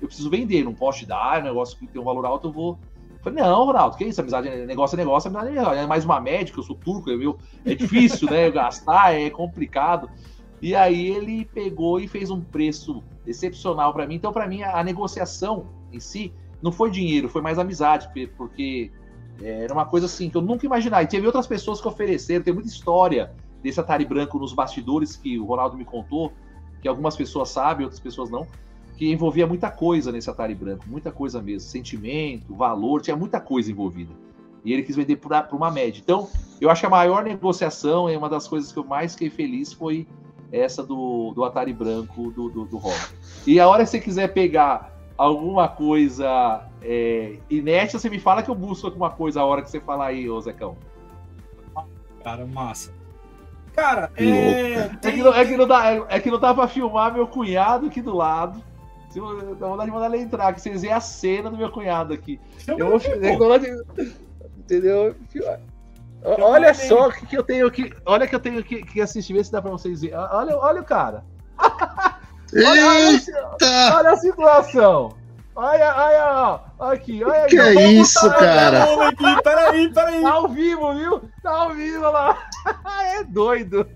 [0.00, 2.48] eu preciso vender, não posso te dar, é um negócio que tem um valor alto,
[2.48, 2.78] eu vou.
[3.10, 4.20] Eu falei, não, Ronaldo, que isso?
[4.20, 7.16] Amizade é negócio, é negócio, amizade é, é mais uma médica, eu sou turco, é,
[7.16, 8.50] meu, é difícil, né?
[8.50, 10.10] Gastar, é complicado.
[10.60, 14.16] E aí ele pegou e fez um preço excepcional para mim.
[14.16, 16.32] Então, para mim, a, a, negociação em si
[16.62, 19.05] não foi dinheiro, foi mais amizade, porque é,
[19.42, 21.02] era uma coisa assim que eu nunca imaginava.
[21.02, 23.32] E teve outras pessoas que ofereceram, tem muita história
[23.62, 26.32] desse Atari branco nos bastidores que o Ronaldo me contou
[26.80, 28.46] que algumas pessoas sabem, outras pessoas não,
[28.96, 33.70] que envolvia muita coisa nesse Atari branco, muita coisa mesmo, sentimento, valor, tinha muita coisa
[33.70, 34.12] envolvida.
[34.64, 36.00] E ele quis vender por uma média.
[36.02, 36.28] Então,
[36.60, 39.72] eu acho que a maior negociação, e uma das coisas que eu mais fiquei feliz
[39.72, 40.06] foi
[40.50, 42.80] essa do, do Atari branco do, do, do.
[43.46, 48.48] E a hora que você quiser pegar alguma coisa é, inédita, você me fala que
[48.48, 50.76] eu busco alguma coisa a hora que você falar aí, ô Zecão.
[52.22, 52.92] Cara, massa.
[53.74, 54.88] Cara, é...
[55.00, 55.12] Tem...
[55.12, 57.86] É, que não, é, que não dá, é que não dá pra filmar meu cunhado
[57.86, 58.62] aqui do lado.
[59.10, 61.70] Se eu, dá vontade de mandar ele entrar, que vocês veem a cena do meu
[61.70, 62.40] cunhado aqui.
[62.66, 62.90] Eu
[63.38, 63.68] vou, de,
[64.58, 65.14] entendeu?
[66.22, 67.92] Olha só o que, que eu tenho aqui.
[68.04, 70.16] Olha que eu tenho que, que assistir, ver se dá pra vocês verem.
[70.16, 71.24] Olha, olha o cara.
[72.54, 75.25] olha, olha, olha a situação.
[75.56, 76.90] Olha, olha, ó.
[76.90, 78.84] Aqui, olha Que é isso, cara?
[79.08, 79.42] Aqui.
[79.42, 80.22] Peraí, peraí.
[80.22, 81.22] Tá ao vivo, viu?
[81.42, 82.36] Tá ao vivo lá.
[83.16, 83.88] É doido.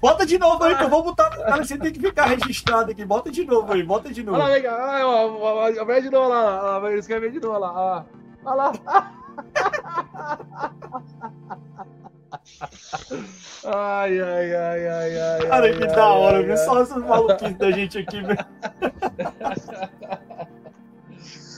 [0.00, 1.30] Bota de novo aí, que eu vou botar.
[1.30, 3.04] Cara, você tem que ficar registrado aqui.
[3.04, 4.40] Bota de novo aí, bota de novo.
[4.40, 6.80] Olha lá, olha, vai de novo lá.
[6.80, 8.04] Vai escrever de novo lá.
[8.44, 8.72] Olha lá.
[13.64, 15.46] Ai, ai, ai, ai, ai.
[15.46, 16.56] Cara, que da hora, viu?
[16.58, 18.44] Só esses maluquinhos da gente aqui, velho.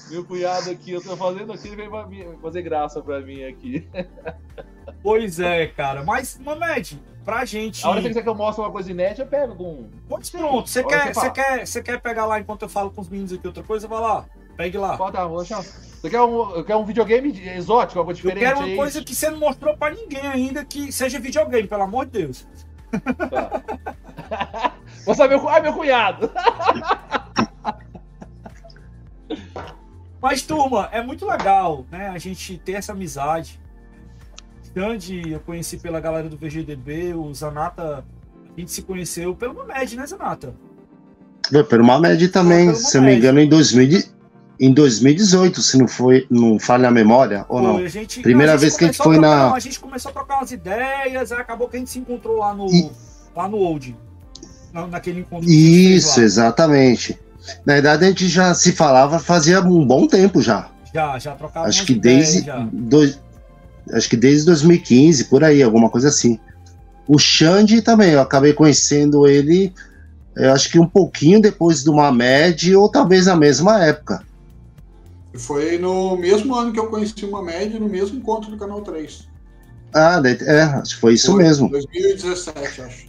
[0.09, 3.87] Meu cunhado aqui, eu tô fazendo aqui, ele veio fazer graça pra mim aqui.
[5.03, 6.05] Pois é, cara.
[6.05, 7.85] Mas, Mamed, pra gente.
[7.85, 9.89] A hora que você quer que eu mostre uma coisa inédita, eu pego com.
[10.09, 13.09] Pois pronto, você quer, você, quer, você quer pegar lá enquanto eu falo com os
[13.09, 13.87] meninos aqui outra coisa?
[13.87, 14.25] Vai lá.
[14.57, 14.97] Pegue lá.
[14.97, 18.43] Pode dar, Você quer um, quer um videogame exótico, algo diferente?
[18.43, 21.83] Eu quero uma coisa que você não mostrou pra ninguém ainda que seja videogame, pelo
[21.83, 22.47] amor de Deus.
[23.31, 24.73] Tá.
[25.05, 25.39] Vou saber.
[25.49, 26.31] Ai, meu cunhado!
[30.27, 32.09] Mas, turma, é muito legal, né?
[32.09, 33.61] A gente ter essa amizade.
[34.75, 38.05] Grande, eu conheci pela galera do VGDB, o Zanata,
[38.45, 40.53] a gente se conheceu pelo Mamed, né, Zanata?
[41.55, 44.03] É, pelo Mamed também, se eu não me engano, em, 2000,
[44.59, 47.89] em 2018, se não foi, não falha a memória, ou Pô, não?
[47.89, 49.55] Gente, Primeira não, vez que a gente foi trocar, na.
[49.55, 52.67] A gente começou a trocar umas ideias, acabou que a gente se encontrou lá no,
[52.67, 52.91] e...
[53.33, 53.97] lá no Old.
[54.91, 55.49] naquele encontro.
[55.49, 57.17] Isso, exatamente.
[57.65, 60.69] Na verdade, a gente já se falava fazia um bom tempo já.
[60.93, 62.45] Já, já trocava Acho que desde.
[62.73, 63.21] Dois,
[63.93, 66.39] acho que desde 2015, por aí, alguma coisa assim.
[67.07, 69.73] O Xande também, eu acabei conhecendo ele,
[70.35, 74.25] eu acho que um pouquinho depois do Mamed, ou talvez na mesma época.
[75.35, 79.29] Foi no mesmo ano que eu conheci o Mamed, no mesmo encontro do Canal 3.
[79.95, 81.69] Ah, é, acho que foi isso Foi, mesmo.
[81.69, 83.07] 2017, acho.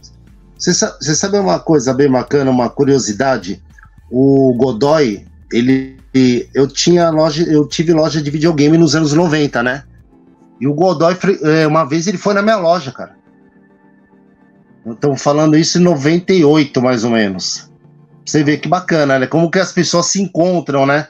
[0.58, 3.62] Você sa- você sabe uma coisa bem bacana, uma curiosidade?
[4.10, 5.98] O Godoy, ele.
[6.54, 9.84] Eu tinha loja, eu tive loja de videogame nos anos 90, né?
[10.60, 13.16] E o Godoy, é, uma vez ele foi na minha loja, cara.
[14.86, 17.70] Estamos falando isso em 98, mais ou menos.
[18.24, 19.26] Você vê que bacana, né?
[19.26, 21.08] Como que as pessoas se encontram, né?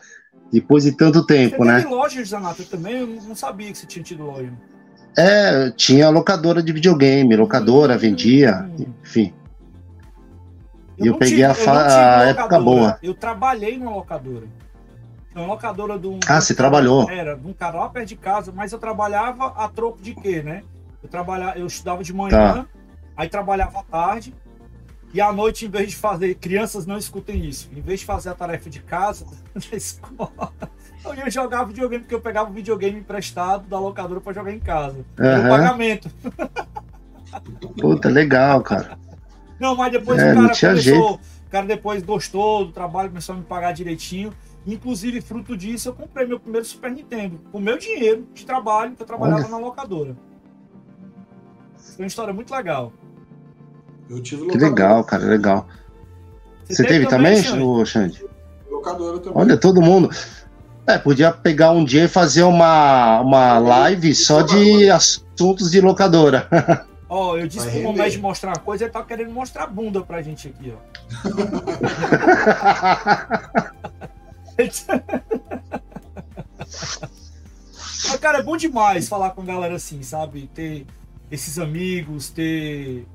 [0.53, 1.81] Depois de tanto Você tempo, né?
[1.81, 2.99] teve loja, Zanata, também?
[2.99, 4.53] Eu não sabia que você tinha tido loja.
[5.17, 8.69] É, tinha locadora de videogame, locadora, vendia,
[9.03, 9.33] enfim.
[10.99, 12.99] Eu não peguei a eu tive a época boa.
[13.03, 14.47] Eu trabalhei numa locadora.
[15.35, 16.19] Uma locadora de um.
[16.27, 17.09] Ah, você trabalhou?
[17.09, 20.43] Era, de um cara lá perto de casa, mas eu trabalhava a troco de quê,
[20.43, 20.63] né?
[21.03, 22.67] Eu, trabalhava, eu estudava de manhã, Tá.
[23.17, 24.35] aí trabalhava à tarde,
[25.15, 26.35] e à noite, em vez de fazer.
[26.35, 27.71] Crianças não escutem isso.
[27.75, 30.53] Em vez de fazer a tarefa de casa, da escola,
[31.05, 34.59] eu ia jogar videogame, porque eu pegava o videogame emprestado da locadora pra jogar em
[34.59, 35.05] casa.
[35.17, 36.11] Era o pagamento.
[37.81, 38.99] Puta, legal, cara.
[39.61, 41.15] Não, mas depois É, o cara começou.
[41.15, 44.33] O cara depois gostou do trabalho, começou a me pagar direitinho.
[44.67, 47.41] Inclusive, fruto disso, eu comprei meu primeiro Super Nintendo.
[47.51, 49.51] Com meu dinheiro de trabalho, que eu trabalhava Olha.
[49.51, 50.15] na locadora.
[51.75, 52.93] Foi uma história muito legal.
[54.11, 55.67] Eu tive Que legal, cara, legal.
[56.69, 57.63] Você teve também, Xande?
[57.63, 58.25] ô, Xande?
[58.71, 59.33] Locadora também.
[59.43, 60.11] Olha, todo mundo.
[60.87, 66.49] É, podia pegar um dia e fazer uma, uma live só de assuntos de locadora.
[67.09, 67.85] Ó, eu disse pro render.
[67.87, 70.79] Momés mostrar uma coisa, ele tá querendo mostrar a bunda pra gente aqui, ó.
[78.09, 80.49] Mas, cara, é bom demais falar com a galera assim, sabe?
[80.55, 80.87] Ter
[81.31, 83.07] esses amigos, ter.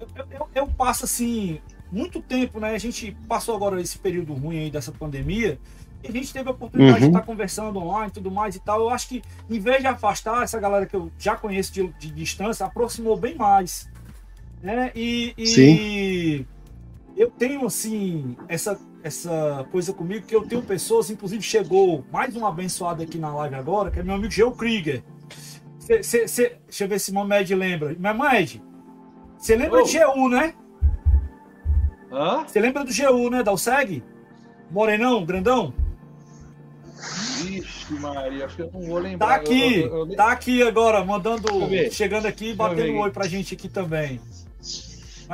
[0.00, 1.60] Eu, eu- eu passo assim,
[1.90, 2.74] muito tempo, né?
[2.74, 5.58] A gente passou agora esse período ruim aí dessa pandemia.
[6.04, 7.10] E a gente teve a oportunidade de Uhum.
[7.12, 8.80] estar conversando online e tudo mais e tal.
[8.80, 12.10] Eu acho que, em vez de afastar essa galera que eu já conheço de, de
[12.10, 13.88] distância, aproximou bem mais.
[14.62, 14.92] Né?
[14.94, 16.46] E, e Sim.
[17.16, 22.46] eu tenho, assim, essa, essa coisa comigo que eu tenho pessoas, inclusive chegou mais um
[22.46, 25.02] abençoado aqui na live agora, que é meu amigo Geo Krieger.
[25.78, 27.94] Cê, cê, cê- deixa eu ver se o Mamed lembra.
[27.98, 28.62] Mamed,
[29.38, 29.84] você lembra Oh.
[29.84, 30.54] de GU, né?
[32.10, 32.44] Hã?
[32.46, 33.42] Você lembra do GU, né?
[33.42, 34.02] Da USEG?
[34.70, 35.74] Morenão, grandão?
[37.42, 39.26] Vixe, Maria, acho que eu não vou lembrar.
[39.28, 41.48] Tá aqui, Eu- eu- eu- tá aqui agora, mandando,
[41.90, 44.20] chegando aqui, eu batendo um oi pra gente aqui também.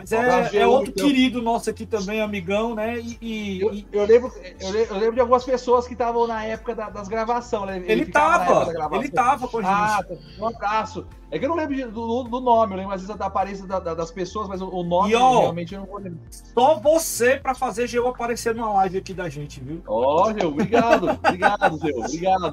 [0.01, 1.07] Mas é, é outro então.
[1.07, 2.99] querido nosso aqui também, amigão, né?
[2.99, 3.61] E, e-
[3.93, 6.91] Eu, eu lembro, eu, le- eu lembro de algumas pessoas que estavam na época da-
[6.91, 7.67] das gravações.
[7.67, 7.83] né?
[7.87, 9.71] ele época tava, ele tava com a gente.
[9.71, 10.05] Ah,
[10.39, 11.07] um abraço.
[11.33, 13.65] É que eu não lembro de- do, do nome, eu lembro às vezes da aparência
[13.65, 16.19] da- da- das pessoas, mas o, o nome E, ó, realmente eu não vou lembrar.
[16.31, 19.81] Só você pra fazer GU aparecer numa live aqui da gente, viu?
[19.87, 22.53] Ó, Gil, obrigado, obrigado, Gil, obrigado.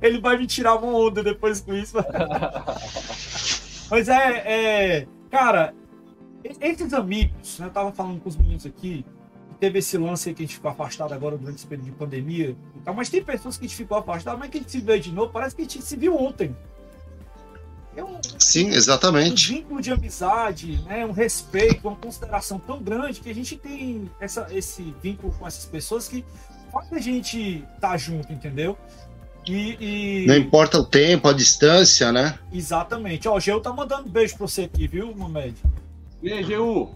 [0.00, 1.96] Ele vai me tirar uma onda depois com isso.
[3.94, 5.72] Mas é, é, cara,
[6.60, 9.06] esses amigos, né, eu tava falando com os meninos aqui,
[9.60, 12.56] teve esse lance aí que a gente ficou afastado agora durante esse período de pandemia
[12.74, 14.80] e tal, mas tem pessoas que a gente ficou afastado, mas que a gente se
[14.80, 16.56] vê de novo, parece que a gente se viu ontem.
[17.94, 19.52] É um, Sim, um exatamente.
[19.52, 24.48] vínculo de amizade, né, um respeito, uma consideração tão grande que a gente tem essa,
[24.50, 26.24] esse vínculo com essas pessoas que
[26.72, 28.76] faz a gente estar tá junto, entendeu?
[29.46, 29.76] E,
[30.24, 32.38] e- Não importa o tempo, a distância, né?
[32.52, 33.28] exatamente.
[33.28, 35.54] Ó, o Geu tá mandando beijo pra você aqui, viu, Mamed?
[36.22, 36.90] E aí, Gil?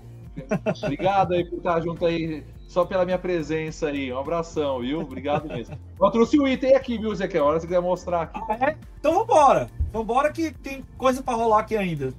[0.82, 4.12] Obrigado aí por estar junto aí, só pela minha presença aí.
[4.12, 5.00] Um abração, viu?
[5.00, 5.76] Obrigado mesmo.
[6.00, 7.28] Eu trouxe o item aqui, viu, Zé?
[7.28, 8.40] Que hora você quiser mostrar aqui.
[8.48, 8.76] Ah, é?
[8.98, 9.68] Então vambora.
[9.92, 12.14] Vambora que tem coisa pra rolar aqui ainda.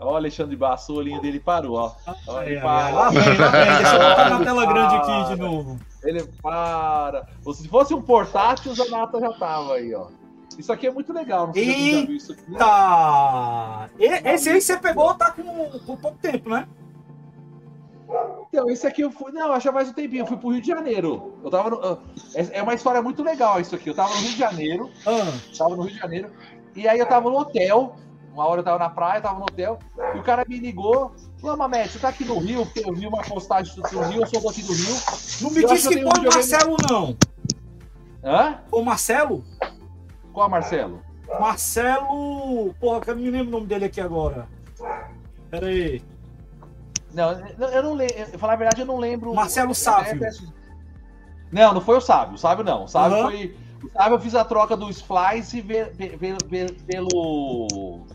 [0.00, 1.92] Ó, o Alexandre Basso, o olhinho dele parou, ó.
[2.36, 2.84] Ai, ele ai, para.
[2.86, 3.76] ai, Lá vem, lá vem.
[3.78, 5.80] Deixa eu botar na tela grande aqui de novo.
[6.04, 7.26] Ele para.
[7.54, 10.06] Se fosse um portátil, o Zanata já tava aí, ó.
[10.58, 11.46] Isso aqui é muito legal.
[11.48, 12.42] Não sei se você já viu isso aqui.
[13.98, 15.42] E- Esse aí você pegou, tá com,
[15.80, 16.66] com pouco tempo, né?
[18.48, 19.30] Então, esse aqui eu fui.
[19.32, 20.22] Não, acho mais um tempinho.
[20.22, 21.34] Eu fui pro Rio de Janeiro.
[21.44, 21.76] Eu tava no...
[21.84, 21.98] ah,
[22.34, 23.90] É é uma história muito legal isso aqui.
[23.90, 24.90] Eu tava no Rio de Janeiro.
[25.06, 26.30] Ah, Tava no Rio de Janeiro.
[26.74, 27.96] E aí eu tava no hotel.
[28.32, 29.78] Uma hora eu tava na praia, tava no hotel.
[30.14, 31.12] E o cara me ligou.
[31.40, 32.64] Falou, Mamete, você tá aqui no Rio?
[32.66, 34.94] Porque eu vi uma postagem do do Rio, eu sou daqui do Rio.
[35.40, 37.16] não me disse que foi o Marcelo, não.
[38.24, 38.58] Hã?
[38.72, 39.44] O Marcelo?
[40.32, 41.02] Qual, Marcelo?
[41.40, 42.74] Marcelo.
[42.80, 44.46] Porra, que eu não me lembro o nome dele aqui agora.
[45.50, 46.02] Pera aí.
[47.12, 48.38] Não, eu- não lembro.
[48.38, 49.34] Falar a verdade, eu não lembro.
[49.34, 50.20] Marcelo Sávio.
[51.50, 52.34] Não, não foi o Sábio.
[52.34, 52.84] O Sábio não.
[52.84, 53.30] O Sábio Aham.
[53.30, 53.56] foi.
[53.82, 58.06] O Sábio eu fiz a troca do Splice ve- ve- ve- ve- pelo.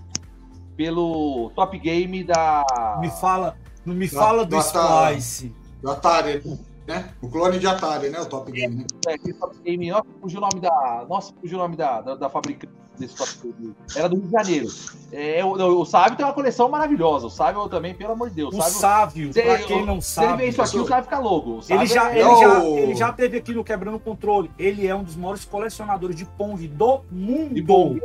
[0.75, 2.63] Pelo Top Game da.
[2.99, 3.55] Me fala.
[3.85, 5.53] Não me Da- fala do da- Splice.
[5.81, 6.41] Do Atari,
[6.87, 7.09] né?
[7.21, 8.19] O clone de Atari, né?
[8.21, 8.85] O Top Game, né?
[9.07, 9.89] É, aquele Top Game.
[9.91, 11.05] Nossa, fugiu o nome da.
[11.09, 12.71] Nossa, fugiu o nome da, da, da fabricante.
[12.97, 13.53] desse top
[13.95, 14.67] Era do Rio de Janeiro.
[15.11, 15.51] É, o,
[15.81, 17.27] o Sávio tem uma coleção maravilhosa.
[17.27, 18.55] O Sávio também, pelo amor de Deus.
[18.55, 20.27] O Sávio, pra quem não sabe.
[20.27, 21.59] Se ele vê isso aqui, o Sávio fica louco.
[21.69, 22.19] Ele já, é...
[22.21, 24.49] ele, já, ele já teve aqui no Quebrando Controle.
[24.57, 27.53] Ele é um dos maiores colecionadores de Pong do mundo.
[27.55, 27.99] De Pong.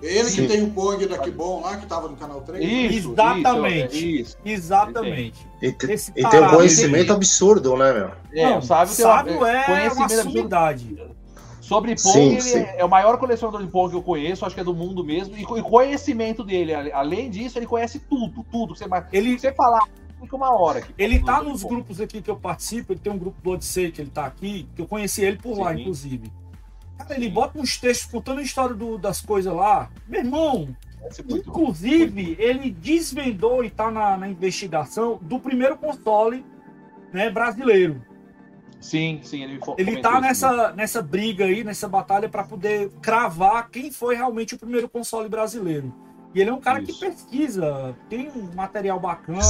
[0.00, 0.42] Ele Sim.
[0.42, 2.64] que tem o Pong daqui bom lá, que tava no canal 3.
[2.64, 4.20] Isso, exatamente.
[4.20, 5.46] Isso, Exatamente.
[5.60, 8.10] E, e tem um conhecimento absurdo, né, meu?
[8.32, 10.96] É, não, o Sábio, Sábio uma, é uma sumidade.
[11.60, 12.66] Sobre Pong, sim, ele sim.
[12.76, 15.36] é o maior colecionador de Pong que eu conheço, acho que é do mundo mesmo.
[15.36, 18.74] E, e conhecimento dele, além disso, ele conhece tudo, tudo.
[18.74, 19.82] Você, ele, você falar,
[20.18, 20.78] fica uma hora.
[20.78, 23.90] Aqui, ele tá nos grupos aqui que eu participo, ele tem um grupo do Odyssey
[23.90, 25.62] que ele tá aqui, que eu conheci ele por sim.
[25.62, 26.32] lá, inclusive.
[27.08, 29.90] Cara, ele bota uns textos contando a história do, das coisas lá.
[30.06, 30.76] Meu irmão,
[31.28, 36.44] inclusive, ele desvendou e tá na, na investigação do primeiro console
[37.12, 38.02] né, brasileiro.
[38.78, 43.90] Sim, sim, ele Ele tá nessa, nessa briga aí, nessa batalha para poder cravar quem
[43.90, 45.92] foi realmente o primeiro console brasileiro.
[46.34, 46.92] E ele é um cara Isso.
[46.92, 49.40] que pesquisa, tem um material bacana,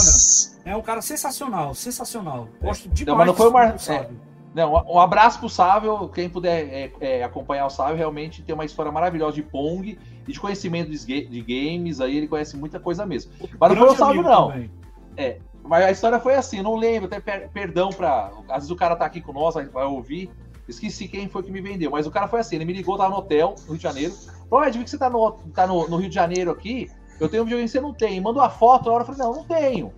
[0.64, 2.48] é um cara sensacional, sensacional.
[2.62, 3.06] Gosto demais.
[3.06, 4.10] Não, mas não foi uma, é,
[4.58, 8.64] não, um abraço pro Sávio, quem puder é, é, acompanhar o Sávio, realmente tem uma
[8.64, 13.06] história maravilhosa de Pong e de conhecimento de, de games, aí ele conhece muita coisa
[13.06, 13.30] mesmo.
[13.58, 14.48] Mas não foi o Sávio, não.
[14.48, 14.70] Também.
[15.16, 18.32] É, mas a história foi assim, não lembro, até per, perdão pra.
[18.48, 20.28] Às vezes o cara tá aqui com nós, vai ouvir.
[20.66, 23.10] Esqueci quem foi que me vendeu, mas o cara foi assim, ele me ligou, tava
[23.10, 24.12] no hotel, no Rio de Janeiro.
[24.50, 26.90] Falou, Ed, vi que você tá, no, tá no, no, Rio de Janeiro aqui,
[27.20, 28.20] eu tenho um videogame que você não tem.
[28.20, 29.92] Mandou a foto, na hora eu falei, não, não tenho.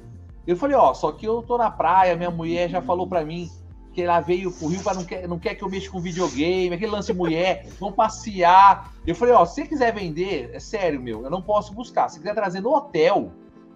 [0.47, 3.51] Eu falei, ó, só que eu tô na praia, minha mulher já falou pra mim
[3.93, 6.91] que ela veio pro Rio, não quer, não quer que eu mexa com videogame, aquele
[6.91, 8.93] lance mulher, vão passear.
[9.07, 12.09] Eu falei, ó, se você quiser vender, é sério, meu, eu não posso buscar.
[12.09, 13.33] Se quiser trazer no hotel,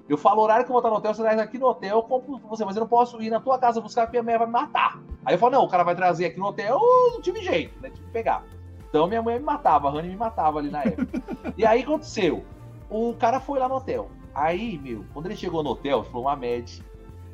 [0.09, 1.97] eu falo o horário que eu vou estar no hotel, você traz aqui no hotel,
[1.97, 4.39] eu compro você, mas eu não posso ir na tua casa buscar porque a minha
[4.39, 5.01] mãe vai me matar.
[5.25, 6.79] Aí eu falo, não, o cara vai trazer aqui no hotel,
[7.13, 7.91] não tive jeito, né?
[7.91, 8.45] Tive que pegar.
[8.89, 11.23] Então minha mãe me matava, a Rani me matava ali na época.
[11.57, 12.45] e aí aconteceu,
[12.89, 14.11] o cara foi lá no hotel.
[14.35, 16.85] Aí, meu, quando ele chegou no hotel, falou, uma média,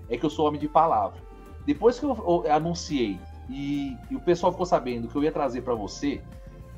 [0.08, 1.20] é que eu sou homem de palavra.
[1.66, 3.18] Depois que eu, anunciei
[3.48, 6.20] e, e, o pessoal ficou sabendo que eu ia trazer para você,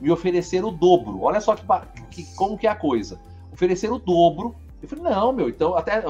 [0.00, 1.22] me ofereceram o dobro.
[1.22, 1.64] Olha só que,
[2.10, 3.20] que, como que é a coisa.
[3.52, 6.02] Ofereceram o dobro eu falei, não, meu, então, até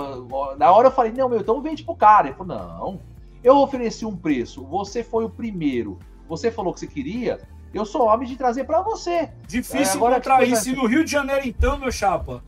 [0.57, 2.29] na hora eu falei, não, meu, então vende pro cara.
[2.29, 3.01] Ele falou, não,
[3.45, 7.39] eu ofereci um preço, você foi o primeiro, você falou que você queria,
[7.75, 9.29] eu sou homem de trazer para você.
[9.47, 12.43] Difícil é, agora encontrar isso no Rio de Janeiro, então, meu chapa.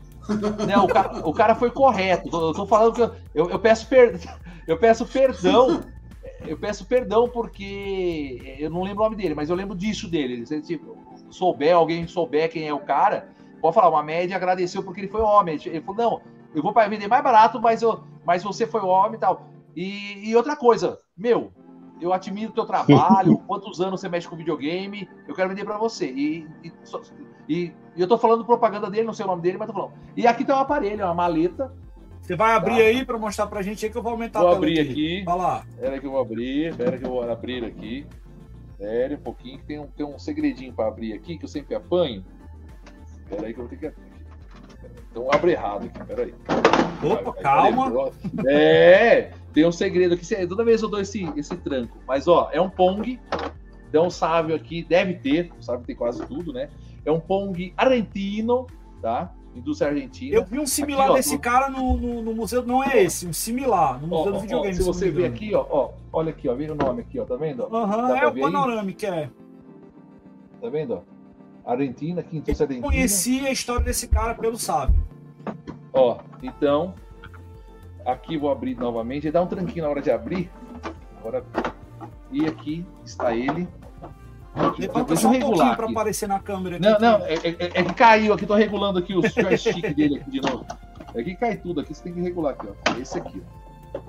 [0.67, 2.35] Não, o cara, o cara foi correto.
[2.35, 4.19] Eu tô falando que eu, eu, eu peço per,
[4.65, 5.83] eu peço perdão.
[6.47, 10.45] Eu peço perdão porque eu não lembro o nome dele, mas eu lembro disso dele.
[10.45, 10.97] Se tipo,
[11.29, 13.29] souber, alguém souber quem é o cara,
[13.61, 15.59] pode falar, uma média agradeceu porque ele foi homem.
[15.65, 16.21] Ele falou, não,
[16.53, 19.47] eu vou vender mais barato, mas, eu, mas você foi homem e tal.
[19.75, 21.51] E, e outra coisa, meu,
[21.99, 25.77] eu admiro o teu trabalho, quantos anos você mexe com videogame, eu quero vender para
[25.77, 26.07] você.
[26.07, 26.71] E, e,
[27.47, 29.93] e, eu tô falando propaganda dele, não sei o nome dele, mas tô falando.
[30.15, 31.73] E aqui tem um aparelho, uma maleta.
[32.25, 32.81] Você vai abrir tá.
[32.81, 35.23] aí para mostrar pra gente aí que eu vou aumentar vou a abrir aqui.
[35.23, 35.63] Vai lá.
[35.69, 38.07] Espera que eu vou abrir, espera que eu vou abrir aqui.
[38.71, 41.75] Espera um pouquinho, que tem um, tem um segredinho para abrir aqui, que eu sempre
[41.75, 42.25] apanho.
[43.29, 44.05] Peraí que eu vou ter que abrir.
[45.11, 46.33] Então abre errado aqui, peraí.
[47.03, 48.11] Opa, aí, calma.
[48.49, 50.47] é, tem um segredo aqui.
[50.47, 51.99] Toda vez eu dou esse, esse tranco.
[52.07, 53.19] Mas, ó, é um Pong.
[53.87, 56.69] Então, sábio aqui, deve ter, sabe, tem quase tudo, né?
[57.05, 58.65] É um Pong argentino,
[58.99, 59.31] tá?
[59.55, 60.35] Indústria Argentina.
[60.35, 63.25] Eu vi um similar aqui, ó, desse cara no, no, no, museu, não é esse,
[63.25, 64.73] um similar, no Museu ó, do Videogame.
[64.73, 67.25] Ó, se você ver aqui, ó, ó, olha aqui, ó, vê o nome aqui, ó,
[67.25, 67.63] tá vendo?
[67.63, 69.29] Aham, uhum, é o Panoramic, é.
[70.61, 71.01] Tá vendo?
[71.65, 72.81] Argentina, quinto Eu Argentina.
[72.81, 75.03] conheci a história desse cara pelo sábio.
[75.93, 76.93] Ó, então,
[78.05, 79.31] aqui vou abrir novamente.
[79.31, 80.51] Dá um tranquinho na hora de abrir.
[81.19, 81.43] Agora,
[82.31, 83.67] e aqui está ele.
[84.79, 86.77] Levanta só um pouquinho para aparecer na câmera.
[86.77, 88.45] Aqui, não, não, é, é, é, que caiu aqui.
[88.45, 90.65] Tô regulando aqui os joystick dele aqui de novo.
[91.13, 91.93] É que cai tudo aqui.
[91.93, 92.97] Você tem que regular aqui, ó.
[92.97, 93.41] Esse aqui,
[93.93, 93.99] ó.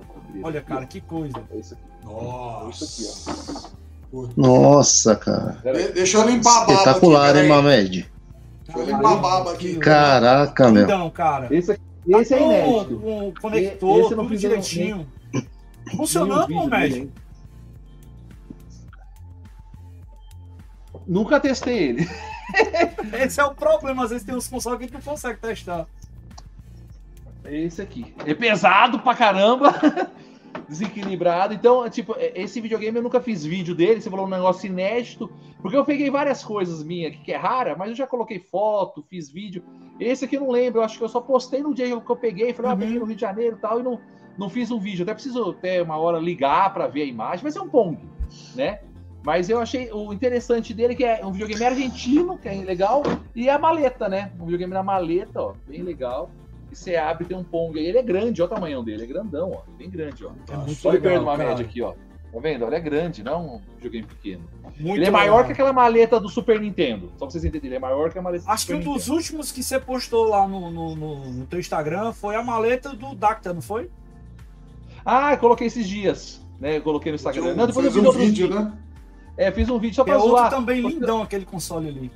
[0.43, 1.43] Olha, cara, que coisa.
[1.55, 1.83] Esse aqui.
[2.05, 2.85] Nossa.
[2.85, 3.43] Esse aqui,
[4.13, 4.27] ó.
[4.37, 5.59] Nossa, cara.
[5.65, 6.73] De deixa eu limpar a baba.
[6.73, 8.11] Espetacular, hein, Mamed?
[8.65, 9.77] Deixa eu limpar a baba aqui.
[9.77, 10.85] Caraca, meu.
[10.85, 11.49] Então, cara.
[11.51, 13.03] Esse, esse é inédito.
[13.05, 15.07] Um, um conector, esse tudo direitinho.
[15.97, 17.11] Funcionando, Mamed?
[21.07, 22.09] Nunca testei ele.
[23.23, 25.87] Esse é o problema, às vezes tem uns consoles que tu consegue testar.
[27.45, 28.15] Esse aqui.
[28.25, 29.75] É pesado pra caramba.
[30.69, 31.55] desequilibrado.
[31.55, 35.31] Então, tipo, é, esse videogame eu nunca fiz vídeo dele, você falou um negócio inédito,
[35.61, 39.03] porque eu peguei várias coisas minhas aqui que é rara, mas eu já coloquei foto,
[39.03, 39.63] fiz vídeo.
[39.99, 42.17] Esse aqui eu não lembro, eu acho que eu só postei no dia que eu
[42.17, 42.81] peguei, falei, ah, uhum.
[42.81, 44.01] peguei no Rio de Janeiro e tal, e não,
[44.39, 45.03] não fiz um vídeo.
[45.03, 47.99] Até preciso até uma hora ligar para ver a imagem, mas é um Pong,
[48.55, 48.81] né?
[49.27, 53.03] Mas eu achei o interessante dele que é um videogame argentino, que é legal,
[53.35, 54.31] e a maleta, né?
[54.39, 56.31] Um videogame na maleta, ó, bem legal.
[56.71, 57.87] E você abre tem um Pong aí.
[57.87, 59.63] Ele é grande, ó o tamanho dele, é grandão, ó.
[59.77, 60.31] Bem grande, ó.
[60.49, 61.49] É muito Só legal, perdendo uma cara.
[61.49, 61.95] média aqui, ó.
[62.33, 62.67] Tá vendo?
[62.67, 64.45] Ele é grande, não é um videogame pequeno.
[64.79, 65.47] Muito ele é maior legal.
[65.47, 67.11] que aquela maleta do Super Nintendo.
[67.19, 68.93] Só pra vocês entenderem, ele é maior que a maleta do Acho que Super um
[68.95, 72.91] dos últimos que você postou lá no, no, no, no teu Instagram foi a maleta
[72.91, 73.91] do Dacta, não foi?
[75.05, 76.47] Ah, eu coloquei esses dias.
[76.61, 77.55] Né, eu coloquei no Instagram.
[77.57, 78.73] Não, depois eu fiz um outros vídeo, né?
[79.37, 80.51] É, fiz um vídeo só pra é outro zoar.
[80.51, 82.11] também Porque lindão aquele console ali.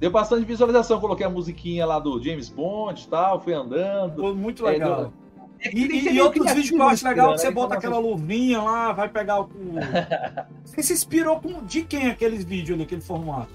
[0.00, 1.00] Deu bastante visualização.
[1.00, 4.14] Coloquei a musiquinha lá do James Bond e tal, fui andando.
[4.14, 4.96] Ficou muito É, legal.
[4.96, 5.12] deu-
[5.60, 7.50] É E, e- outros vídeos que eu acho criativo legal você né?
[7.50, 9.48] bota aquela luvinha lá, vai pegar o.
[10.64, 13.50] Você se inspirou com de quem aqueles vídeos ali, aquele formato?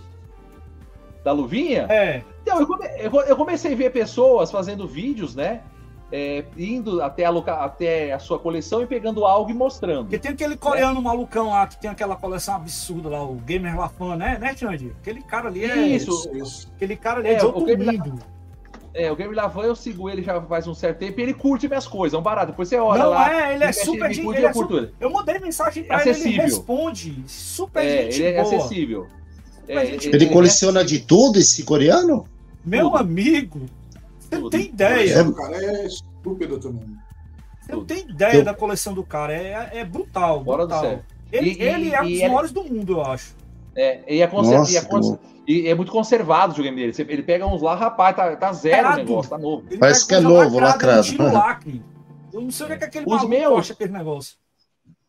[1.24, 1.84] Da luvinha?
[1.90, 2.22] É.
[2.42, 2.90] Então, eu, come-
[3.30, 5.62] eu comecei a ver pessoas fazendo vídeos, né?
[6.16, 10.04] É, indo até a, loca- até a sua coleção e pegando algo e mostrando.
[10.04, 14.16] Porque tem aquele coreano malucão lá que tem aquela coleção absurda lá, o Gamer Lafan,
[14.16, 14.94] né, né, Xande?
[15.02, 15.76] Aquele cara ali é.
[15.88, 16.30] Isso.
[16.36, 16.72] Isso.
[16.76, 18.20] Aquele cara ali é, É, de o outro Gamer mundo.
[18.94, 21.68] É, o Game Lavan eu sigo ele já faz um certo tempo e ele curte
[21.68, 22.52] minhas coisas, é um barato.
[22.52, 23.34] Depois você olha Não lá.
[23.50, 24.94] é, ele é super curte, Ele eu é ele.
[25.00, 26.44] Eu mandei mensagem pra É ele, ele acessível.
[26.44, 27.24] responde.
[27.26, 28.56] Super É, gente ele é boa.
[28.56, 29.08] acessível.
[29.62, 30.32] Super É, gente Ele boa.
[30.34, 32.28] coleciona de tudo, esse coreano?
[32.64, 32.98] Meu tudo.
[32.98, 33.62] amigo,
[34.36, 35.24] você não tem ideia.
[35.24, 36.96] O cara é estúpido também.
[37.62, 39.34] Você não tem ideia Eu- da coleção do cara.
[39.34, 40.44] É, é brutal.
[40.44, 40.82] Fora do brutal.
[40.84, 41.04] sério.
[41.32, 43.36] Ele, E- ele e- é um dos ele- maiores do mundo, eu acho.
[43.76, 46.94] É, e é, conser- Nossa, e é cons- e é muito conservado o videogame dele.
[46.94, 48.98] Você- Ele pega uns lá, rapaz, tá, tá zero o Lacrado.
[49.10, 49.64] negócio, tá novo.
[49.70, 51.00] Ele Parece que é novo, lacrado.
[51.00, 51.84] ele tira o lacre.
[52.32, 54.38] Eu não sei o que, é que aquele Os meus- acha aquele negócio.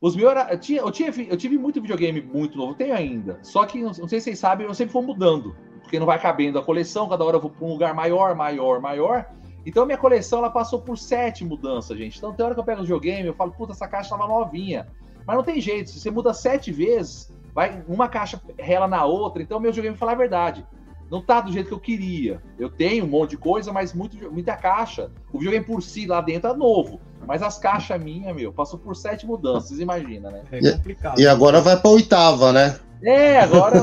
[0.00, 3.38] Os meus era, eu, tinha, eu, tinha, eu tive muito videogame muito novo, tenho ainda.
[3.42, 5.54] Só que, não não sei se vocês sabem, eu sempre vou mudando.
[5.84, 8.80] Porque não vai cabendo a coleção, cada hora eu vou para um lugar maior, maior,
[8.80, 9.26] maior.
[9.64, 12.18] Então minha coleção ela passou por sete mudanças, gente.
[12.18, 14.88] Então tem hora que eu pego o videogame, eu falo, puta, essa caixa tava novinha.
[15.26, 19.42] Mas não tem jeito, se você muda sete vezes, vai uma caixa rela na outra.
[19.42, 20.66] Então meu videogame fala a verdade.
[21.10, 22.42] Não tá do jeito que eu queria.
[22.58, 25.10] Eu tenho um monte de coisa, mas muito, muita caixa.
[25.32, 27.00] O videogame por si lá dentro é novo.
[27.26, 30.42] Mas as caixas minhas, meu, passou por sete mudanças, vocês imaginam, né?
[30.50, 31.18] É E- complicado.
[31.20, 32.78] E agora vai pra oitava, né?
[33.02, 33.76] É, agora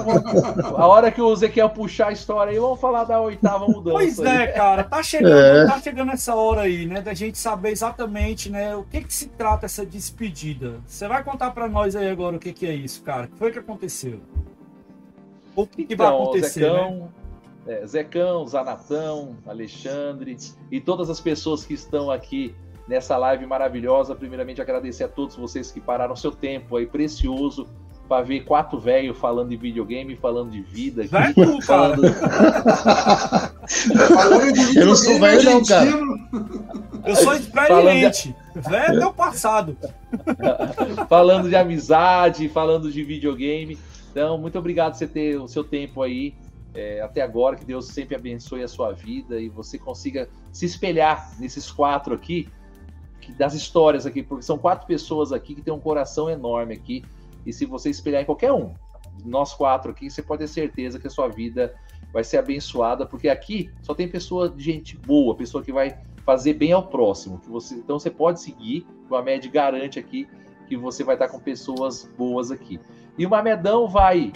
[0.75, 3.97] a hora que o Ezequiel puxar a história aí, vamos falar da oitava mudança.
[3.97, 4.27] Pois aí.
[4.43, 5.65] é, cara, tá chegando, É.
[5.67, 9.27] tá chegando essa hora aí, né, da gente saber exatamente, né, o que que se
[9.27, 10.79] trata essa despedida.
[10.87, 13.25] Você vai contar pra nós aí agora o que que é isso, cara?
[13.25, 14.19] O que foi que aconteceu?
[15.55, 16.69] O que, que vai Então, acontecer, né?
[16.69, 17.09] Zecão,
[17.67, 20.35] é, Zecão, Zanatão, Alexandre
[20.71, 22.55] e todas as pessoas que estão aqui
[22.87, 24.15] nessa live maravilhosa.
[24.15, 27.67] Primeiramente, agradecer a todos vocês que pararam seu tempo aí precioso
[28.11, 31.03] para ver quatro velhos falando de videogame, falando de vida.
[31.03, 31.95] aqui, Vai tu, cara.
[31.95, 32.01] falando,
[34.13, 35.89] Falando de Eu não sou velho, não, cara.
[37.05, 38.35] Eu sou experiente.
[38.53, 39.77] Velho é o passado.
[41.07, 43.79] falando de amizade, falando de videogame.
[44.11, 46.33] Então, muito obrigado por você ter o seu tempo aí
[46.75, 47.55] é, até agora.
[47.55, 52.49] Que Deus sempre abençoe a sua vida e você consiga se espelhar nesses quatro aqui,
[53.21, 57.05] que- das histórias aqui, porque são quatro pessoas aqui que têm um coração enorme aqui.
[57.45, 58.73] E se você espelhar em qualquer um,
[59.25, 61.73] nós quatro aqui, você pode ter certeza que a sua vida
[62.11, 66.53] vai ser abençoada, porque aqui só tem pessoa de gente boa, pessoa que vai fazer
[66.53, 67.39] bem ao próximo.
[67.39, 70.27] Que você, então você pode seguir, o Amed garante aqui
[70.71, 72.79] que você vai estar com pessoas boas aqui.
[73.17, 74.31] E o Mamedão vai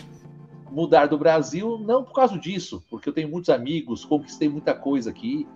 [0.70, 5.10] mudar do Brasil, não por causa disso, porque eu tenho muitos amigos, conquistei muita coisa
[5.10, 5.48] aqui,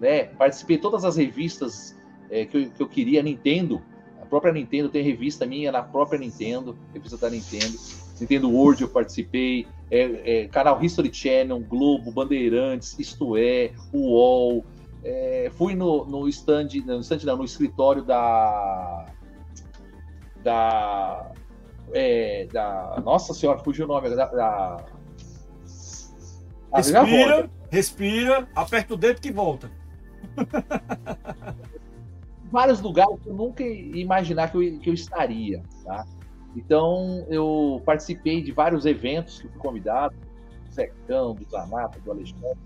[0.00, 0.26] né?
[0.26, 1.98] Participei de todas as revistas
[2.30, 3.82] é, que, eu, que eu queria, Nintendo.
[4.28, 7.78] Própria Nintendo tem revista minha na própria Nintendo, revista da Nintendo.
[8.20, 14.64] Nintendo World eu participei, é, é, canal History Channel, Globo, Bandeirantes, Isto É, UOL.
[15.04, 19.06] É, fui no, no stand, no stand não, no escritório da.
[20.42, 21.32] Da.
[21.92, 23.00] É, da.
[23.04, 24.10] Nossa senhora, fugiu o nome.
[24.10, 24.26] Da.
[24.26, 24.84] da
[26.70, 26.78] Ah.
[26.78, 29.70] Respira, respira, aperta o dedo que volta.
[32.50, 36.04] vários lugares que eu nunca ia imaginar que eu, que eu estaria, tá?
[36.56, 40.14] Então, eu participei de vários eventos que fui convidado,
[40.66, 42.58] do Zecão, do Zanata, do Alexandre.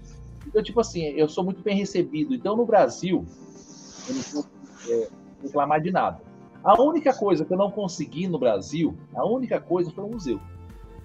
[0.47, 2.35] Então, tipo assim, eu sou muito bem recebido.
[2.35, 3.27] Então, no Brasil,
[4.09, 4.49] eu não posso
[4.89, 5.09] é,
[5.43, 6.21] reclamar de nada.
[6.65, 10.41] A única coisa que eu não consegui no Brasil, a única coisa foi o museu,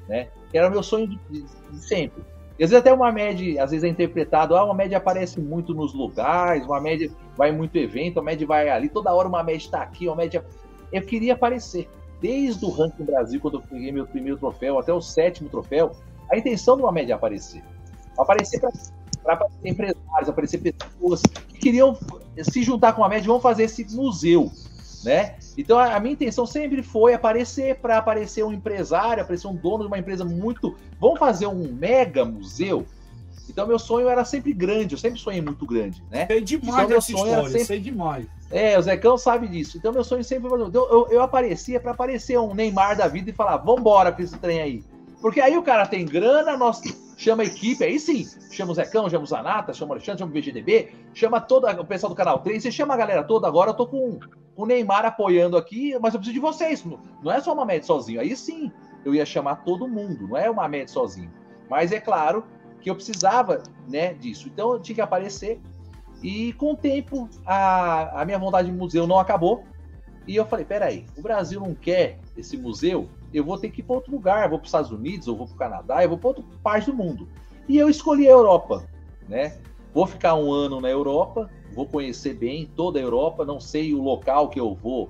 [0.07, 0.29] né?
[0.51, 2.23] Que era o meu sonho de, de- de sempre.
[2.59, 5.73] E às vezes até uma média, às vezes é interpretado, ah, uma média aparece muito
[5.73, 9.65] nos lugares, uma média vai muito evento, a média vai ali, toda hora uma média
[9.65, 10.43] está aqui, uma média.
[10.91, 11.87] Eu queria aparecer.
[12.19, 15.91] Desde o ranking Brasil, quando eu peguei meu primeiro troféu, até o sétimo troféu,
[16.31, 17.63] a intenção de uma média é aparecer.
[18.17, 21.95] Aparecer para empresários, aparecer pessoas que queriam
[22.41, 24.51] se juntar com a média, vamos fazer esse museu.
[25.03, 25.35] Né?
[25.57, 29.87] Então a, minha intenção sempre foi aparecer para aparecer um empresário, aparecer um dono de
[29.87, 30.75] uma empresa muito.
[30.99, 32.85] Vamos fazer um mega museu?
[33.49, 36.27] Então meu sonho era sempre grande, eu sempre sonhei muito grande, né?
[36.27, 38.25] Sei demais Então, meu sonho história, era sempre- sei demais.
[38.51, 39.77] É, o Zecão sabe disso.
[39.77, 40.61] Então meu sonho sempre foi.
[40.61, 44.37] Então, eu, eu aparecia para aparecer um Neymar da vida e falar: vambora com esse
[44.37, 44.83] trem aí.
[45.21, 46.79] Porque aí o cara tem grana, nós
[47.17, 50.31] chama a equipe, aí sim, chama o Zecão, chama o Zanata, chama o Alexandre, chama
[50.31, 53.47] o VGDB, chama toda o pessoal do canal 3, você chama a galera toda.
[53.47, 54.19] Agora eu tô com
[54.57, 56.83] o Neymar apoiando aqui, mas eu preciso de vocês.
[56.83, 58.19] Não- é só uma média sozinho.
[58.19, 58.71] Aí sim,
[59.05, 61.31] eu ia chamar todo mundo, não é uma média sozinho.
[61.69, 62.43] Mas é claro
[62.81, 64.47] que eu precisava né, disso.
[64.47, 65.61] Então eu tinha que aparecer.
[66.23, 69.63] E com o tempo, a, a minha vontade de museu não acabou.
[70.27, 73.83] E eu falei: peraí, o Brasil não quer esse museu, eu vou ter que ir
[73.83, 74.43] para outro lugar.
[74.43, 76.43] Eu vou para os Estados Unidos, eu vou para o Canadá, eu vou para outra
[76.63, 77.29] parte do mundo.
[77.67, 78.87] E eu escolhi a Europa,
[79.29, 79.55] né?
[79.97, 83.43] Vou ficar um ano na Europa, vou conhecer bem toda a Europa.
[83.43, 85.09] Não sei o local que eu vou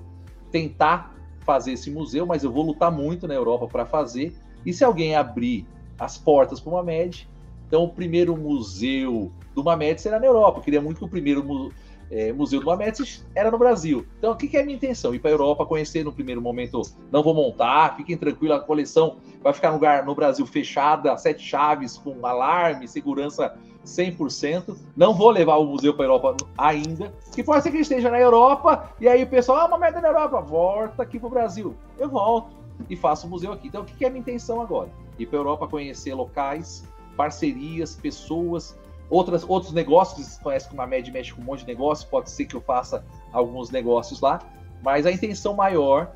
[0.50, 4.34] tentar fazer esse museu, mas eu vou lutar muito na Europa para fazer.
[4.64, 5.66] E se alguém abrir
[5.98, 7.28] as portas para uma MED,
[7.66, 10.60] então o primeiro museu do Mamed será na Europa.
[10.60, 11.70] Eu queria muito que o primeiro
[12.10, 14.06] eh, museu do Mamed era no Brasil.
[14.18, 15.14] Então, o que, que é a minha intenção?
[15.14, 16.80] Ir para a Europa, conhecer no primeiro momento.
[17.12, 21.42] Não vou montar, fiquem tranquilos, a coleção vai ficar no lugar no Brasil fechada, sete
[21.42, 23.54] chaves, com alarme, segurança
[23.88, 24.76] 100%.
[24.96, 27.12] Não vou levar o museu para a Europa ainda.
[27.34, 30.08] Que pode ser que esteja na Europa e aí o pessoal, ah, uma merda na
[30.08, 31.74] Europa, volta aqui para o Brasil.
[31.98, 32.56] Eu volto
[32.88, 33.68] e faço o museu aqui.
[33.68, 34.90] Então, o que, é a minha intenção agora?
[35.18, 36.84] Ir para a Europa conhecer locais,
[37.16, 38.78] parcerias, pessoas,
[39.10, 40.26] outras, outros negócios.
[40.26, 42.60] Vocês conhecem que uma média mexe com um monte de negócio, pode ser que eu
[42.60, 44.40] faça alguns negócios lá,
[44.82, 46.12] mas a intenção maior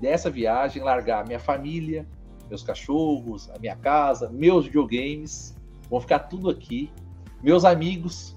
[0.00, 2.06] dessa viagem é largar minha família,
[2.48, 5.56] meus cachorros, a minha casa, meus videogames,
[5.90, 6.90] vão ficar tudo aqui,
[7.46, 8.34] meus amigos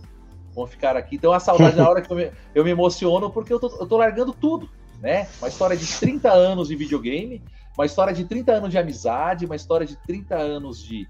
[0.54, 1.16] vão ficar aqui.
[1.16, 3.88] Então a saudade na hora que eu me, eu me emociono porque eu tô, eu
[3.88, 4.70] tô largando tudo,
[5.02, 5.28] né?
[5.40, 7.42] Uma história de 30 anos de videogame,
[7.76, 11.08] uma história de 30 anos de amizade, uma história de 30 anos de,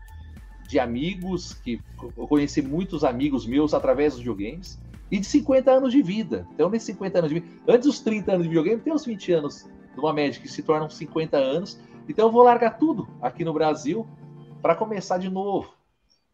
[0.66, 4.80] de amigos, que eu conheci muitos amigos meus através dos videogames,
[5.12, 6.48] e de 50 anos de vida.
[6.54, 9.34] Então, nesses 50 anos de vida, antes dos 30 anos de videogame, tem os 20
[9.34, 11.80] anos de uma média que se tornam 50 anos.
[12.08, 14.08] Então, eu vou largar tudo aqui no Brasil
[14.62, 15.79] para começar de novo.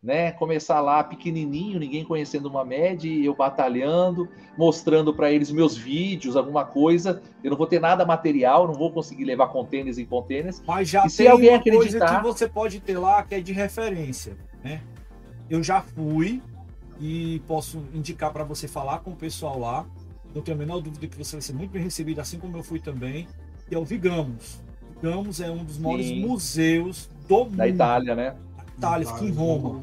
[0.06, 0.32] Né?
[0.34, 6.64] Começar lá pequenininho, ninguém conhecendo uma média, eu batalhando, mostrando para eles meus vídeos, alguma
[6.64, 7.24] coisa.
[7.44, 11.08] Eu não vou ter nada material, não vou conseguir levar contêineres em contêineres, Mas já
[11.08, 13.52] E se tem alguém uma coisa acreditar- que você pode ter lá que é de
[13.52, 14.82] referência, né?
[15.50, 16.40] Eu já fui
[17.02, 19.88] e posso indicar para você falar com o pessoal lá.
[20.36, 22.62] Não tenho a menor dúvida que você vai ser muito bem recebido, assim como eu
[22.64, 23.28] fui também.
[23.68, 24.62] Que é o Vigamos.
[25.02, 26.20] Vigamos é um dos maiores Sim.
[26.20, 27.56] museus do mundo.
[27.58, 28.36] da Itália, né?
[28.78, 29.82] Itália, fica em Roma.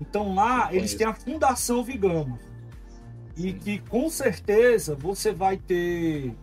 [0.00, 2.40] Então lá eles têm a Fundação Vigamos.
[3.36, 6.34] E que com certeza você vai ter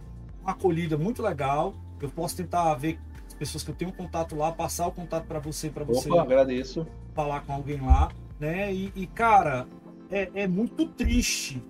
[0.42, 1.74] uma acolhida muito legal.
[2.02, 5.40] Eu posso tentar ver as pessoas que eu tenho contato lá, passar o contato para
[5.40, 6.88] você, para você Opa, agradeço.
[7.14, 8.74] falar com alguém lá, né?
[8.74, 9.68] E, e, cara,
[10.10, 11.62] é, é muito triste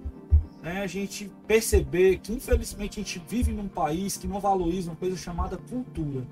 [0.61, 4.95] né, a gente perceber que infelizmente a gente vive num país que não valoriza uma
[4.95, 6.26] coisa chamada cultura.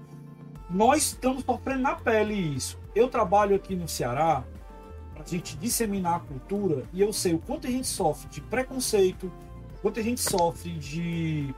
[0.69, 2.77] Nós estamos sofrendo na pele isso.
[2.97, 4.43] Eu trabalho aqui no Ceará
[5.13, 8.41] para a gente disseminar a cultura e eu sei o quanto a gente sofre de
[8.41, 9.31] preconceito,
[9.75, 11.53] o quanto a gente sofre de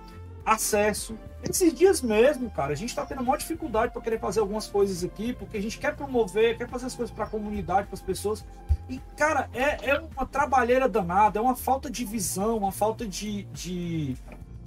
[0.46, 1.18] acesso.
[1.42, 4.68] Esses dias mesmo, cara, a gente está tendo a maior dificuldade para querer fazer algumas
[4.68, 7.96] coisas aqui, porque a gente quer promover, quer fazer as coisas para a comunidade, para
[7.96, 8.44] as pessoas.
[8.90, 13.44] E, cara, é, é uma trabalheira danada, é uma falta de visão, uma falta de,
[13.54, 14.18] de,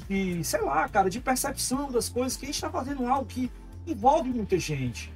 [0.08, 3.52] de, sei lá, cara, de percepção das coisas, que a gente está fazendo algo que
[3.86, 5.12] envolve muita gente,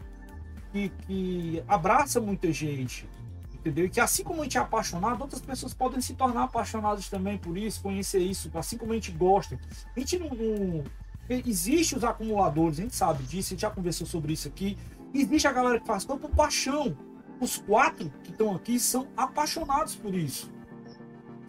[0.76, 3.08] que, que abraça muita gente,
[3.54, 3.86] entendeu?
[3.86, 7.38] E que assim como a gente é apaixonado, outras pessoas podem se tornar apaixonadas também
[7.38, 9.58] por isso, conhecer isso, assim como a gente gosta.
[9.96, 10.28] A gente não.
[10.28, 10.84] não
[11.28, 14.78] existe os acumuladores, a gente sabe disso, a gente já conversou sobre isso aqui.
[15.12, 16.96] Existe a galera que faz tudo por paixão.
[17.40, 20.50] Os quatro que estão aqui são apaixonados por isso.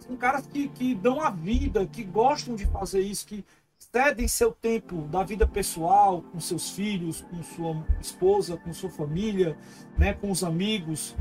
[0.00, 3.44] São caras que, que dão a vida, que gostam de fazer isso, que
[3.78, 9.56] cedem seu tempo da vida pessoal com seus filhos, com sua esposa, com sua família,
[9.96, 11.16] né, com os amigos,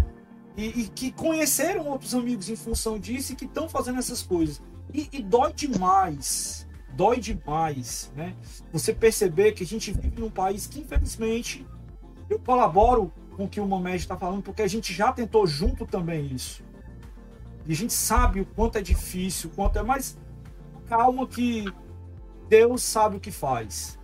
[0.57, 4.61] e, e que conheceram outros amigos em função disso e que estão fazendo essas coisas.
[4.93, 8.35] E, e dói demais, dói demais, né?
[8.71, 11.65] Você perceber que a gente vive num país que, infelizmente,
[12.29, 15.85] eu colaboro com o que o Momed está falando, porque a gente já tentou junto
[15.85, 16.63] também isso.
[17.67, 20.17] E a gente sabe o quanto é difícil, o quanto é, mas
[20.87, 21.65] calma que
[22.49, 23.97] Deus sabe o que faz.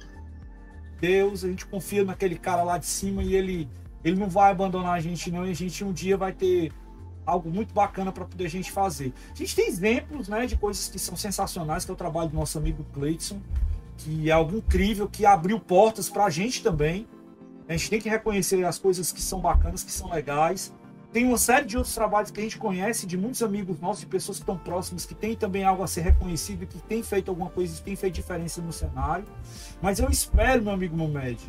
[0.99, 3.69] Deus, a gente confia naquele cara lá de cima e ele,
[4.03, 6.71] ele não vai abandonar a gente não, e a gente um dia vai ter
[7.25, 9.13] algo muito bacana para poder a gente fazer.
[9.31, 12.35] A gente tem exemplos, né, de coisas que são sensacionais, que é o trabalho do
[12.35, 13.41] nosso amigo Cleiton,
[13.97, 17.07] que é algo incrível, que abriu portas para a gente também.
[17.67, 20.73] A gente tem que reconhecer as coisas que são bacanas, que são legais.
[21.13, 24.07] Tem uma série de outros trabalhos que a gente conhece, de muitos amigos nossos, de
[24.07, 27.51] pessoas que estão próximas, que tem também algo a ser reconhecido, que tem feito alguma
[27.51, 29.23] coisa, que tem feito diferença no cenário.
[29.79, 31.39] Mas eu espero, meu amigo Momed,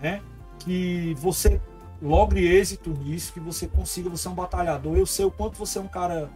[0.00, 0.22] né,
[0.60, 1.60] que você
[2.00, 4.96] logre êxito nisso, que você consiga, você é um batalhador.
[4.96, 6.30] Eu sei o quanto você é um cara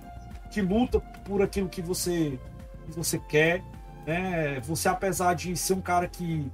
[0.50, 2.38] que luta por aquilo que você,
[2.86, 3.62] que você quer.
[4.04, 4.58] Né?
[4.62, 6.50] Você, apesar de ser um cara que,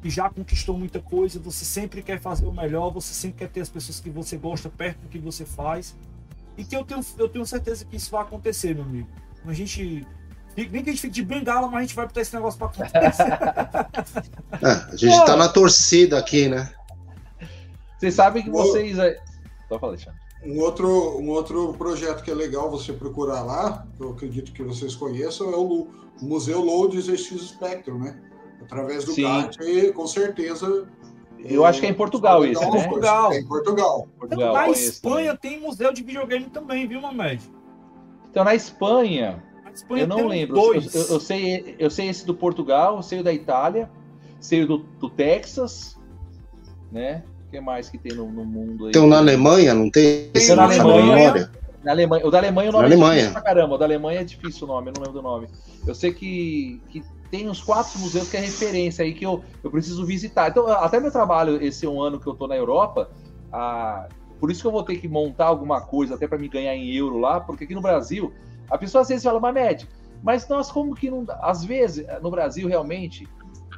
[0.00, 3.60] que já conquistou muita coisa, você sempre quer fazer o melhor, você sempre quer ter
[3.60, 5.94] as pessoas que você gosta perto do que você faz.
[6.56, 9.08] E que eu tenho, eu tenho certeza que isso vai acontecer, meu amigo.
[9.46, 10.06] A gente
[10.56, 12.68] nem que a gente fique de bengala, mas a gente vai botar esse negócio pra
[12.68, 13.22] acontecer.
[14.62, 15.24] é, a gente Pô.
[15.24, 16.70] tá na torcida aqui, né?
[17.98, 18.96] Vocês sabem que vocês.
[19.68, 20.18] Só fala, Alexandre.
[20.44, 24.62] Um outro, um outro projeto que é legal você procurar lá, que eu acredito que
[24.62, 25.88] vocês conheçam, é o,
[26.20, 28.20] Museu Lourdes X Spectrum, né?
[28.62, 29.56] Através do GAT,
[29.94, 30.86] com certeza.
[31.38, 32.70] Eu acho que é em Portugal isso, né?
[32.70, 33.32] Portugal.
[33.32, 34.08] É em Portugal.
[34.18, 35.58] Portugal na Espanha também.
[35.58, 37.42] tem museu de videogame também, viu, Mamed?
[38.30, 40.54] Então, na Espanha, na Espanha eu não lembro.
[40.54, 40.94] Dois.
[40.94, 43.90] Eu, eu, sei, eu sei esse do Portugal, sei o da Itália,
[44.38, 45.98] sei o do, do Texas,
[46.92, 47.24] né?
[47.46, 48.92] O que mais que tem no, no mundo aí?
[48.92, 50.30] Tem um na Alemanha, não tem?
[50.30, 51.50] Tem na Alemanha.
[51.82, 52.26] Na Alemanha.
[52.26, 53.14] O da Alemanha o nome na é Alemanha.
[53.14, 53.74] difícil pra caramba.
[53.74, 55.48] O da Alemanha é difícil o nome, eu não lembro do nome.
[55.86, 59.70] Eu sei que, que tem uns quatro museus que é referência aí que eu, eu
[59.70, 60.50] preciso visitar.
[60.50, 63.10] Então, até meu trabalho, esse um ano que eu tô na Europa,
[63.52, 64.08] a,
[64.40, 66.94] por isso que eu vou ter que montar alguma coisa até para me ganhar em
[66.94, 68.32] euro lá, porque aqui no Brasil,
[68.68, 69.88] a pessoa às vezes fala, Mamed,
[70.22, 71.24] mas nós como que não.
[71.40, 73.28] Às vezes, no Brasil, realmente,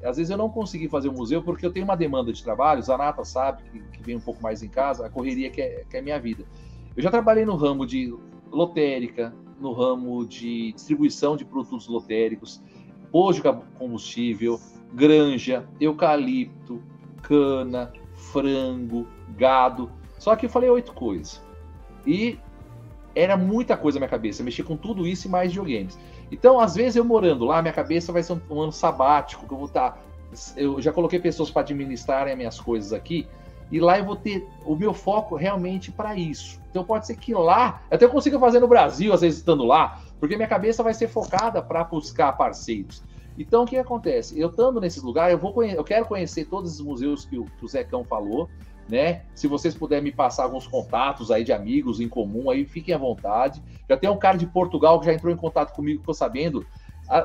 [0.04, 2.82] às vezes eu não consegui fazer o museu porque eu tenho uma demanda de trabalho,
[2.82, 5.96] Zanata sabe, que, que vem um pouco mais em casa, a correria que é, que
[5.96, 6.44] é minha vida.
[6.96, 8.14] Eu já trabalhei no ramo de
[8.50, 12.60] lotérica, no ramo de distribuição de produtos lotéricos,
[13.12, 14.58] posto de combustível,
[14.92, 16.82] granja, eucalipto,
[17.22, 19.06] cana, frango,
[19.36, 19.90] gado.
[20.18, 21.40] Só que eu falei oito coisas.
[22.06, 22.38] E
[23.14, 25.98] era muita coisa na minha cabeça, mexer com tudo isso e mais videogames.
[26.30, 29.58] Então, às vezes, eu morando lá, minha cabeça vai ser um, ano sabático, que eu
[29.58, 29.92] vou estar.
[29.92, 29.98] Tá,
[30.56, 33.26] eu já coloquei pessoas para administrarem as minhas coisas aqui,
[33.70, 36.58] e lá eu vou ter o meu foco realmente para isso.
[36.70, 40.00] Então, pode ser que lá, até eu consiga fazer no Brasil, às vezes estando lá,
[40.22, 43.02] porque minha cabeça vai ser focada para buscar parceiros.
[43.36, 44.38] Então, o que acontece?
[44.38, 47.64] Eu estando nesse lugar, eu, vou eu quero conhecer todos os museus que o, que
[47.64, 48.48] o Zecão falou,
[48.88, 49.22] né?
[49.34, 52.98] Se vocês puderem me passar alguns contatos aí de amigos em comum, aí fiquem à
[52.98, 53.60] vontade.
[53.88, 56.64] Já tem um cara de Portugal que já entrou em contato comigo, tô sabendo.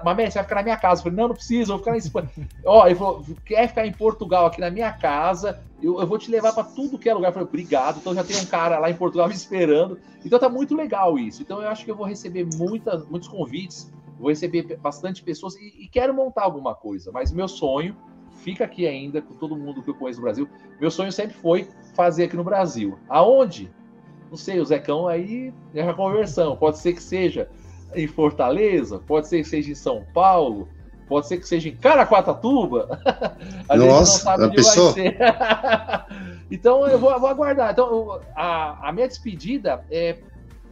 [0.03, 0.99] Mamé, você vai ficar na minha casa.
[0.99, 2.30] Eu falei, não, não precisa, eu vou ficar na Espanha.
[2.65, 5.64] Ó, ele falou, quer ficar em Portugal aqui na minha casa?
[5.81, 7.30] Eu, eu vou te levar para tudo que é lugar.
[7.30, 7.99] Eu falei, obrigado.
[7.99, 9.99] Então já tem um cara lá em Portugal me esperando.
[10.26, 11.41] Então tá muito legal isso.
[11.41, 15.84] Então eu acho que eu vou receber muita, muitos convites, vou receber bastante pessoas e,
[15.84, 17.11] e quero montar alguma coisa.
[17.11, 17.95] Mas meu sonho
[18.38, 20.49] fica aqui ainda com todo mundo que eu conheço no Brasil.
[20.80, 22.97] Meu sonho sempre foi fazer aqui no Brasil.
[23.07, 23.72] Aonde?
[24.30, 26.55] Não sei, o Zecão aí é a conversão.
[26.57, 27.49] Pode ser que seja
[27.95, 30.68] em Fortaleza, pode ser que seja em São Paulo,
[31.07, 32.99] pode ser que seja em Caraguatatuba.
[33.68, 34.91] a Nossa, gente não sabe onde pessoa...
[34.91, 35.18] vai ser.
[36.51, 37.72] então eu vou, vou, aguardar.
[37.72, 40.18] Então a, a minha despedida é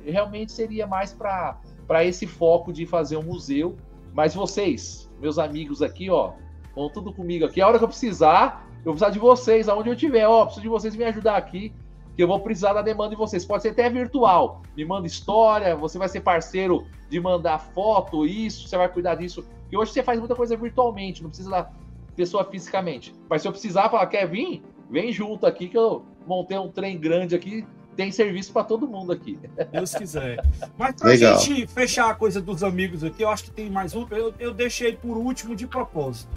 [0.05, 3.75] realmente seria mais para esse foco de fazer um museu.
[4.13, 6.33] Mas vocês, meus amigos aqui, ó,
[6.75, 7.61] Vão tudo comigo aqui.
[7.61, 10.27] A hora que eu precisar, eu vou precisar de vocês, aonde eu estiver.
[10.27, 11.73] Ó, preciso de vocês me ajudar aqui,
[12.15, 13.45] que eu vou precisar da demanda de vocês.
[13.45, 14.61] Pode ser até virtual.
[14.75, 19.45] Me manda história, você vai ser parceiro de mandar foto, isso, você vai cuidar disso.
[19.61, 21.71] Porque hoje você faz muita coisa virtualmente, não precisa da
[22.15, 23.13] pessoa fisicamente.
[23.29, 24.63] Mas se eu precisar, falar, quer vir?
[24.89, 27.65] Vem junto aqui que eu montei um trem grande aqui
[27.95, 29.39] tem serviço para todo mundo aqui.
[29.71, 30.43] Deus quiser.
[30.77, 31.39] Mas pra Legal.
[31.39, 34.05] gente fechar a coisa dos amigos aqui, eu acho que tem mais um.
[34.11, 36.29] Eu, eu deixei por último de propósito.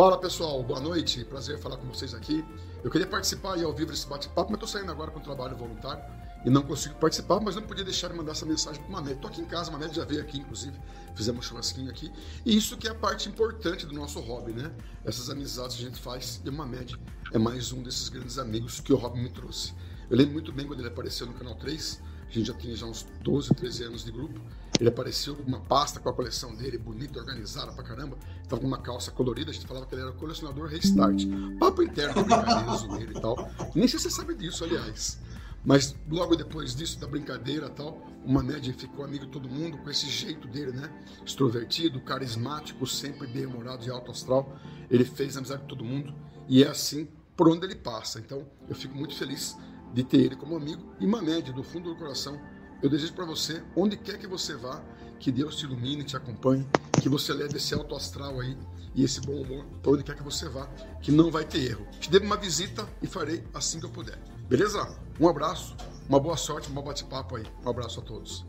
[0.00, 2.42] Fala pessoal, boa noite, prazer falar com vocês aqui.
[2.82, 5.54] Eu queria participar aí ao vivo desse bate-papo, mas estou saindo agora com o trabalho
[5.54, 6.02] voluntário
[6.42, 9.16] e não consigo participar, mas não podia deixar de mandar essa mensagem para o Mamed.
[9.16, 10.74] Estou aqui em casa, o Mamed já veio aqui, inclusive,
[11.14, 12.10] fizemos um churrasquinho aqui.
[12.46, 14.72] E isso que é a parte importante do nosso hobby, né?
[15.04, 16.98] Essas amizades que a gente faz e o Mamed
[17.30, 19.74] é mais um desses grandes amigos que o hobby me trouxe.
[20.08, 22.00] Eu lembro muito bem quando ele apareceu no Canal 3,
[22.30, 24.40] a gente já tinha já uns 12, 13 anos de grupo.
[24.78, 28.16] Ele apareceu com uma pasta com a coleção dele, bonita, organizada pra caramba.
[28.48, 31.24] Tava com uma calça colorida, a gente falava que ele era colecionador Restart.
[31.58, 33.50] Papo interno, brincadeira, e tal.
[33.74, 35.18] Nem sei se você sabe disso, aliás.
[35.64, 39.90] Mas logo depois disso, da brincadeira tal, uma média ficou amigo de todo mundo com
[39.90, 40.90] esse jeito dele, né?
[41.26, 44.56] Extrovertido, carismático, sempre bem-humorado e alto astral.
[44.90, 46.14] Ele fez amizade com todo mundo
[46.48, 48.18] e é assim por onde ele passa.
[48.18, 49.56] Então, eu fico muito feliz
[49.92, 52.40] de ter ele como amigo e Mamed, do fundo do coração,
[52.82, 54.82] Eu desejo para você, onde quer que você vá,
[55.18, 56.66] que Deus te ilumine, te acompanhe,
[57.02, 58.56] que você leve esse alto astral aí
[58.94, 60.66] e esse bom humor para onde quer que você vá,
[61.02, 61.86] que não vai ter erro.
[62.00, 64.18] Te dei uma visita e farei assim que eu puder.
[64.48, 64.96] Beleza?
[65.20, 65.76] Um abraço,
[66.08, 67.44] uma boa sorte, um bom bate-papo aí.
[67.64, 68.46] Um abraço a todos.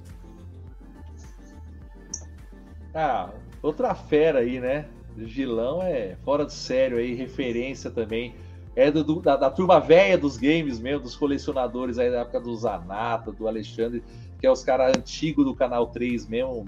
[2.94, 4.88] Ah, outra fera aí, né?
[5.18, 8.34] Gilão é fora de sério aí, referência também.
[8.76, 12.56] É do, da, da, turma velha dos games mesmo, dos colecionadores aí da época do
[12.56, 14.02] Zanata, do Alexandre,
[14.40, 16.66] que é os caras antigos do Canal 3 mesmo,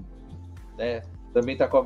[0.76, 1.02] né?
[1.32, 1.80] Também tá com a...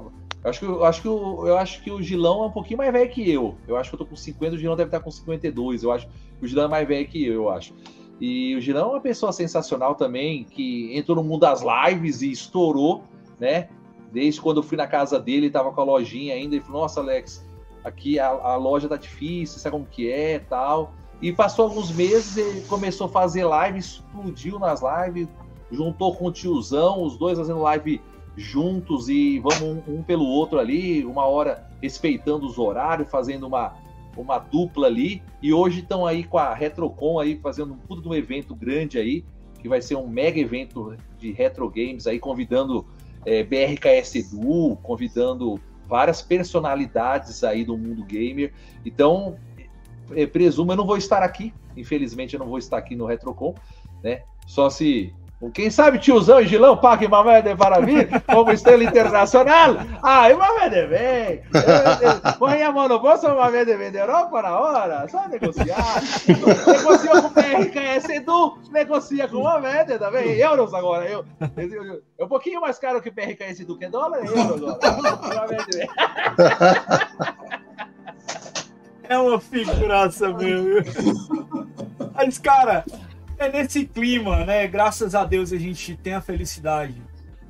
[0.44, 2.78] Eu acho, que, eu, acho que o, eu acho que o Gilão é um pouquinho
[2.78, 3.56] mais velho que eu.
[3.66, 5.82] Eu acho que eu tô com 50, o Gilão deve estar com 52.
[5.82, 6.08] Eu acho
[6.40, 7.74] o Gilão é mais velho que eu, eu acho.
[8.20, 12.30] E o Gilão é uma pessoa sensacional também, que entrou no mundo das lives e
[12.30, 13.04] estourou,
[13.38, 13.68] né?
[14.12, 16.82] Desde quando eu fui na casa dele, ele tava com a lojinha ainda, e falou,
[16.82, 17.47] nossa, Alex,
[17.88, 20.92] aqui a, a loja tá difícil, sabe como que é tal.
[21.20, 25.28] E passou alguns meses, ele começou a fazer live, explodiu nas lives,
[25.70, 28.00] juntou com o tiozão, os dois fazendo live
[28.36, 33.74] juntos e vamos um, um pelo outro ali, uma hora respeitando os horários, fazendo uma,
[34.16, 35.22] uma dupla ali.
[35.42, 39.24] E hoje estão aí com a Retrocon aí, fazendo de um evento grande aí,
[39.60, 42.86] que vai ser um mega evento de retro games aí, convidando
[43.26, 48.52] é, BRKS Edu, convidando várias personalidades aí do mundo gamer.
[48.84, 49.36] Então,
[50.12, 53.54] é, presumo, eu não vou estar aqui, infelizmente eu não vou estar aqui no Retrocon,
[54.02, 54.22] né?
[54.46, 55.14] Só se
[55.54, 59.76] quem sabe tiozão e Gilão pague Mamede para vir como estrela internacional?
[60.02, 61.42] Ah, o Mamede vem.
[62.40, 65.08] Põe a mão no bolso, o Mamede vem da Europa na hora.
[65.08, 66.02] Só negociar.
[66.26, 70.36] Negocia com o PRKS Edu, negocia com o Mamede também.
[70.38, 71.08] Euros agora.
[71.08, 71.24] Eu,
[71.56, 74.76] eu, é um pouquinho mais caro que o PRKS Edu, que é dólar, é euro
[75.22, 75.56] agora.
[79.08, 80.84] É uma figuraça mesmo.
[82.14, 82.84] Mas, cara,
[83.38, 84.66] é nesse clima, né?
[84.66, 87.00] Graças a Deus a gente tem a felicidade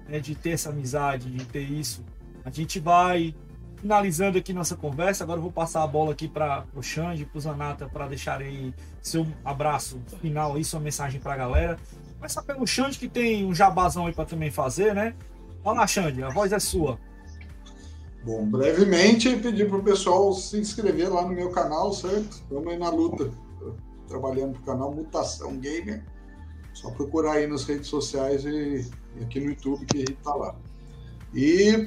[0.09, 2.05] né, de ter essa amizade, de ter isso.
[2.45, 3.35] A gente vai
[3.77, 5.25] finalizando aqui nossa conversa.
[5.25, 8.75] Agora eu vou passar a bola aqui para o Xande, para o Zanata, para deixarem
[9.01, 11.79] seu abraço final aí, sua mensagem para a galera.
[12.17, 15.15] Começar pelo Xande, que tem um jabazão aí para também fazer, né?
[15.65, 16.99] Olha lá, Xande, a voz é sua.
[18.25, 22.31] Bom, brevemente pedir para o pessoal se inscrever lá no meu canal, certo?
[22.31, 23.31] Estamos aí na luta
[24.09, 26.05] trabalhando para o canal Mutação Gamer.
[26.75, 28.89] Só procurar aí nas redes sociais e,
[29.21, 30.55] aqui no YouTube que a gente está lá.
[31.35, 31.87] E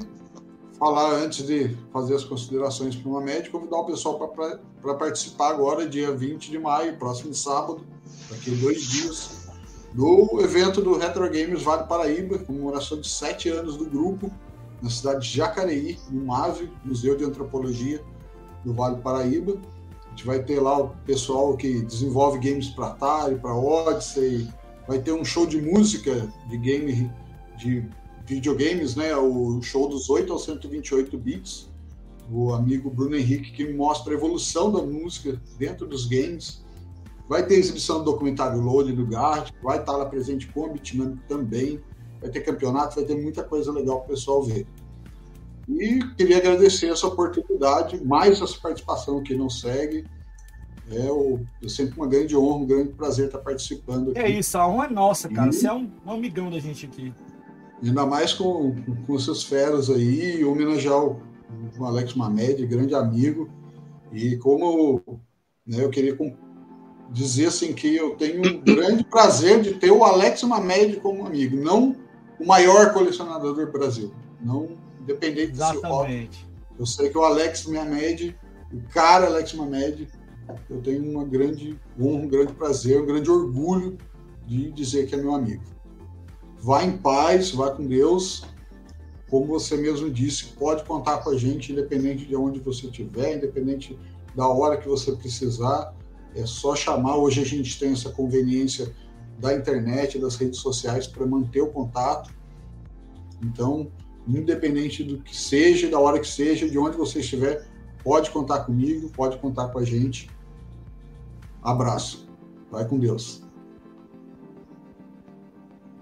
[0.78, 5.88] falar antes de fazer as considerações para uma média, convidar o pessoal para participar agora,
[5.88, 7.86] dia 20 de maio, próximo sábado,
[8.30, 9.42] daqui dois dias,
[9.92, 14.30] do evento do Retro Games Vale Paraíba, comemoração de sete anos do grupo,
[14.82, 18.02] na cidade de Jacareí, no MAVE, Museu de Antropologia
[18.64, 19.56] do Vale Paraíba.
[20.12, 24.46] A gente vai ter lá o pessoal que desenvolve games para Atari, para Odyssey,
[24.86, 27.10] vai ter um show de música de game
[27.56, 27.82] de
[28.26, 29.16] videogames, né?
[29.16, 31.72] O show dos 8 aos 128 bits.
[32.30, 36.62] O amigo Bruno Henrique que mostra a evolução da música dentro dos games.
[37.26, 41.26] Vai ter exibição do documentário Load do Gart, vai estar lá presente com o Bitnamic
[41.26, 41.80] também.
[42.20, 44.66] Vai ter campeonato, vai ter muita coisa legal para o pessoal ver.
[45.68, 50.04] E queria agradecer essa oportunidade, mais essa participação que não segue.
[50.90, 54.18] É, o, é sempre uma grande honra, um grande prazer estar participando aqui.
[54.18, 55.48] É isso, a honra é nossa, cara.
[55.48, 55.52] E...
[55.52, 57.12] Você é um, um, amigão da gente aqui.
[57.82, 58.74] Ainda mais com,
[59.06, 61.20] com seus feras aí, homenagear o,
[61.78, 63.48] o Alex Mamed, grande amigo.
[64.12, 65.02] E como
[65.66, 66.16] né, eu queria
[67.10, 71.56] dizer assim que eu tenho um grande prazer de ter o Alex Mamed como amigo,
[71.56, 71.96] não
[72.38, 75.80] o maior colecionador do Brasil, não independente Exatamente.
[75.80, 76.30] do seu hobby.
[76.78, 78.36] Eu sei que o Alex Mamed,
[78.72, 80.08] o cara Alex Mamed,
[80.68, 83.98] eu tenho uma grande honra, um grande prazer, um grande orgulho
[84.46, 85.62] de dizer que é meu amigo.
[86.58, 88.44] Vá em paz, vá com Deus.
[89.28, 93.98] Como você mesmo disse, pode contar com a gente, independente de onde você estiver, independente
[94.34, 95.94] da hora que você precisar.
[96.34, 97.16] É só chamar.
[97.16, 98.94] Hoje a gente tem essa conveniência
[99.38, 102.32] da internet, das redes sociais para manter o contato.
[103.42, 103.90] Então,
[104.28, 107.66] independente do que seja, da hora que seja, de onde você estiver,
[108.02, 110.30] pode contar comigo, pode contar com a gente.
[111.62, 112.28] Abraço.
[112.70, 113.42] Vai com Deus.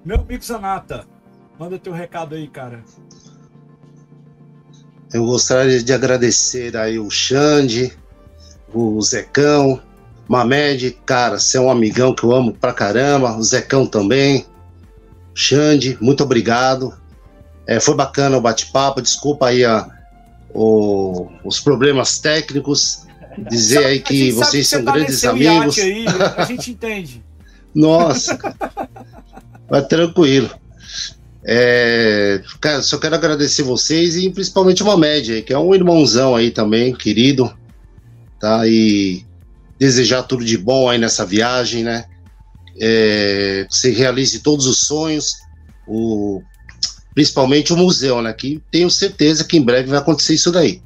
[0.05, 1.07] Meu amigo Zanata,
[1.59, 2.85] manda teu recado aí, cara.
[5.13, 7.93] Eu gostaria de agradecer aí o Xande,
[8.73, 9.83] o Zecão,
[10.29, 14.47] Mamed, cara, você é um amigão que eu amo pra caramba, o Zecão também.
[15.35, 17.00] Xande, muito obrigado.
[17.71, 19.89] É, foi bacana o bate-papo, desculpa aí a,
[20.53, 23.07] o, os problemas técnicos.
[23.49, 25.79] Dizer aí que vocês que são tá grandes amigos.
[25.79, 26.05] Aí,
[26.37, 27.25] a gente entende.
[27.73, 28.37] Nossa.
[29.71, 30.51] Mas tranquilo.
[31.45, 36.51] É, cara, só quero agradecer vocês e principalmente uma média, que é um irmãozão aí
[36.51, 37.57] também, querido,
[38.41, 38.67] tá?
[38.67, 39.25] E
[39.79, 42.05] desejar tudo de bom aí nessa viagem, né?
[42.81, 45.37] É, que você realize todos os sonhos,
[45.87, 46.43] o,
[47.15, 48.33] principalmente o museu, né?
[48.33, 50.83] Que tenho certeza que em breve vai acontecer isso daí.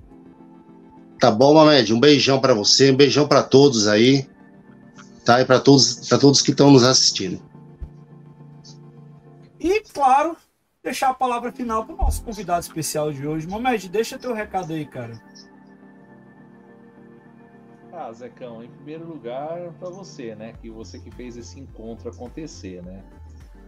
[1.18, 1.92] Tá bom, Mamed?
[1.92, 4.28] Um beijão para você, um beijão para todos aí,
[5.24, 5.40] tá?
[5.40, 7.40] E para todos, para todos que estão nos assistindo.
[9.58, 10.36] E, claro,
[10.82, 13.46] deixar a palavra final para o nosso convidado especial de hoje.
[13.46, 15.18] Mamed, deixa teu recado aí, cara.
[17.90, 20.52] Ah, Zecão, em primeiro lugar, para você, né?
[20.60, 23.02] Que você que fez esse encontro acontecer, né?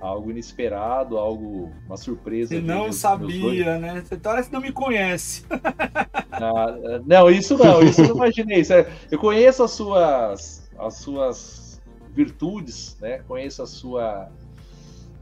[0.01, 2.55] Algo inesperado, algo, uma surpresa.
[2.55, 4.03] Você não sabia, né?
[4.05, 5.45] Você parece que não me conhece.
[6.39, 8.63] Ah, não, isso não, isso eu não imaginei.
[9.11, 11.81] Eu conheço as suas, as suas
[12.13, 13.21] virtudes, né?
[13.27, 14.31] Conheço a sua,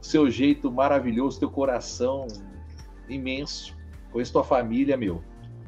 [0.02, 2.26] seu jeito maravilhoso, teu coração
[3.08, 3.76] imenso.
[4.10, 5.22] Conheço tua família, meu.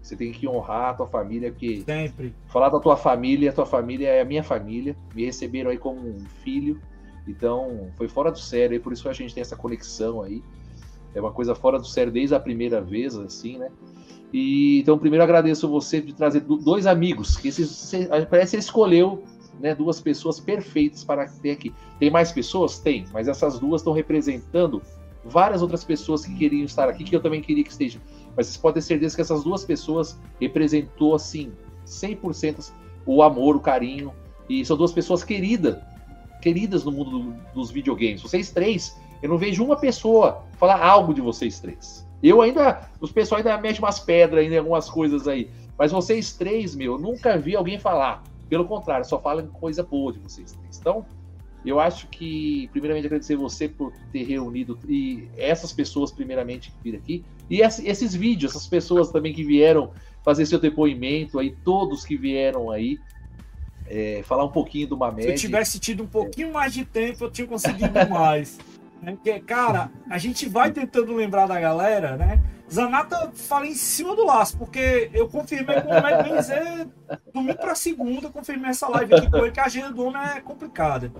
[0.06, 1.82] Você tem que honrar a tua família, porque.
[1.84, 2.32] Sempre.
[2.46, 4.96] Falar da tua família, a tua família é a minha família.
[5.12, 6.80] Me receberam aí como um filho.
[7.26, 10.42] Então, foi fora do sério, e por isso a gente tem essa conexão aí.
[11.14, 13.70] É uma coisa fora do sério desde a primeira vez, assim, né?
[14.32, 17.92] E então, primeiro agradeço você de trazer dois amigos, que esses,
[18.28, 19.24] parece que você escolheu
[19.58, 21.72] né, duas pessoas perfeitas para ter aqui.
[21.98, 22.78] Tem mais pessoas?
[22.78, 24.82] Tem, mas essas duas estão representando
[25.24, 28.00] várias outras pessoas que queriam estar aqui, que eu também queria que estejam.
[28.36, 31.52] Mas vocês podem ter certeza que essas duas pessoas representou, assim,
[31.86, 32.72] 100%
[33.06, 34.12] o amor, o carinho.
[34.48, 35.78] E são duas pessoas queridas,
[36.40, 38.22] queridas no mundo do, dos videogames.
[38.22, 42.06] Vocês três, eu não vejo uma pessoa falar algo de vocês três.
[42.22, 45.50] Eu ainda, os pessoal ainda mexem umas pedras ainda, algumas coisas aí.
[45.78, 48.22] Mas vocês três, meu, nunca vi alguém falar.
[48.48, 50.78] Pelo contrário, só falam coisa boa de vocês três.
[50.78, 51.04] Então,
[51.64, 56.98] eu acho que, primeiramente, agradecer você por ter reunido e essas pessoas, primeiramente, que viram
[56.98, 59.90] aqui, e esses vídeos, essas pessoas também que vieram
[60.24, 62.98] fazer seu depoimento, aí, todos que vieram aí,
[63.88, 65.22] é, falar um pouquinho do Mamed.
[65.22, 68.58] Se eu tivesse tido um pouquinho mais de tempo, eu tinha conseguido mais.
[69.02, 69.12] Né?
[69.12, 72.42] Porque, cara, a gente vai tentando lembrar da galera, né?
[72.72, 76.88] Zanata fala em cima do laço, porque eu confirmei com o Mamed Benzer
[77.32, 80.40] domingo para segunda, confirmei essa live aqui com ele, que a agenda do homem é
[80.40, 81.12] complicada.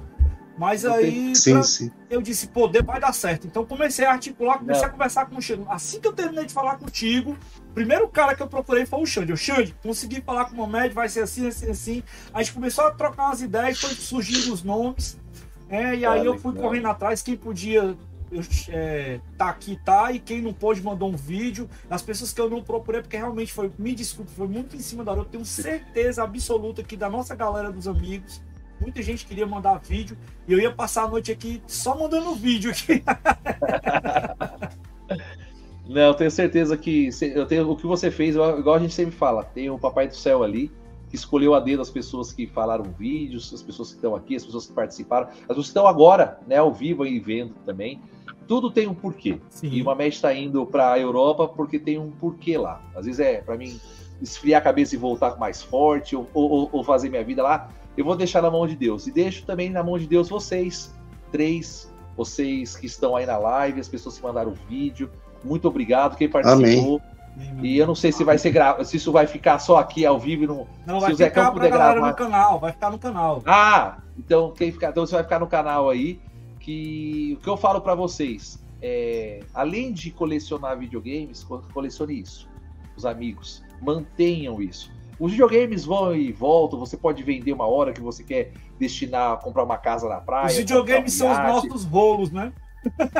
[0.59, 1.62] Mas aí sim, pra...
[1.62, 1.90] sim.
[2.09, 3.47] eu disse, poder vai dar certo.
[3.47, 4.88] Então comecei a articular, comecei Não.
[4.88, 5.64] a conversar com o Xande.
[5.68, 7.36] Assim que eu terminei de falar contigo,
[7.77, 9.35] primeiro cara que eu procurei foi o Xande.
[9.35, 12.03] O Xande, consegui falar com o Momed, vai ser assim, assim, assim.
[12.32, 15.19] A gente começou a trocar umas ideias, foi surgindo os nomes.
[15.69, 17.94] É, e aí eu fui correndo atrás, quem podia
[18.32, 21.69] eu, é, tá aqui, tá, e quem não pôde mandou um vídeo.
[21.90, 25.05] As pessoas que eu não procurei, porque realmente foi, me desculpe, foi muito em cima
[25.05, 25.20] da hora.
[25.20, 28.40] Eu tenho certeza absoluta que da nossa galera dos amigos,
[28.78, 32.70] Muita gente queria mandar vídeo e eu ia passar a noite aqui só mandando vídeo
[32.70, 33.03] aqui.
[35.88, 39.14] Não, eu tenho certeza que eu tenho, o que você fez, igual a gente sempre
[39.14, 40.70] fala, tem o Papai do Céu ali,
[41.08, 44.44] que escolheu a dedo as pessoas que falaram vídeos, as pessoas que estão aqui, as
[44.44, 48.00] pessoas que participaram, as pessoas que estão agora, né, ao vivo e vendo também.
[48.48, 49.40] Tudo tem um porquê.
[49.48, 49.68] Sim.
[49.68, 52.80] E o Mamed está indo para a Europa porque tem um porquê lá.
[52.94, 53.78] Às vezes é para mim
[54.20, 58.04] esfriar a cabeça e voltar mais forte, ou, ou, ou fazer minha vida lá eu
[58.04, 59.06] vou deixar na mão de Deus.
[59.06, 60.94] E deixo também na mão de Deus vocês,
[61.32, 65.10] três, vocês que estão aí na live, as pessoas que mandaram o vídeo.
[65.44, 67.00] Muito obrigado, quem participou.
[67.00, 67.16] Amém.
[67.62, 68.82] E eu não sei se vai ser gra...
[68.82, 70.46] se isso vai ficar só aqui ao vivo.
[70.46, 72.08] Não, não vai ficar pra galera gravar.
[72.08, 73.42] no canal, vai ficar no canal.
[73.44, 76.18] Ah, então quem ficar, então você vai ficar no canal aí.
[76.58, 82.48] Que o que eu falo para vocês é, além de colecionar videogames, colecione isso.
[82.96, 84.90] Os amigos, mantenham isso.
[85.18, 89.36] Os videogames vão e voltam, você pode vender uma hora que você quer destinar a
[89.36, 90.46] comprar uma casa na praia.
[90.46, 92.52] Os videogames um são os nossos rolos, né?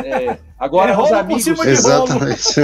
[0.05, 1.47] É, agora é, os amigos.
[1.47, 2.61] Exatamente.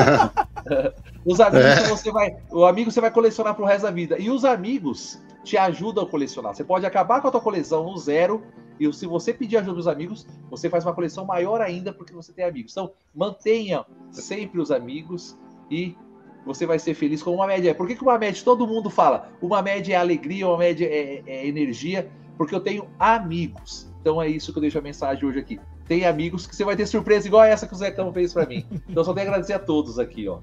[1.24, 1.88] os amigos é.
[1.88, 2.36] você vai.
[2.50, 4.18] O amigo você vai colecionar pro resto da vida.
[4.18, 6.54] E os amigos te ajudam a colecionar.
[6.54, 8.42] Você pode acabar com a tua coleção no zero.
[8.78, 12.32] E se você pedir ajuda dos amigos, você faz uma coleção maior ainda porque você
[12.32, 12.72] tem amigos.
[12.72, 15.38] Então, mantenha sempre os amigos
[15.70, 15.96] e
[16.44, 17.74] você vai ser feliz com uma média.
[17.74, 19.30] Por que, que uma média todo mundo fala?
[19.40, 23.90] Uma média é alegria, uma média é, é, energia, porque eu tenho amigos.
[24.00, 25.60] Então é isso que eu deixo a mensagem hoje aqui.
[25.92, 28.64] Tem amigos que você vai ter surpresa igual essa que o Zecão fez para mim.
[28.88, 30.38] Então só tenho a agradecer a todos aqui, ó.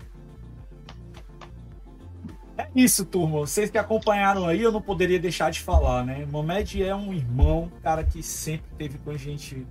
[2.56, 3.40] É isso, turma.
[3.40, 6.24] Vocês que acompanharam aí, eu não poderia deixar de falar, né?
[6.32, 9.66] Momed é um irmão, cara que sempre teve com a gente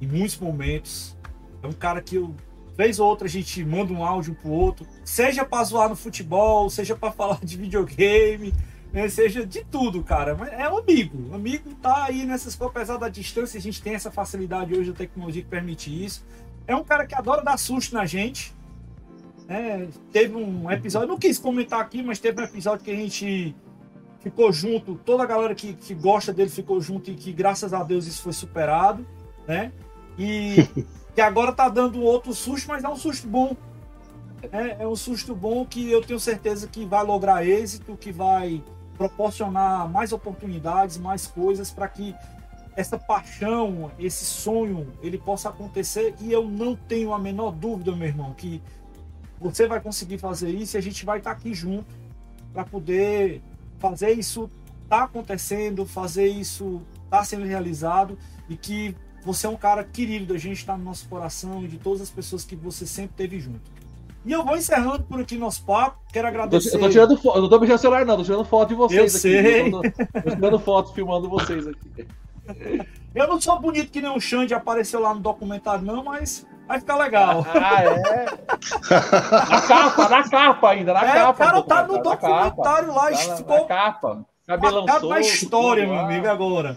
[0.00, 1.16] em muitos momentos.
[1.62, 2.34] É um cara que eu
[2.76, 6.68] vez ou outra a gente manda um áudio pro outro, seja para zoar no futebol,
[6.68, 8.52] seja para falar de videogame,
[8.92, 9.08] né?
[9.08, 10.34] seja de tudo, cara.
[10.34, 11.30] Mas é um amigo.
[11.30, 14.90] O amigo tá aí nessas coisas, apesar da distância, a gente tem essa facilidade hoje
[14.90, 16.24] da tecnologia que permite isso.
[16.66, 18.54] é um cara que adora dar susto na gente.
[19.48, 23.54] É, teve um episódio, não quis comentar aqui, mas teve um episódio que a gente
[24.20, 27.82] ficou junto, toda a galera que, que gosta dele ficou junto e que graças a
[27.82, 29.04] Deus isso foi superado,
[29.48, 29.72] né?
[30.16, 30.68] E
[31.14, 33.56] que agora tá dando outro susto, mas é um susto bom.
[34.52, 38.62] É, é um susto bom que eu tenho certeza que vai lograr êxito, que vai
[39.00, 42.14] proporcionar mais oportunidades, mais coisas para que
[42.76, 48.06] essa paixão, esse sonho, ele possa acontecer e eu não tenho a menor dúvida, meu
[48.06, 48.60] irmão, que
[49.40, 51.86] você vai conseguir fazer isso e a gente vai estar aqui junto
[52.52, 53.40] para poder
[53.78, 54.50] fazer isso
[54.86, 58.18] tá acontecendo, fazer isso tá sendo realizado
[58.50, 58.94] e que
[59.24, 62.10] você é um cara querido, a gente está no nosso coração e de todas as
[62.10, 63.79] pessoas que você sempre teve junto.
[64.24, 65.98] E eu vou encerrando por aqui nosso papo.
[66.12, 66.74] Quero agradecer.
[66.74, 68.74] Eu tô, tirando foto, eu não tô mexendo no celular, não, tô tirando foto de
[68.74, 69.10] vocês eu aqui.
[69.10, 69.70] Sei.
[69.70, 72.06] Tô, tô tirando foto, filmando vocês aqui.
[73.12, 76.78] Eu não sou bonito que nem o Xande apareceu lá no documentário, não, mas vai
[76.78, 77.44] ficar legal.
[77.52, 78.24] Ah, é?
[79.50, 81.30] na capa, na capa ainda, na é, capa.
[81.30, 83.60] O cara tá no documentário lá, tá ficou.
[83.60, 84.26] Na capa.
[84.46, 86.76] Cabelão solto, na história, meu amigo, agora.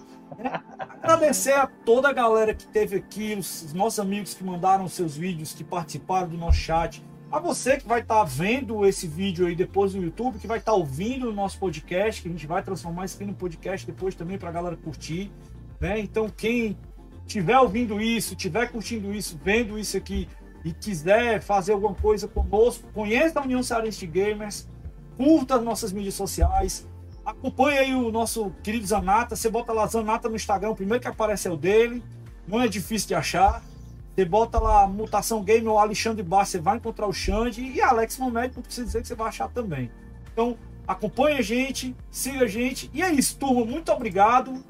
[1.02, 5.54] Agradecer a toda a galera que teve aqui, os nossos amigos que mandaram seus vídeos,
[5.54, 7.04] que participaram do nosso chat.
[7.34, 10.74] A você que vai estar vendo esse vídeo aí depois no YouTube, que vai estar
[10.74, 14.38] ouvindo o nosso podcast, que a gente vai transformar isso aqui no podcast depois também
[14.38, 15.32] para a galera curtir.
[15.80, 16.00] Né?
[16.00, 16.78] Então, quem
[17.26, 20.30] estiver ouvindo isso, estiver curtindo isso, vendo isso aqui
[20.64, 24.70] e quiser fazer alguma coisa conosco, conheça a União Cearense de Gamers,
[25.18, 26.88] curta as nossas mídias sociais,
[27.26, 29.36] acompanhe aí o nosso querido Zanata.
[29.36, 32.04] Você bota lá Zanata no Instagram, o primeiro que aparece é o dele,
[32.48, 33.64] não é difícil de achar.
[34.16, 38.20] Você bota lá Mutação Game ou Alexandre Bar, você vai encontrar o Xande e Alex
[38.20, 39.92] Momed, não precisa dizer que você vai achar também.
[40.32, 40.56] Então,
[40.88, 42.92] acompanhe a gente, siga a gente.
[42.94, 43.66] E é isso, turma.
[43.66, 44.64] Muito obrigado.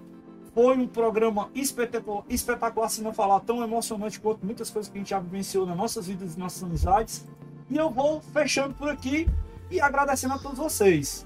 [0.53, 5.01] Foi um programa espetacular, espetacular, se não falar tão emocionante quanto muitas coisas que a
[5.01, 7.25] gente já vivenciou nas nossas vidas e nossas amizades.
[7.69, 9.27] E eu vou fechando por aqui
[9.71, 11.25] e agradecendo a todos vocês.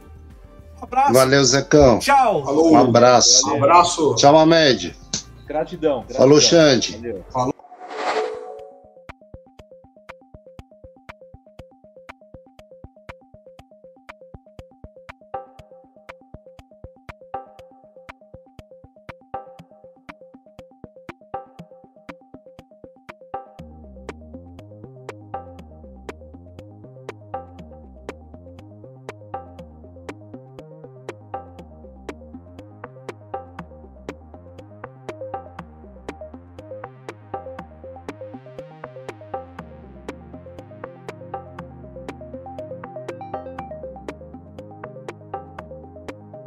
[0.79, 1.13] Um abraço.
[1.13, 1.99] Valeu, Zecão.
[1.99, 2.45] Tchau.
[2.45, 2.71] Falou.
[2.71, 3.49] Um abraço.
[3.49, 4.15] Um abraço.
[4.15, 4.95] Tchau, Mamed.
[5.45, 6.17] Gratidão, gratidão.
[6.17, 6.97] Falou, Xande.
[6.97, 7.25] Valeu.
[7.29, 7.56] Falou.